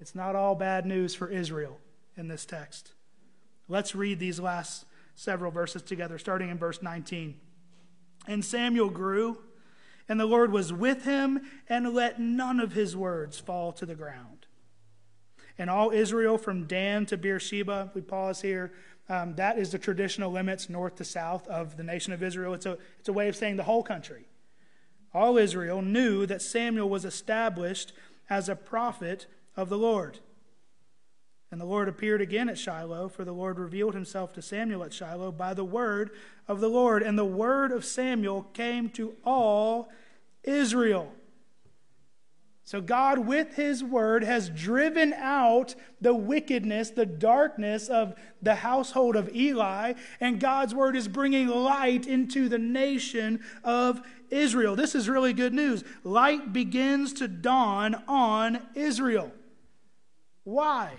It's 0.00 0.14
not 0.14 0.34
all 0.34 0.54
bad 0.54 0.86
news 0.86 1.14
for 1.14 1.28
Israel 1.28 1.78
in 2.16 2.28
this 2.28 2.46
text. 2.46 2.92
Let's 3.68 3.94
read 3.94 4.18
these 4.18 4.40
last 4.40 4.86
several 5.14 5.50
verses 5.50 5.82
together, 5.82 6.18
starting 6.18 6.48
in 6.48 6.58
verse 6.58 6.82
19. 6.82 7.36
And 8.26 8.44
Samuel 8.44 8.88
grew, 8.88 9.38
and 10.08 10.18
the 10.18 10.26
Lord 10.26 10.50
was 10.50 10.72
with 10.72 11.04
him, 11.04 11.42
and 11.68 11.92
let 11.92 12.18
none 12.18 12.60
of 12.60 12.72
his 12.72 12.96
words 12.96 13.38
fall 13.38 13.72
to 13.72 13.86
the 13.86 13.94
ground. 13.94 14.46
And 15.58 15.68
all 15.68 15.90
Israel 15.90 16.38
from 16.38 16.64
Dan 16.64 17.04
to 17.06 17.18
Beersheba, 17.18 17.90
we 17.94 18.00
pause 18.00 18.40
here, 18.40 18.72
um, 19.10 19.34
that 19.34 19.58
is 19.58 19.70
the 19.70 19.78
traditional 19.78 20.30
limits 20.30 20.70
north 20.70 20.96
to 20.96 21.04
south 21.04 21.46
of 21.48 21.76
the 21.76 21.82
nation 21.82 22.12
of 22.12 22.22
Israel. 22.22 22.54
It's 22.54 22.66
a, 22.66 22.78
it's 22.98 23.08
a 23.08 23.12
way 23.12 23.28
of 23.28 23.36
saying 23.36 23.56
the 23.56 23.64
whole 23.64 23.82
country. 23.82 24.24
All 25.12 25.36
Israel 25.36 25.82
knew 25.82 26.24
that 26.26 26.40
Samuel 26.40 26.88
was 26.88 27.04
established 27.04 27.92
as 28.30 28.48
a 28.48 28.56
prophet 28.56 29.26
of 29.56 29.68
the 29.68 29.78
Lord. 29.78 30.18
And 31.52 31.60
the 31.60 31.66
Lord 31.66 31.88
appeared 31.88 32.20
again 32.20 32.48
at 32.48 32.58
Shiloh, 32.58 33.08
for 33.08 33.24
the 33.24 33.32
Lord 33.32 33.58
revealed 33.58 33.94
himself 33.94 34.32
to 34.34 34.42
Samuel 34.42 34.84
at 34.84 34.92
Shiloh 34.92 35.32
by 35.32 35.52
the 35.52 35.64
word 35.64 36.10
of 36.46 36.60
the 36.60 36.68
Lord. 36.68 37.02
And 37.02 37.18
the 37.18 37.24
word 37.24 37.72
of 37.72 37.84
Samuel 37.84 38.44
came 38.54 38.88
to 38.90 39.14
all 39.24 39.90
Israel. 40.44 41.12
So, 42.70 42.80
God, 42.80 43.26
with 43.26 43.56
His 43.56 43.82
word, 43.82 44.22
has 44.22 44.48
driven 44.48 45.12
out 45.14 45.74
the 46.00 46.14
wickedness, 46.14 46.90
the 46.90 47.04
darkness 47.04 47.88
of 47.88 48.14
the 48.42 48.54
household 48.54 49.16
of 49.16 49.34
Eli, 49.34 49.94
and 50.20 50.38
God's 50.38 50.72
word 50.72 50.94
is 50.94 51.08
bringing 51.08 51.48
light 51.48 52.06
into 52.06 52.48
the 52.48 52.58
nation 52.58 53.40
of 53.64 54.00
Israel. 54.30 54.76
This 54.76 54.94
is 54.94 55.08
really 55.08 55.32
good 55.32 55.52
news. 55.52 55.82
Light 56.04 56.52
begins 56.52 57.12
to 57.14 57.26
dawn 57.26 58.04
on 58.06 58.60
Israel. 58.76 59.32
Why? 60.50 60.94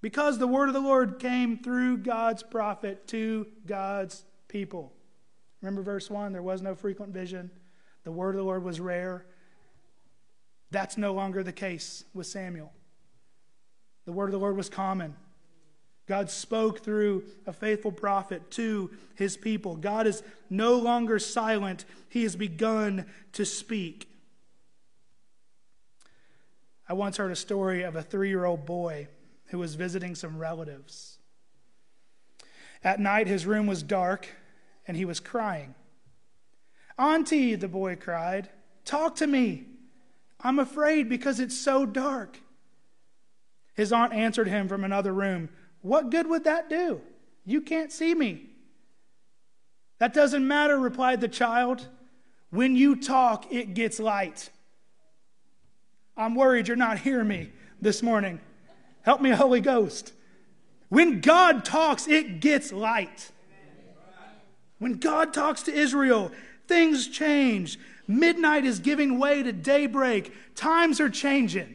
Because 0.00 0.38
the 0.38 0.46
word 0.46 0.68
of 0.68 0.74
the 0.74 0.80
Lord 0.80 1.18
came 1.18 1.58
through 1.58 1.98
God's 1.98 2.44
prophet 2.44 3.08
to 3.08 3.48
God's 3.66 4.24
people. 4.46 4.92
Remember 5.60 5.82
verse 5.82 6.08
1 6.08 6.32
there 6.32 6.42
was 6.42 6.62
no 6.62 6.76
frequent 6.76 7.12
vision, 7.12 7.50
the 8.04 8.12
word 8.12 8.30
of 8.30 8.36
the 8.36 8.44
Lord 8.44 8.62
was 8.62 8.78
rare. 8.78 9.26
That's 10.70 10.96
no 10.96 11.12
longer 11.12 11.42
the 11.42 11.52
case 11.52 12.04
with 12.14 12.28
Samuel. 12.28 12.72
The 14.04 14.12
word 14.12 14.26
of 14.26 14.32
the 14.32 14.38
Lord 14.38 14.56
was 14.56 14.68
common. 14.68 15.16
God 16.06 16.30
spoke 16.30 16.84
through 16.84 17.24
a 17.48 17.52
faithful 17.52 17.90
prophet 17.90 18.48
to 18.52 18.92
his 19.16 19.36
people. 19.36 19.74
God 19.74 20.06
is 20.06 20.22
no 20.48 20.76
longer 20.76 21.18
silent, 21.18 21.84
he 22.08 22.22
has 22.22 22.36
begun 22.36 23.06
to 23.32 23.44
speak. 23.44 24.08
I 26.88 26.92
once 26.92 27.16
heard 27.16 27.32
a 27.32 27.36
story 27.36 27.82
of 27.82 27.96
a 27.96 28.02
three 28.02 28.28
year 28.28 28.44
old 28.44 28.64
boy 28.64 29.08
who 29.46 29.58
was 29.58 29.74
visiting 29.74 30.14
some 30.14 30.38
relatives. 30.38 31.18
At 32.84 33.00
night, 33.00 33.26
his 33.26 33.46
room 33.46 33.66
was 33.66 33.82
dark 33.82 34.28
and 34.86 34.96
he 34.96 35.04
was 35.04 35.20
crying. 35.20 35.74
Auntie, 36.98 37.54
the 37.54 37.68
boy 37.68 37.96
cried, 37.96 38.48
talk 38.84 39.16
to 39.16 39.26
me. 39.26 39.66
I'm 40.40 40.58
afraid 40.58 41.08
because 41.08 41.40
it's 41.40 41.56
so 41.56 41.86
dark. 41.86 42.40
His 43.74 43.92
aunt 43.92 44.12
answered 44.12 44.48
him 44.48 44.68
from 44.68 44.84
another 44.84 45.12
room, 45.12 45.48
What 45.82 46.10
good 46.10 46.26
would 46.28 46.44
that 46.44 46.70
do? 46.70 47.00
You 47.44 47.60
can't 47.60 47.92
see 47.92 48.14
me. 48.14 48.50
That 49.98 50.14
doesn't 50.14 50.46
matter, 50.46 50.78
replied 50.78 51.20
the 51.20 51.28
child. 51.28 51.88
When 52.50 52.76
you 52.76 52.96
talk, 52.96 53.52
it 53.52 53.74
gets 53.74 53.98
light. 53.98 54.50
I'm 56.16 56.34
worried 56.34 56.68
you're 56.68 56.76
not 56.76 56.98
hearing 56.98 57.28
me 57.28 57.50
this 57.80 58.02
morning. 58.02 58.40
Help 59.02 59.20
me, 59.20 59.30
Holy 59.30 59.60
Ghost. 59.60 60.12
When 60.88 61.20
God 61.20 61.64
talks, 61.64 62.08
it 62.08 62.40
gets 62.40 62.72
light. 62.72 63.30
When 64.78 64.94
God 64.94 65.34
talks 65.34 65.62
to 65.64 65.72
Israel, 65.72 66.30
things 66.68 67.08
change. 67.08 67.78
Midnight 68.06 68.64
is 68.64 68.78
giving 68.78 69.18
way 69.18 69.42
to 69.42 69.52
daybreak. 69.52 70.32
Times 70.54 71.00
are 71.00 71.10
changing. 71.10 71.74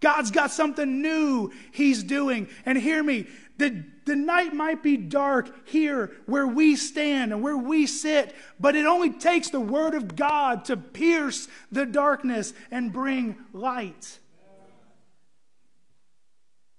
God's 0.00 0.30
got 0.30 0.50
something 0.50 1.02
new 1.02 1.52
He's 1.72 2.02
doing. 2.02 2.48
And 2.64 2.76
hear 2.76 3.02
me, 3.02 3.26
the, 3.58 3.84
the 4.04 4.16
night 4.16 4.54
might 4.54 4.82
be 4.82 4.96
dark 4.96 5.68
here 5.68 6.12
where 6.26 6.46
we 6.46 6.76
stand 6.76 7.32
and 7.32 7.42
where 7.42 7.56
we 7.56 7.86
sit, 7.86 8.34
but 8.58 8.76
it 8.76 8.86
only 8.86 9.10
takes 9.10 9.50
the 9.50 9.60
Word 9.60 9.94
of 9.94 10.16
God 10.16 10.64
to 10.66 10.76
pierce 10.76 11.48
the 11.70 11.86
darkness 11.86 12.52
and 12.70 12.92
bring 12.92 13.36
light. 13.52 14.18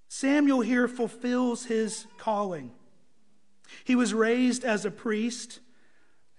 Samuel 0.08 0.62
here 0.62 0.88
fulfills 0.88 1.66
his 1.66 2.06
calling. 2.18 2.72
He 3.84 3.96
was 3.96 4.14
raised 4.14 4.64
as 4.64 4.86
a 4.86 4.92
priest, 4.92 5.60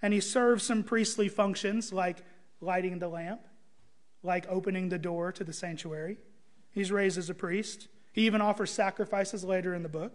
and 0.01 0.13
he 0.13 0.19
serves 0.19 0.63
some 0.63 0.83
priestly 0.83 1.27
functions 1.27 1.91
like 1.91 2.19
lighting 2.61 2.99
the 2.99 3.07
lamp, 3.07 3.41
like 4.21 4.45
opening 4.47 4.89
the 4.89 4.99
door 4.99 5.31
to 5.31 5.43
the 5.43 5.53
sanctuary. 5.53 6.17
He's 6.71 6.91
raised 6.91 7.17
as 7.17 7.29
a 7.29 7.33
priest. 7.33 7.87
He 8.11 8.25
even 8.25 8.41
offers 8.41 8.71
sacrifices 8.71 9.43
later 9.43 9.73
in 9.73 9.83
the 9.83 9.89
book. 9.89 10.13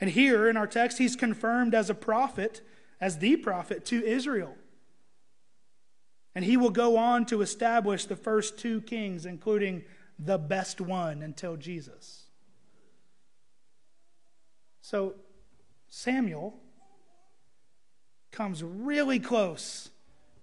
And 0.00 0.10
here 0.10 0.48
in 0.48 0.56
our 0.56 0.66
text, 0.66 0.98
he's 0.98 1.16
confirmed 1.16 1.74
as 1.74 1.90
a 1.90 1.94
prophet, 1.94 2.60
as 3.00 3.18
the 3.18 3.36
prophet 3.36 3.84
to 3.86 4.04
Israel. 4.04 4.56
And 6.34 6.44
he 6.44 6.56
will 6.56 6.70
go 6.70 6.96
on 6.96 7.26
to 7.26 7.42
establish 7.42 8.06
the 8.06 8.16
first 8.16 8.58
two 8.58 8.80
kings, 8.80 9.24
including 9.24 9.84
the 10.18 10.38
best 10.38 10.80
one 10.80 11.22
until 11.22 11.56
Jesus. 11.56 12.24
So 14.80 15.14
Samuel 15.88 16.54
comes 18.32 18.62
really 18.62 19.20
close 19.20 19.90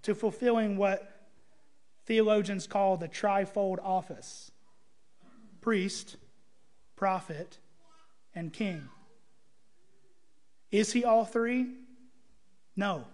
to 0.02 0.14
fulfilling 0.14 0.76
what 0.76 1.28
theologians 2.06 2.66
call 2.66 2.96
the 2.96 3.08
trifold 3.08 3.78
office 3.82 4.50
priest, 5.60 6.16
prophet, 6.96 7.58
and 8.34 8.52
king. 8.52 8.88
Is 10.72 10.92
he 10.92 11.04
all 11.04 11.26
three? 11.26 11.66
No. 12.74 13.04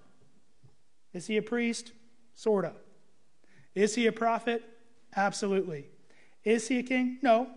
Is 1.13 1.27
he 1.27 1.37
a 1.37 1.43
priest? 1.43 1.93
Sort 2.35 2.65
of. 2.65 2.75
Is 3.75 3.97
he 3.97 4.07
a 4.07 4.13
prophet? 4.13 4.63
Absolutely. 5.17 5.87
Is 6.45 6.69
he 6.69 6.79
a 6.79 6.83
king? 6.83 7.19
No. 7.21 7.49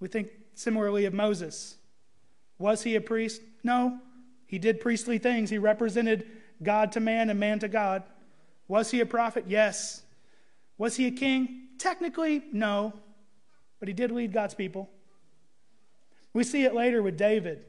We 0.00 0.08
think 0.08 0.30
similarly 0.54 1.04
of 1.04 1.14
Moses. 1.14 1.76
Was 2.58 2.82
he 2.82 2.96
a 2.96 3.00
priest? 3.00 3.40
No. 3.62 4.00
He 4.46 4.58
did 4.58 4.80
priestly 4.80 5.18
things. 5.18 5.48
He 5.48 5.58
represented 5.58 6.26
God 6.62 6.92
to 6.92 7.00
man 7.00 7.30
and 7.30 7.38
man 7.38 7.60
to 7.60 7.68
God. 7.68 8.02
Was 8.66 8.90
he 8.90 9.00
a 9.00 9.06
prophet? 9.06 9.44
Yes. 9.46 10.02
Was 10.76 10.96
he 10.96 11.06
a 11.06 11.10
king? 11.12 11.68
Technically, 11.78 12.42
no. 12.52 12.92
But 13.78 13.88
he 13.88 13.94
did 13.94 14.10
lead 14.10 14.32
God's 14.32 14.54
people. 14.54 14.90
We 16.32 16.44
see 16.44 16.64
it 16.64 16.74
later 16.74 17.02
with 17.02 17.16
David. 17.16 17.64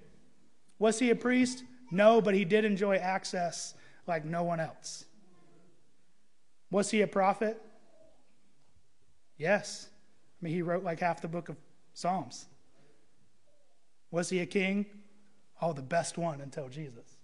Was 0.82 0.98
he 0.98 1.12
a 1.12 1.16
priest? 1.16 1.64
No, 1.92 2.22
but 2.22 2.34
he 2.34 2.44
did 2.44 2.66
enjoy 2.66 2.96
access 2.96 3.76
like 4.08 4.26
no 4.26 4.42
one 4.42 4.60
else. 4.60 5.06
Was 6.72 6.90
he 6.90 7.02
a 7.02 7.08
prophet? 7.08 7.62
Yes. 9.38 9.90
I 9.92 10.44
mean, 10.44 10.56
he 10.56 10.64
wrote 10.64 10.84
like 10.84 11.00
half 11.00 11.22
the 11.22 11.28
book 11.28 11.50
of 11.50 11.58
Psalms. 11.94 12.48
Was 14.10 14.32
he 14.32 14.40
a 14.40 14.48
king? 14.48 14.88
Oh, 15.62 15.72
the 15.72 15.84
best 15.84 16.18
one 16.18 16.42
until 16.42 16.68
Jesus. 16.68 17.16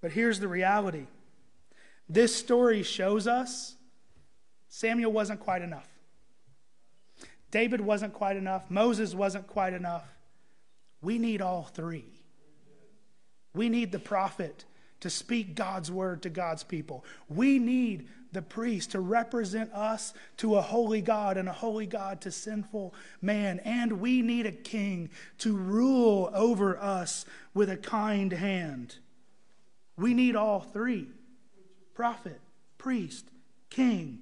But 0.00 0.10
here's 0.10 0.40
the 0.40 0.48
reality 0.48 1.06
this 2.08 2.34
story 2.34 2.82
shows 2.82 3.28
us 3.28 3.76
Samuel 4.68 5.12
wasn't 5.12 5.38
quite 5.38 5.62
enough. 5.62 5.88
David 7.52 7.80
wasn't 7.80 8.14
quite 8.14 8.36
enough. 8.36 8.68
Moses 8.68 9.14
wasn't 9.14 9.46
quite 9.46 9.74
enough. 9.74 10.13
We 11.04 11.18
need 11.18 11.42
all 11.42 11.64
three. 11.64 12.06
We 13.54 13.68
need 13.68 13.92
the 13.92 13.98
prophet 13.98 14.64
to 15.00 15.10
speak 15.10 15.54
God's 15.54 15.90
word 15.90 16.22
to 16.22 16.30
God's 16.30 16.64
people. 16.64 17.04
We 17.28 17.58
need 17.58 18.08
the 18.32 18.42
priest 18.42 18.92
to 18.92 19.00
represent 19.00 19.72
us 19.72 20.14
to 20.38 20.56
a 20.56 20.62
holy 20.62 21.02
God 21.02 21.36
and 21.36 21.48
a 21.48 21.52
holy 21.52 21.86
God 21.86 22.22
to 22.22 22.30
sinful 22.30 22.94
man. 23.22 23.60
And 23.60 24.00
we 24.00 24.22
need 24.22 24.46
a 24.46 24.52
king 24.52 25.10
to 25.38 25.54
rule 25.56 26.30
over 26.34 26.76
us 26.78 27.26
with 27.52 27.70
a 27.70 27.76
kind 27.76 28.32
hand. 28.32 28.96
We 29.96 30.14
need 30.14 30.36
all 30.36 30.60
three 30.60 31.08
prophet, 31.94 32.40
priest, 32.76 33.28
king. 33.70 34.20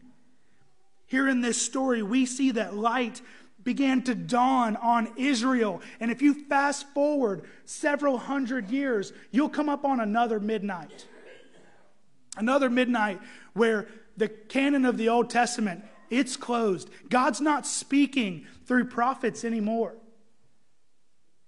Here 1.07 1.29
in 1.29 1.41
this 1.41 1.61
story, 1.61 2.03
we 2.03 2.27
see 2.27 2.51
that 2.53 2.75
light 2.75 3.23
began 3.65 4.03
to 4.03 4.15
dawn 4.15 4.77
on 4.77 5.13
Israel. 5.17 5.81
And 6.01 6.11
if 6.11 6.23
you 6.23 6.35
fast 6.35 6.87
forward 6.95 7.45
several 7.65 8.19
hundred 8.19 8.71
years, 8.71 9.13
you'll 9.31 9.49
come 9.49 9.69
up 9.69 9.85
on 9.85 10.01
another 10.01 10.41
midnight. 10.41 11.07
Another 12.37 12.71
midnight 12.71 13.21
where 13.53 13.89
the 14.17 14.29
canon 14.29 14.85
of 14.85 14.97
the 14.97 15.09
Old 15.09 15.31
Testament, 15.31 15.85
it's 16.11 16.37
closed. 16.37 16.91
God's 17.09 17.41
not 17.41 17.67
speaking 17.67 18.47
through 18.65 18.87
prophets 18.87 19.45
anymore. 19.45 19.95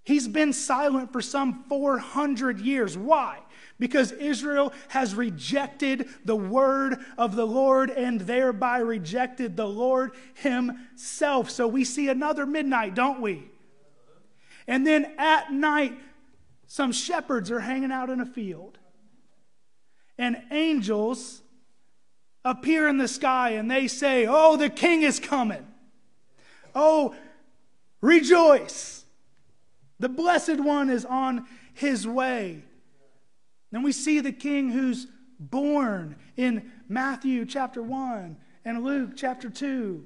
He's 0.04 0.28
been 0.28 0.52
silent 0.52 1.12
for 1.12 1.22
some 1.22 1.64
400 1.68 2.60
years. 2.60 2.96
Why? 2.96 3.38
Because 3.84 4.12
Israel 4.12 4.72
has 4.88 5.14
rejected 5.14 6.08
the 6.24 6.34
word 6.34 7.04
of 7.18 7.36
the 7.36 7.46
Lord 7.46 7.90
and 7.90 8.18
thereby 8.18 8.78
rejected 8.78 9.58
the 9.58 9.68
Lord 9.68 10.12
Himself. 10.36 11.50
So 11.50 11.68
we 11.68 11.84
see 11.84 12.08
another 12.08 12.46
midnight, 12.46 12.94
don't 12.94 13.20
we? 13.20 13.50
And 14.66 14.86
then 14.86 15.12
at 15.18 15.52
night, 15.52 15.98
some 16.66 16.92
shepherds 16.92 17.50
are 17.50 17.60
hanging 17.60 17.92
out 17.92 18.08
in 18.08 18.22
a 18.22 18.24
field. 18.24 18.78
And 20.16 20.42
angels 20.50 21.42
appear 22.42 22.88
in 22.88 22.96
the 22.96 23.06
sky 23.06 23.50
and 23.50 23.70
they 23.70 23.86
say, 23.86 24.26
Oh, 24.26 24.56
the 24.56 24.70
king 24.70 25.02
is 25.02 25.20
coming. 25.20 25.66
Oh, 26.74 27.14
rejoice. 28.00 29.04
The 29.98 30.08
blessed 30.08 30.58
one 30.58 30.88
is 30.88 31.04
on 31.04 31.44
his 31.74 32.08
way. 32.08 32.62
Then 33.74 33.82
we 33.82 33.90
see 33.90 34.20
the 34.20 34.30
king 34.30 34.70
who's 34.70 35.08
born 35.40 36.14
in 36.36 36.70
Matthew 36.88 37.44
chapter 37.44 37.82
1 37.82 38.36
and 38.64 38.84
Luke 38.84 39.14
chapter 39.16 39.50
2. 39.50 40.04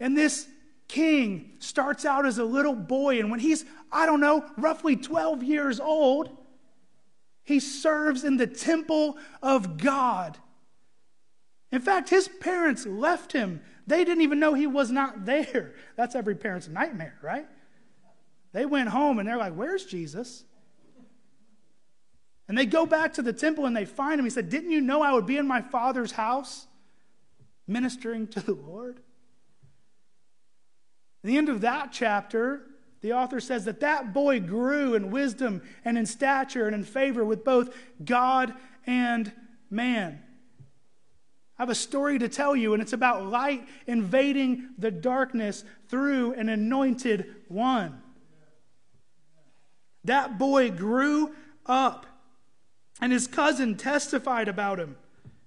And 0.00 0.14
this 0.14 0.46
king 0.86 1.52
starts 1.60 2.04
out 2.04 2.26
as 2.26 2.36
a 2.36 2.44
little 2.44 2.74
boy, 2.74 3.20
and 3.20 3.30
when 3.30 3.40
he's, 3.40 3.64
I 3.90 4.04
don't 4.04 4.20
know, 4.20 4.44
roughly 4.58 4.96
12 4.96 5.42
years 5.44 5.80
old, 5.80 6.28
he 7.42 7.58
serves 7.58 8.22
in 8.22 8.36
the 8.36 8.46
temple 8.46 9.16
of 9.42 9.78
God. 9.78 10.36
In 11.72 11.80
fact, 11.80 12.10
his 12.10 12.28
parents 12.28 12.84
left 12.84 13.32
him. 13.32 13.62
They 13.86 14.04
didn't 14.04 14.20
even 14.20 14.38
know 14.38 14.52
he 14.52 14.66
was 14.66 14.90
not 14.90 15.24
there. 15.24 15.72
That's 15.96 16.14
every 16.14 16.34
parent's 16.34 16.68
nightmare, 16.68 17.16
right? 17.22 17.46
They 18.52 18.66
went 18.66 18.90
home 18.90 19.18
and 19.18 19.26
they're 19.26 19.38
like, 19.38 19.54
Where's 19.54 19.86
Jesus? 19.86 20.44
And 22.48 22.58
they 22.58 22.66
go 22.66 22.84
back 22.84 23.14
to 23.14 23.22
the 23.22 23.32
temple 23.32 23.66
and 23.66 23.76
they 23.76 23.84
find 23.84 24.18
him. 24.18 24.26
He 24.26 24.30
said, 24.30 24.50
Didn't 24.50 24.70
you 24.70 24.80
know 24.80 25.02
I 25.02 25.12
would 25.12 25.26
be 25.26 25.38
in 25.38 25.46
my 25.46 25.62
father's 25.62 26.12
house 26.12 26.66
ministering 27.66 28.26
to 28.28 28.40
the 28.40 28.52
Lord? 28.52 28.98
At 31.22 31.28
the 31.28 31.38
end 31.38 31.48
of 31.48 31.62
that 31.62 31.90
chapter, 31.90 32.62
the 33.00 33.14
author 33.14 33.40
says 33.40 33.64
that 33.64 33.80
that 33.80 34.12
boy 34.12 34.40
grew 34.40 34.94
in 34.94 35.10
wisdom 35.10 35.62
and 35.84 35.96
in 35.96 36.06
stature 36.06 36.66
and 36.66 36.74
in 36.74 36.84
favor 36.84 37.24
with 37.24 37.44
both 37.44 37.74
God 38.04 38.54
and 38.86 39.32
man. 39.70 40.22
I 41.58 41.62
have 41.62 41.70
a 41.70 41.74
story 41.74 42.18
to 42.18 42.28
tell 42.28 42.56
you, 42.56 42.72
and 42.72 42.82
it's 42.82 42.92
about 42.92 43.26
light 43.26 43.66
invading 43.86 44.70
the 44.76 44.90
darkness 44.90 45.64
through 45.88 46.34
an 46.34 46.48
anointed 46.48 47.26
one. 47.48 48.02
That 50.04 50.38
boy 50.38 50.70
grew 50.70 51.34
up, 51.64 52.06
and 53.00 53.12
his 53.12 53.26
cousin 53.26 53.76
testified 53.76 54.48
about 54.48 54.78
him. 54.78 54.96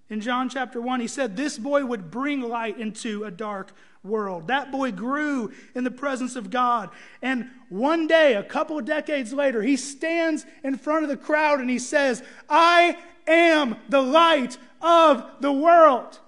In 0.09 0.21
John 0.21 0.47
chapter 0.49 0.79
1, 0.79 1.01
he 1.01 1.07
said, 1.07 1.35
This 1.35 1.57
boy 1.57 1.85
would 1.85 2.09
bring 2.09 2.41
light 2.41 2.77
into 2.77 3.25
a 3.25 3.31
dark 3.31 3.73
world. 4.03 4.47
That 4.47 4.71
boy 4.71 4.91
grew 4.91 5.51
in 5.75 5.83
the 5.83 5.91
presence 5.91 6.35
of 6.35 6.49
God. 6.49 6.89
And 7.21 7.49
one 7.69 8.07
day, 8.07 8.35
a 8.35 8.43
couple 8.43 8.77
of 8.77 8.85
decades 8.85 9.33
later, 9.33 9.61
he 9.61 9.75
stands 9.75 10.45
in 10.63 10.77
front 10.77 11.03
of 11.03 11.09
the 11.09 11.17
crowd 11.17 11.59
and 11.59 11.69
he 11.69 11.79
says, 11.79 12.23
I 12.49 12.97
am 13.27 13.75
the 13.89 14.01
light 14.01 14.57
of 14.81 15.29
the 15.41 15.51
world. 15.51 16.19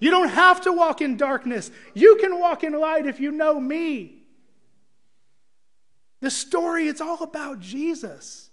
You 0.00 0.10
don't 0.10 0.28
have 0.28 0.62
to 0.62 0.72
walk 0.72 1.02
in 1.02 1.16
darkness. 1.16 1.70
You 1.92 2.16
can 2.16 2.38
walk 2.38 2.64
in 2.64 2.72
light 2.72 3.06
if 3.06 3.20
you 3.20 3.32
know 3.32 3.60
me. 3.60 4.14
The 6.20 6.30
story, 6.30 6.88
it's 6.88 7.00
all 7.00 7.22
about 7.22 7.60
Jesus. 7.60 8.47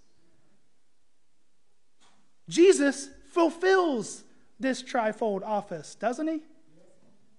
Jesus 2.48 3.10
fulfills 3.32 4.24
this 4.58 4.82
trifold 4.82 5.42
office, 5.42 5.94
doesn't 5.94 6.28
he? 6.28 6.40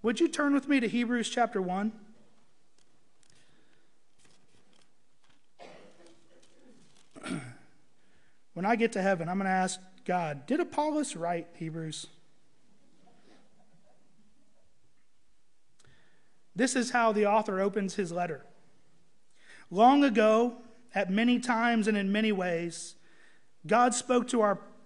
Would 0.03 0.19
you 0.19 0.27
turn 0.27 0.53
with 0.53 0.67
me 0.67 0.79
to 0.79 0.87
Hebrews 0.87 1.29
chapter 1.29 1.61
1? 1.61 1.91
when 8.53 8.65
I 8.65 8.75
get 8.75 8.91
to 8.93 9.01
heaven, 9.01 9.27
I'm 9.27 9.37
going 9.37 9.45
to 9.45 9.51
ask 9.51 9.79
God, 10.05 10.45
did 10.45 10.59
Apollos 10.59 11.15
write 11.15 11.47
Hebrews? 11.55 12.07
This 16.55 16.75
is 16.75 16.91
how 16.91 17.11
the 17.11 17.25
author 17.25 17.59
opens 17.59 17.95
his 17.95 18.11
letter. 18.11 18.45
Long 19.69 20.03
ago, 20.03 20.57
at 20.95 21.11
many 21.11 21.39
times 21.39 21.87
and 21.87 21.97
in 21.97 22.11
many 22.11 22.31
ways, 22.31 22.95
God 23.67 23.93
spoke 23.93 24.27
to 24.29 24.41
our 24.41 24.55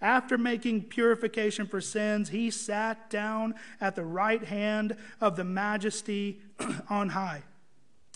After 0.00 0.36
making 0.36 0.84
purification 0.84 1.66
for 1.66 1.80
sins, 1.80 2.28
he 2.28 2.50
sat 2.50 3.08
down 3.08 3.54
at 3.80 3.94
the 3.94 4.04
right 4.04 4.44
hand 4.44 4.96
of 5.20 5.36
the 5.36 5.44
majesty 5.44 6.40
on 6.90 7.10
high. 7.10 7.42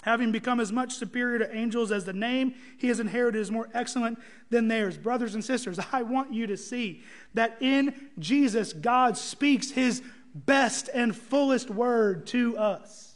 Having 0.02 0.32
become 0.32 0.60
as 0.60 0.72
much 0.72 0.94
superior 0.94 1.38
to 1.40 1.54
angels 1.54 1.92
as 1.92 2.04
the 2.04 2.12
name 2.12 2.54
he 2.78 2.88
has 2.88 3.00
inherited 3.00 3.38
is 3.38 3.50
more 3.50 3.68
excellent 3.74 4.18
than 4.48 4.68
theirs. 4.68 4.96
Brothers 4.96 5.34
and 5.34 5.44
sisters, 5.44 5.78
I 5.92 6.02
want 6.02 6.32
you 6.32 6.46
to 6.46 6.56
see 6.56 7.02
that 7.34 7.58
in 7.60 8.10
Jesus, 8.18 8.72
God 8.72 9.16
speaks 9.16 9.70
his 9.70 10.02
best 10.34 10.88
and 10.94 11.14
fullest 11.14 11.70
word 11.70 12.26
to 12.28 12.56
us. 12.56 13.09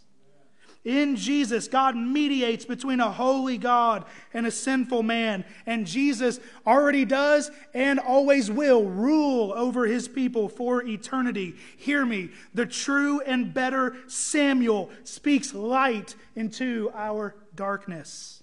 In 0.85 1.16
Jesus, 1.16 1.66
God 1.66 1.97
mediates 1.97 2.66
between 2.66 3.01
a 3.01 3.11
holy 3.11 3.57
God 3.57 4.05
and 4.35 4.47
a 4.47 4.51
sinful 4.51 5.03
man. 5.03 5.47
And 5.64 5.87
Jesus 5.87 6.41
already 6.66 7.07
does 7.07 7.51
and 7.72 7.99
always 7.99 8.51
will 8.51 8.85
rule 8.85 9.55
over 9.55 9.87
his 9.87 10.09
people 10.09 10.51
for 10.51 10.82
eternity. 10.82 11.55
Hear 11.78 12.05
me. 12.05 12.30
The 12.53 12.66
true 12.66 13.22
and 13.22 13.55
better 13.55 13.97
Samuel 14.09 14.91
speaks 15.05 15.55
light 15.55 16.16
into 16.37 16.91
our 16.95 17.35
darkness. 17.55 18.43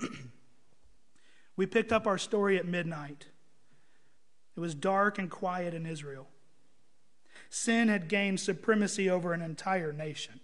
we 1.56 1.66
picked 1.66 1.92
up 1.92 2.08
our 2.08 2.18
story 2.18 2.58
at 2.58 2.66
midnight. 2.66 3.26
It 4.56 4.60
was 4.60 4.74
dark 4.74 5.16
and 5.16 5.30
quiet 5.30 5.74
in 5.74 5.86
Israel. 5.86 6.26
Sin 7.50 7.86
had 7.86 8.08
gained 8.08 8.40
supremacy 8.40 9.08
over 9.08 9.32
an 9.32 9.42
entire 9.42 9.92
nation. 9.92 10.40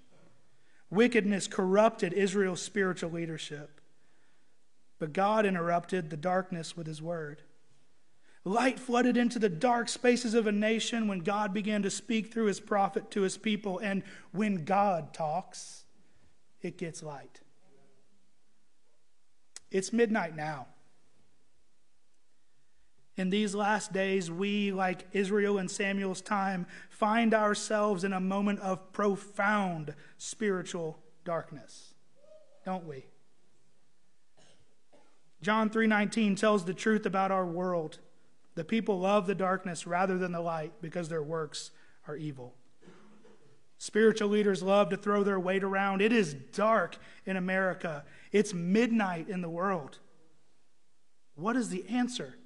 Wickedness 0.93 1.47
corrupted 1.47 2.13
Israel's 2.13 2.61
spiritual 2.61 3.11
leadership. 3.11 3.81
But 4.99 5.15
God 5.15 5.47
interrupted 5.47 6.11
the 6.11 6.19
darkness 6.19 6.77
with 6.77 6.87
his 6.87 7.01
word. 7.01 7.41
Light 8.45 8.79
flooded 8.79 9.17
into 9.17 9.39
the 9.39 9.49
dark 9.49 9.89
spaces 9.89 10.35
of 10.35 10.47
a 10.47 10.53
nation 10.53 11.09
when 11.09 11.21
God 11.21 11.55
began 11.55 11.83
to 11.83 11.91
speak 11.91 12.31
through 12.31 12.45
his 12.45 12.61
prophet 12.61 13.11
to 13.13 13.23
his 13.23 13.39
people. 13.39 13.79
And 13.79 14.03
when 14.33 14.67
God 14.67 15.15
talks, 15.15 15.85
it 16.61 16.77
gets 16.77 17.03
light. 17.03 17.41
It's 19.71 19.95
midnight 19.95 20.37
now. 20.37 20.67
In 23.17 23.29
these 23.29 23.55
last 23.55 23.93
days, 23.93 24.31
we, 24.31 24.73
like 24.73 25.07
Israel 25.13 25.59
in 25.59 25.69
Samuel's 25.69 26.23
time, 26.23 26.67
find 26.89 27.35
ourselves 27.35 28.05
in 28.05 28.13
a 28.13 28.21
moment 28.21 28.61
of 28.61 28.93
profound 28.93 29.95
spiritual 30.17 30.99
darkness, 31.25 31.93
don't 32.65 32.87
we? 32.87 33.05
John 35.43 35.69
3:19 35.69 36.37
tells 36.37 36.65
the 36.65 36.73
truth 36.73 37.05
about 37.05 37.31
our 37.31 37.45
world. 37.45 37.99
The 38.55 38.65
people 38.65 39.01
love 39.01 39.27
the 39.27 39.35
darkness 39.35 39.87
rather 39.87 40.17
than 40.17 40.33
the 40.33 40.41
light 40.41 40.73
because 40.81 41.09
their 41.09 41.23
works 41.23 41.71
are 42.07 42.17
evil. 42.17 42.55
Spiritual 43.79 44.29
leaders 44.29 44.63
love 44.63 44.91
to 44.91 44.97
throw 44.97 45.25
their 45.25 45.41
weight 45.41 45.65
around. 45.65 46.01
It 46.01 46.13
is 46.13 46.35
dark 46.35 46.97
in 47.27 47.37
America. 47.37 48.05
It's 48.31 48.55
midnight 48.55 49.29
in 49.29 49.41
the 49.41 49.51
world. 49.51 49.99
What 51.35 51.57
is 51.57 51.69
the 51.69 51.89
answer? 51.89 52.37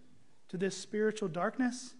To 0.49 0.57
this 0.57 0.76
spiritual 0.76 1.28
darkness? 1.28 1.94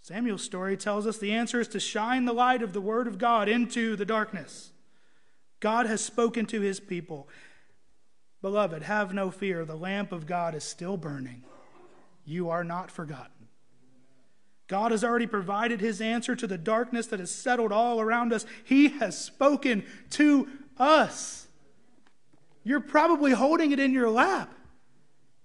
Samuel's 0.00 0.42
story 0.42 0.76
tells 0.76 1.06
us 1.06 1.18
the 1.18 1.32
answer 1.32 1.60
is 1.60 1.68
to 1.68 1.80
shine 1.80 2.24
the 2.24 2.32
light 2.32 2.62
of 2.62 2.72
the 2.72 2.80
Word 2.80 3.06
of 3.06 3.18
God 3.18 3.48
into 3.48 3.94
the 3.94 4.04
darkness. 4.04 4.72
God 5.60 5.86
has 5.86 6.04
spoken 6.04 6.44
to 6.46 6.60
his 6.60 6.80
people. 6.80 7.28
Beloved, 8.40 8.82
have 8.82 9.14
no 9.14 9.30
fear. 9.30 9.64
The 9.64 9.76
lamp 9.76 10.10
of 10.10 10.26
God 10.26 10.56
is 10.56 10.64
still 10.64 10.96
burning. 10.96 11.44
You 12.24 12.50
are 12.50 12.64
not 12.64 12.90
forgotten. 12.90 13.30
God 14.66 14.90
has 14.90 15.04
already 15.04 15.26
provided 15.26 15.80
his 15.80 16.00
answer 16.00 16.34
to 16.34 16.46
the 16.48 16.58
darkness 16.58 17.06
that 17.08 17.20
has 17.20 17.30
settled 17.30 17.70
all 17.70 18.00
around 18.00 18.32
us. 18.32 18.44
He 18.64 18.88
has 18.88 19.16
spoken 19.16 19.84
to 20.10 20.48
us. 20.78 21.46
You're 22.64 22.80
probably 22.80 23.32
holding 23.32 23.70
it 23.70 23.78
in 23.78 23.92
your 23.92 24.10
lap. 24.10 24.52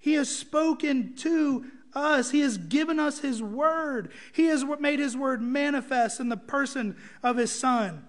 He 0.07 0.13
has 0.13 0.33
spoken 0.33 1.15
to 1.17 1.65
us. 1.93 2.31
He 2.31 2.39
has 2.39 2.57
given 2.57 2.97
us 2.97 3.19
His 3.19 3.43
word. 3.43 4.13
He 4.31 4.45
has 4.45 4.63
made 4.79 4.99
His 4.99 5.17
word 5.17 5.41
manifest 5.41 6.21
in 6.21 6.29
the 6.29 6.37
person 6.37 6.95
of 7.21 7.35
His 7.35 7.51
Son. 7.51 8.07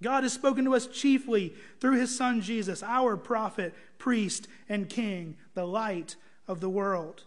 God 0.00 0.22
has 0.22 0.32
spoken 0.32 0.64
to 0.66 0.76
us 0.76 0.86
chiefly 0.86 1.54
through 1.80 1.96
His 1.96 2.16
Son 2.16 2.40
Jesus, 2.40 2.84
our 2.84 3.16
prophet, 3.16 3.74
priest, 3.98 4.46
and 4.68 4.88
king, 4.88 5.36
the 5.54 5.66
light 5.66 6.14
of 6.46 6.60
the 6.60 6.70
world. 6.70 7.24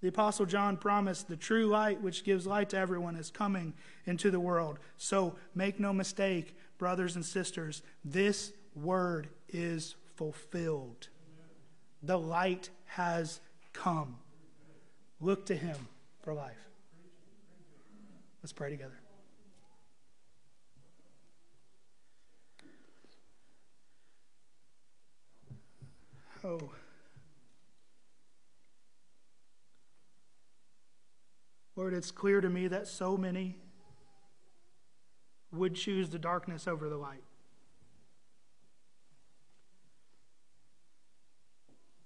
The 0.00 0.06
Apostle 0.06 0.46
John 0.46 0.76
promised 0.76 1.26
the 1.26 1.36
true 1.36 1.66
light, 1.66 2.00
which 2.00 2.22
gives 2.22 2.46
light 2.46 2.68
to 2.68 2.78
everyone, 2.78 3.16
is 3.16 3.32
coming 3.32 3.74
into 4.06 4.30
the 4.30 4.38
world. 4.38 4.78
So 4.98 5.34
make 5.52 5.80
no 5.80 5.92
mistake, 5.92 6.56
brothers 6.78 7.16
and 7.16 7.24
sisters, 7.24 7.82
this 8.04 8.52
word 8.76 9.30
is 9.48 9.96
fulfilled. 10.14 11.08
The 12.02 12.18
light 12.18 12.70
has 12.86 13.40
come. 13.72 14.16
Look 15.20 15.46
to 15.46 15.54
him 15.54 15.76
for 16.22 16.32
life. 16.32 16.56
Let's 18.42 18.52
pray 18.52 18.70
together. 18.70 18.98
Oh. 26.42 26.70
Lord, 31.76 31.92
it's 31.92 32.10
clear 32.10 32.40
to 32.40 32.48
me 32.48 32.68
that 32.68 32.88
so 32.88 33.16
many 33.16 33.56
would 35.52 35.74
choose 35.74 36.08
the 36.08 36.18
darkness 36.18 36.66
over 36.66 36.88
the 36.88 36.96
light. 36.96 37.22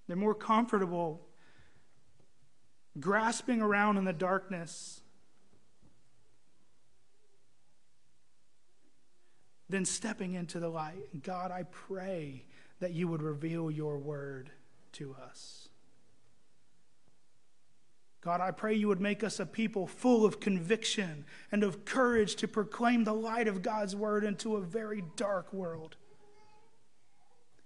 They're 0.06 0.16
more 0.16 0.34
comfortable 0.34 1.26
grasping 3.00 3.60
around 3.60 3.96
in 3.96 4.04
the 4.04 4.12
darkness 4.12 5.00
than 9.68 9.84
stepping 9.84 10.34
into 10.34 10.60
the 10.60 10.68
light. 10.68 11.22
God, 11.22 11.50
I 11.50 11.64
pray 11.64 12.44
that 12.80 12.92
you 12.92 13.08
would 13.08 13.22
reveal 13.22 13.70
your 13.70 13.98
word 13.98 14.50
to 14.92 15.16
us. 15.26 15.68
God, 18.20 18.40
I 18.40 18.52
pray 18.52 18.74
you 18.74 18.88
would 18.88 19.00
make 19.00 19.22
us 19.22 19.38
a 19.38 19.44
people 19.44 19.86
full 19.86 20.24
of 20.24 20.40
conviction 20.40 21.26
and 21.52 21.62
of 21.62 21.84
courage 21.84 22.36
to 22.36 22.48
proclaim 22.48 23.04
the 23.04 23.12
light 23.12 23.48
of 23.48 23.62
God's 23.62 23.94
word 23.94 24.24
into 24.24 24.56
a 24.56 24.62
very 24.62 25.04
dark 25.16 25.52
world. 25.52 25.96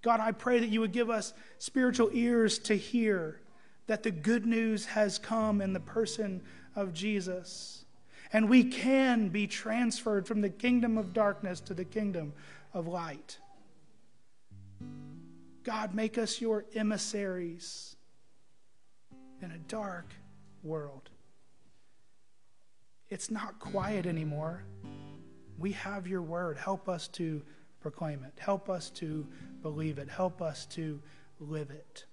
God, 0.01 0.19
I 0.19 0.31
pray 0.31 0.59
that 0.59 0.69
you 0.69 0.79
would 0.81 0.93
give 0.93 1.09
us 1.09 1.33
spiritual 1.57 2.09
ears 2.13 2.57
to 2.59 2.75
hear 2.75 3.41
that 3.87 4.03
the 4.03 4.11
good 4.11 4.45
news 4.45 4.85
has 4.85 5.17
come 5.17 5.61
in 5.61 5.73
the 5.73 5.79
person 5.79 6.41
of 6.75 6.93
Jesus. 6.93 7.83
And 8.31 8.47
we 8.47 8.63
can 8.63 9.29
be 9.29 9.47
transferred 9.47 10.27
from 10.27 10.41
the 10.41 10.49
kingdom 10.49 10.97
of 10.97 11.13
darkness 11.13 11.59
to 11.61 11.73
the 11.73 11.85
kingdom 11.85 12.33
of 12.73 12.87
light. 12.87 13.39
God, 15.63 15.93
make 15.93 16.17
us 16.17 16.39
your 16.39 16.65
emissaries 16.75 17.95
in 19.41 19.51
a 19.51 19.57
dark 19.57 20.13
world. 20.63 21.09
It's 23.09 23.31
not 23.31 23.59
quiet 23.59 24.05
anymore. 24.05 24.63
We 25.57 25.71
have 25.73 26.07
your 26.07 26.21
word. 26.21 26.57
Help 26.57 26.87
us 26.87 27.07
to 27.09 27.41
proclaim 27.81 28.23
it. 28.23 28.33
Help 28.37 28.69
us 28.69 28.89
to 28.91 29.27
believe 29.61 29.97
it. 29.97 30.09
Help 30.09 30.41
us 30.41 30.65
to 30.67 31.01
live 31.39 31.69
it. 31.69 32.05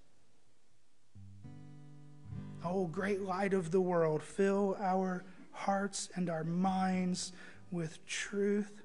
Oh, 2.65 2.87
great 2.87 3.23
light 3.23 3.55
of 3.55 3.71
the 3.71 3.81
world, 3.81 4.23
fill 4.23 4.77
our 4.81 5.25
hearts 5.53 6.09
and 6.17 6.29
our 6.29 6.45
minds 6.45 7.33
with 7.71 8.05
truth. 8.07 8.83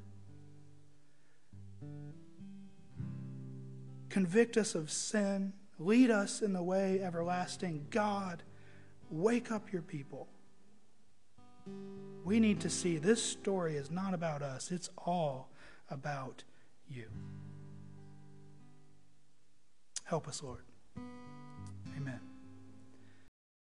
Convict 4.09 4.57
us 4.57 4.75
of 4.75 4.91
sin. 4.91 5.53
Lead 5.79 6.11
us 6.11 6.41
in 6.41 6.53
the 6.53 6.61
way 6.61 7.01
everlasting. 7.01 7.87
God, 7.89 8.43
wake 9.09 9.51
up 9.51 9.71
your 9.71 9.81
people. 9.81 10.27
We 12.23 12.39
need 12.39 12.59
to 12.61 12.69
see 12.69 12.97
this 12.97 13.23
story 13.23 13.77
is 13.77 13.89
not 13.89 14.13
about 14.13 14.41
us, 14.41 14.71
it's 14.71 14.89
all 14.97 15.49
about 15.89 16.43
you. 16.95 17.07
Help 20.03 20.27
us, 20.27 20.43
Lord. 20.43 20.63
Amen. 21.95 22.30